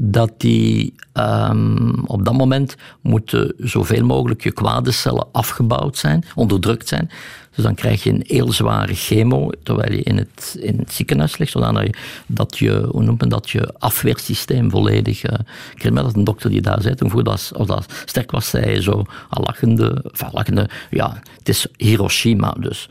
[0.00, 6.88] dat die um, op dat moment moeten zoveel mogelijk je kwade cellen afgebouwd zijn, onderdrukt
[6.88, 7.10] zijn.
[7.54, 11.38] Dus dan krijg je een heel zware chemo terwijl je in het, in het ziekenhuis
[11.38, 11.94] ligt, zodat je,
[12.26, 15.22] dat je, hoe noemt men dat, je afweersysteem volledig...
[15.24, 15.28] Ik
[15.74, 18.80] herinner dat een dokter die daar zei, toen voor dat, als dat sterk was, zei
[18.80, 22.88] zo lachende, enfin, lachende, ja, het is Hiroshima, dus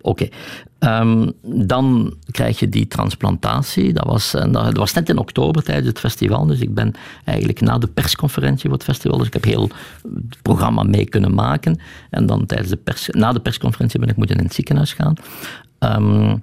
[0.00, 0.28] oké.
[0.84, 3.92] Um, dan krijg je die transplantatie.
[3.92, 6.46] Dat was, en dat was net in oktober tijdens het festival.
[6.46, 6.92] Dus ik ben
[7.24, 9.18] eigenlijk na de persconferentie voor het festival.
[9.18, 9.62] Dus ik heb heel
[10.02, 11.80] het programma mee kunnen maken.
[12.10, 15.14] En dan tijdens de pers, na de persconferentie ben ik moeten in het ziekenhuis gaan.
[15.78, 16.42] Um,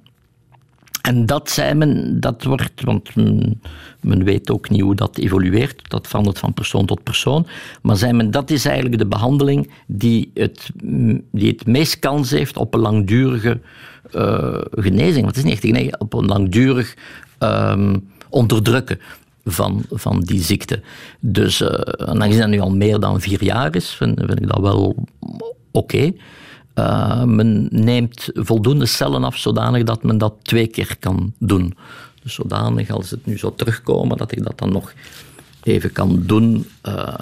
[1.02, 3.16] en dat zei men, dat wordt, want
[4.00, 7.46] men, weet ook niet hoe dat evolueert, dat verandert van persoon tot persoon.
[7.82, 10.70] Maar zei men, dat is eigenlijk de behandeling die het,
[11.32, 13.60] die het meest kans heeft op een langdurige
[14.14, 15.26] uh, genezing.
[15.26, 16.96] Het is niet echt genezing, op een langdurig
[17.38, 17.96] ehm,
[18.28, 18.98] onderdrukken
[19.44, 20.80] van, van die ziekte.
[21.20, 25.06] Dus uh, aangezien dat nu al meer dan vier jaar is, vind ik dat wel
[25.70, 26.12] oké.
[26.74, 31.76] Uh, men neemt voldoende cellen af zodanig dat men dat twee keer kan doen.
[32.22, 34.92] Dus zodanig als het nu zou terugkomen, dat ik dat dan nog
[35.62, 36.66] even kan doen.
[36.88, 37.14] Uh,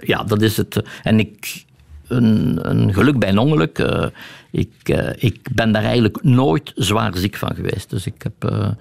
[0.00, 0.82] ja, dat is het.
[1.02, 1.64] En ik,
[2.06, 3.78] een, een geluk bij een ongeluk.
[3.78, 4.06] Uh,
[4.50, 4.88] ik,
[5.18, 7.90] ik ben daar eigenlijk nooit zwaar ziek van geweest.
[7.90, 8.76] Dus ik heb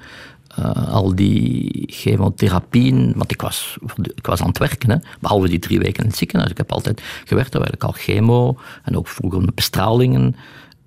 [0.59, 3.77] uh, al die chemotherapieën, want ik was,
[4.15, 6.51] ik was aan het werken, hè, behalve die drie weken in het ziekenhuis.
[6.51, 10.35] Ik heb altijd gewerkt, terwijl ik al chemo en ook vroeger met bestralingen.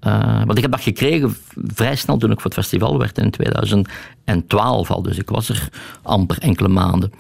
[0.07, 3.31] Uh, want ik heb dat gekregen vrij snel toen ik voor het festival werd in
[3.31, 5.03] 2012 al.
[5.03, 5.69] Dus ik was er
[6.03, 7.13] amper enkele maanden.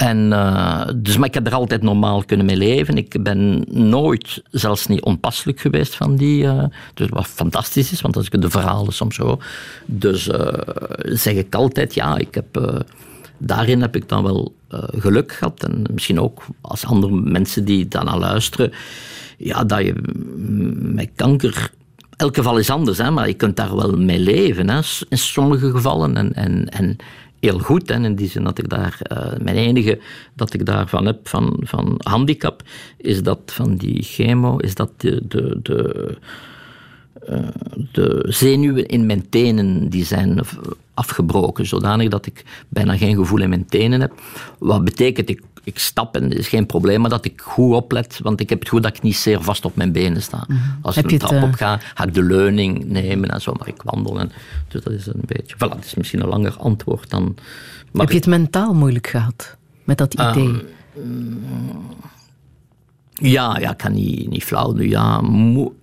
[0.00, 2.96] En, uh, dus, maar ik heb er altijd normaal kunnen mee leven.
[2.96, 6.44] Ik ben nooit, zelfs niet onpasselijk geweest van die.
[6.44, 6.64] Uh,
[6.94, 9.38] dus wat fantastisch is, want als ik de verhalen soms zo.
[9.86, 10.48] Dus uh,
[11.02, 12.82] zeg ik altijd, ja, ik heb.
[13.38, 14.54] daarin heb ik dan wel
[14.96, 15.64] geluk gehad.
[15.64, 18.72] En misschien ook als andere mensen die daarna luisteren.
[19.36, 19.94] Ja, dat je
[20.78, 21.70] met kanker
[22.16, 24.70] elk geval is anders, hè, maar je kunt daar wel mee leven.
[24.70, 26.16] Hè, in sommige gevallen.
[26.16, 26.96] En, en, en
[27.40, 27.88] heel goed.
[27.88, 29.98] Hè, in die zin dat ik daar, uh, mijn enige
[30.34, 32.62] dat ik daarvan heb van, van handicap,
[32.96, 36.16] is dat van die chemo, is dat de, de, de,
[37.28, 37.48] uh,
[37.92, 40.40] de zenuwen in mijn tenen die zijn
[40.94, 44.12] afgebroken, zodanig dat ik bijna geen gevoel in mijn tenen heb.
[44.58, 48.40] Wat betekent, ik ik stap en is geen probleem, maar dat ik goed oplet, want
[48.40, 50.44] ik heb het goed dat ik niet zeer vast op mijn benen sta.
[50.48, 50.58] Mhm.
[50.82, 51.42] Als ik een trap uh...
[51.42, 54.32] op ga, ga ik de leuning nemen en zo, maar ik wandelen.
[54.68, 55.54] Dus dat is een beetje...
[55.56, 57.36] Voilà, dat is misschien een langer antwoord dan...
[57.92, 60.64] Heb je het mentaal moeilijk gehad met dat idee?
[60.96, 61.42] Um,
[63.20, 64.88] ja, ja, kan niet, niet flauw nu.
[64.88, 65.22] Ja,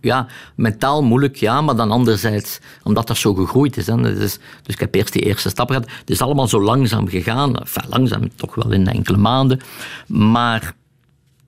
[0.01, 4.73] ja, mentaal moeilijk, ja, maar dan anderzijds, omdat dat zo gegroeid is, hè, dus, dus
[4.73, 5.89] ik heb eerst die eerste stap gehad.
[5.99, 7.57] Het is allemaal zo langzaam gegaan.
[7.57, 9.59] Enfin, langzaam, toch wel in enkele maanden.
[10.07, 10.73] Maar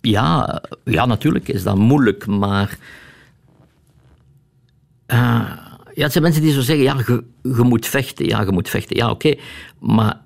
[0.02, 2.78] ja, ja natuurlijk is dat moeilijk, maar...
[5.08, 5.52] Uh,
[5.94, 6.98] ja, zijn mensen die zo zeggen, ja,
[7.42, 8.26] je, moet vechten.
[8.26, 8.96] Ja, je moet vechten.
[8.96, 9.36] Ja, oké.
[9.80, 10.22] Maar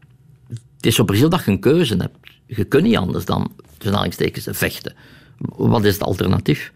[0.48, 2.18] het is zo precies dat je een keuze hebt.
[2.46, 4.96] Je kunt niet anders dan, tussen aanhalingstekens, vechten
[5.38, 6.72] wat is het alternatief?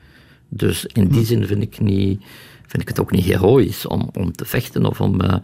[0.50, 2.24] Dus in die zin vind ik, niet,
[2.68, 4.86] vind ik het ook niet heroïs om, om te vechten.
[4.86, 5.36] Of om, uh...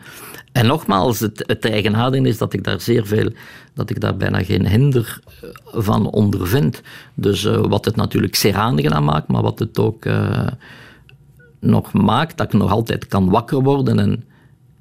[0.51, 3.31] En nogmaals, het, het eigenaardige is dat ik daar zeer veel,
[3.73, 5.49] dat ik daar bijna geen hinder eh,
[5.81, 6.81] van ondervind.
[7.13, 10.47] Dus uh, wat het natuurlijk zeer aangenaam maakt, maar wat het ook uh,
[11.59, 14.23] nog maakt, dat ik nog altijd kan wakker worden en,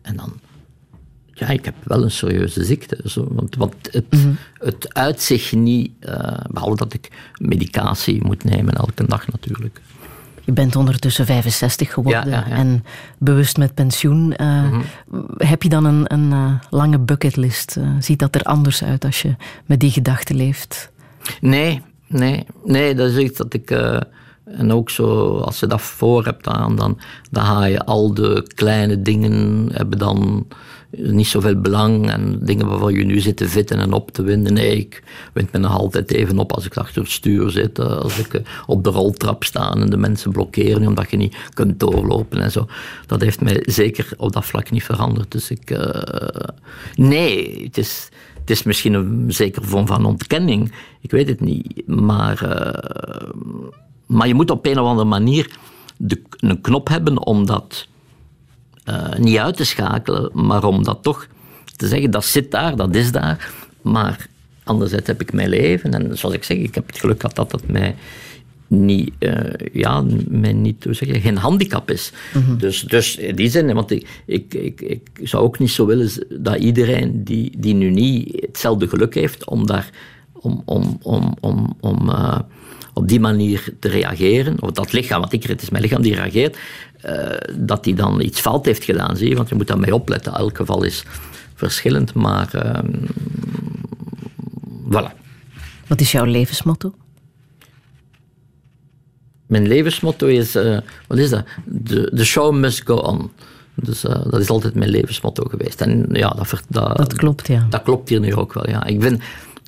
[0.02, 0.32] en dan
[1.42, 2.98] ja, ik heb wel een serieuze ziekte.
[3.04, 6.14] Zo, want, want het, mm het uit zich niet, uh,
[6.50, 9.80] behalve dat ik medicatie moet nemen elke dag natuurlijk.
[10.44, 12.84] Je bent ondertussen 65 geworden en
[13.18, 14.34] bewust met pensioen.
[14.36, 15.26] Uh, mm -hmm.
[15.36, 17.76] Heb je dan een, een uh, lange bucketlist?
[17.98, 19.34] ziet dat er anders uit als je
[19.66, 20.90] met die gedachten leeft?
[21.40, 23.70] Nee, nee, nee, dat is iets dat ik.
[24.44, 26.98] En ook zo, als je dat voor hebt, dan, dan,
[27.30, 30.46] dan ga je al de kleine dingen hebben dan
[30.96, 34.52] niet zoveel belang en dingen waarvan je nu zit te vitten en op te winden.
[34.52, 35.02] Nee, ik
[35.32, 38.34] wind me nog altijd even op als ik achter het stuur zit, eh, als ik
[38.34, 42.50] eh, op de roltrap sta en de mensen blokkeren omdat je niet kunt doorlopen en
[42.50, 42.66] zo.
[43.06, 45.30] Dat heeft mij zeker op dat vlak niet veranderd.
[45.30, 45.88] Dus ik, uh,
[46.94, 48.08] nee, het is,
[48.40, 52.46] het is misschien een zekere vorm van ontkenning, ik weet het niet, maar,
[54.06, 55.50] maar je moet op een of andere manier
[55.96, 57.86] de, een knop hebben om dat
[58.88, 61.26] uh, niet uit te schakelen, maar om dat toch
[61.76, 63.52] te zeggen, dat zit daar, dat is daar.
[63.82, 64.26] Maar
[64.64, 67.50] anderzijds heb ik mijn leven en zoals ik zeg, ik heb het geluk gehad dat
[67.50, 67.94] dat mij
[68.66, 69.36] niet, uh,
[69.72, 72.12] ja, mij niet, hoe zeg je, geen handicap is.
[72.34, 72.58] Mm-hmm.
[72.58, 76.10] dus, dus in die zin, want ik, ik, ik, ik zou ook niet zo willen
[76.28, 79.90] dat iedereen die, die nu niet hetzelfde geluk heeft om daar,
[80.32, 82.38] om, om, om, om, om uh,
[82.94, 86.14] op die manier te reageren, of dat lichaam, want ik, het is mijn lichaam die
[86.14, 86.56] reageert,
[87.06, 90.34] uh, dat hij dan iets fout heeft gedaan, zie je, want je moet daarmee opletten.
[90.34, 91.04] Elk geval is
[91.54, 92.78] verschillend, maar uh,
[94.90, 95.20] voilà.
[95.86, 96.94] Wat is jouw levensmotto?
[99.46, 101.44] Mijn levensmotto is, uh, wat is dat?
[101.84, 103.30] The, show must go on.
[103.74, 105.80] Dus uh, dat is altijd mijn levensmotto geweest.
[105.80, 107.66] En ja, dat, dat, dat klopt, ja.
[107.70, 108.84] Dat klopt hier nu ook wel, ja.
[108.84, 109.20] Ik ben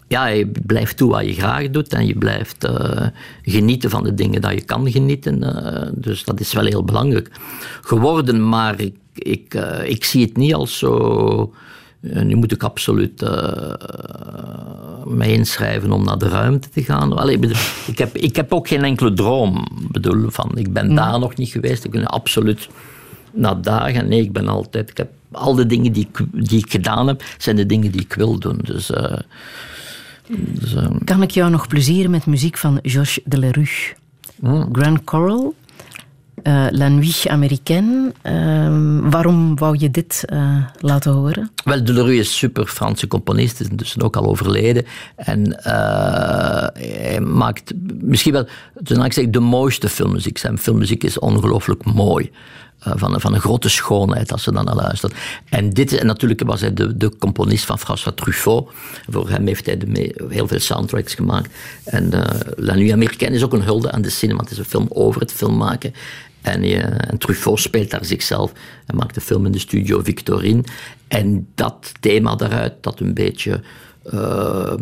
[0.08, 3.06] ja, je blijft doen wat je graag doet en je blijft uh,
[3.42, 5.42] genieten van de dingen dat je kan genieten.
[5.42, 7.30] Uh, dus dat is wel heel belangrijk
[7.80, 11.52] geworden, maar ik, ik, uh, ik zie het niet als zo.
[12.00, 13.20] nu moet ik absoluut
[15.04, 17.16] mij inschrijven om naar de ruimte te gaan.
[17.16, 17.38] Allee,
[17.86, 19.66] ik, heb, ik heb ook geen enkele droom.
[19.90, 21.84] Bedoel, van, ik ben daar nog niet geweest.
[21.84, 22.68] Ik ben absoluut
[23.32, 24.08] na dagen.
[24.08, 24.90] Nee, ik ben altijd...
[24.90, 28.00] Ik heb al de dingen die ik, die ik gedaan heb, zijn de dingen die
[28.00, 28.58] ik wil doen.
[28.62, 28.90] Dus...
[30.28, 33.68] Dus uh, kan ik jou nog plezieren met muziek van Georges Delerue?
[34.40, 34.68] Hmm.
[34.72, 35.54] Grand Choral,
[36.42, 38.12] uh, La Nuit Américaine.
[38.22, 41.50] Uh, waarom wou je dit uh, laten horen?
[41.64, 44.84] Wel, Delerue is super Franse componist, is intussen ook al overleden.
[45.16, 48.46] En hij maakt misschien wel,
[48.82, 50.38] toen ik zeg, de mooiste filmmuziek.
[50.38, 52.30] Zijn filmmuziek is ongelooflijk mooi.
[52.84, 55.14] Van, van, een grote schoonheid als ze dan naar luistert.
[55.48, 58.70] En, dit, en natuurlijk was hij de, de componist van François Truffaut.
[59.08, 59.78] Voor hem heeft hij
[60.28, 61.50] heel veel soundtracks gemaakt.
[61.84, 62.20] En uh,
[62.56, 64.40] La Nuit Américaine is ook een hulde aan de cinema.
[64.40, 65.94] Het is een film over het film maken.
[66.42, 68.52] En, uh, en Truffaut speelt daar zichzelf.
[68.86, 70.64] Hij maakt de film in de studio Victorine.
[71.08, 73.60] En dat thema daaruit, dat een beetje
[74.12, 74.72] uh,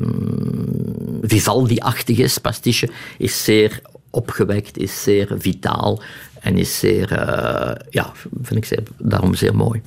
[1.22, 3.80] Vivaldi-achtig is, pastiche, is zeer
[4.10, 6.02] opgewekt, is zeer vitaal
[6.42, 8.12] en is zeer, uh, ja,
[8.42, 9.82] vind ik zeer, daarom zeer mooi.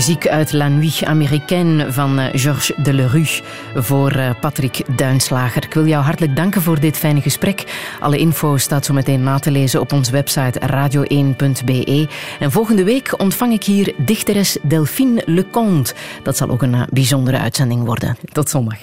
[0.00, 3.40] Muziek uit La Nuit Américaine van eh, Georges Delerue
[3.74, 5.64] voor eh, Patrick Duinslager.
[5.64, 7.64] Ik wil jou hartelijk danken voor dit fijne gesprek.
[8.00, 12.08] Alle info staat zo meteen na te lezen op onze website radio1.be.
[12.38, 15.94] En volgende week ontvang ik hier dichteres Delphine Leconte.
[16.22, 18.16] Dat zal ook een eh, bijzondere uitzending worden.
[18.32, 18.78] Tot zondag.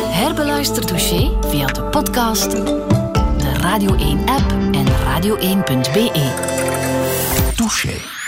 [0.00, 6.10] Herbeluister dossier via de podcast, de Radio 1-app en radio1.be.
[7.56, 8.21] Touché.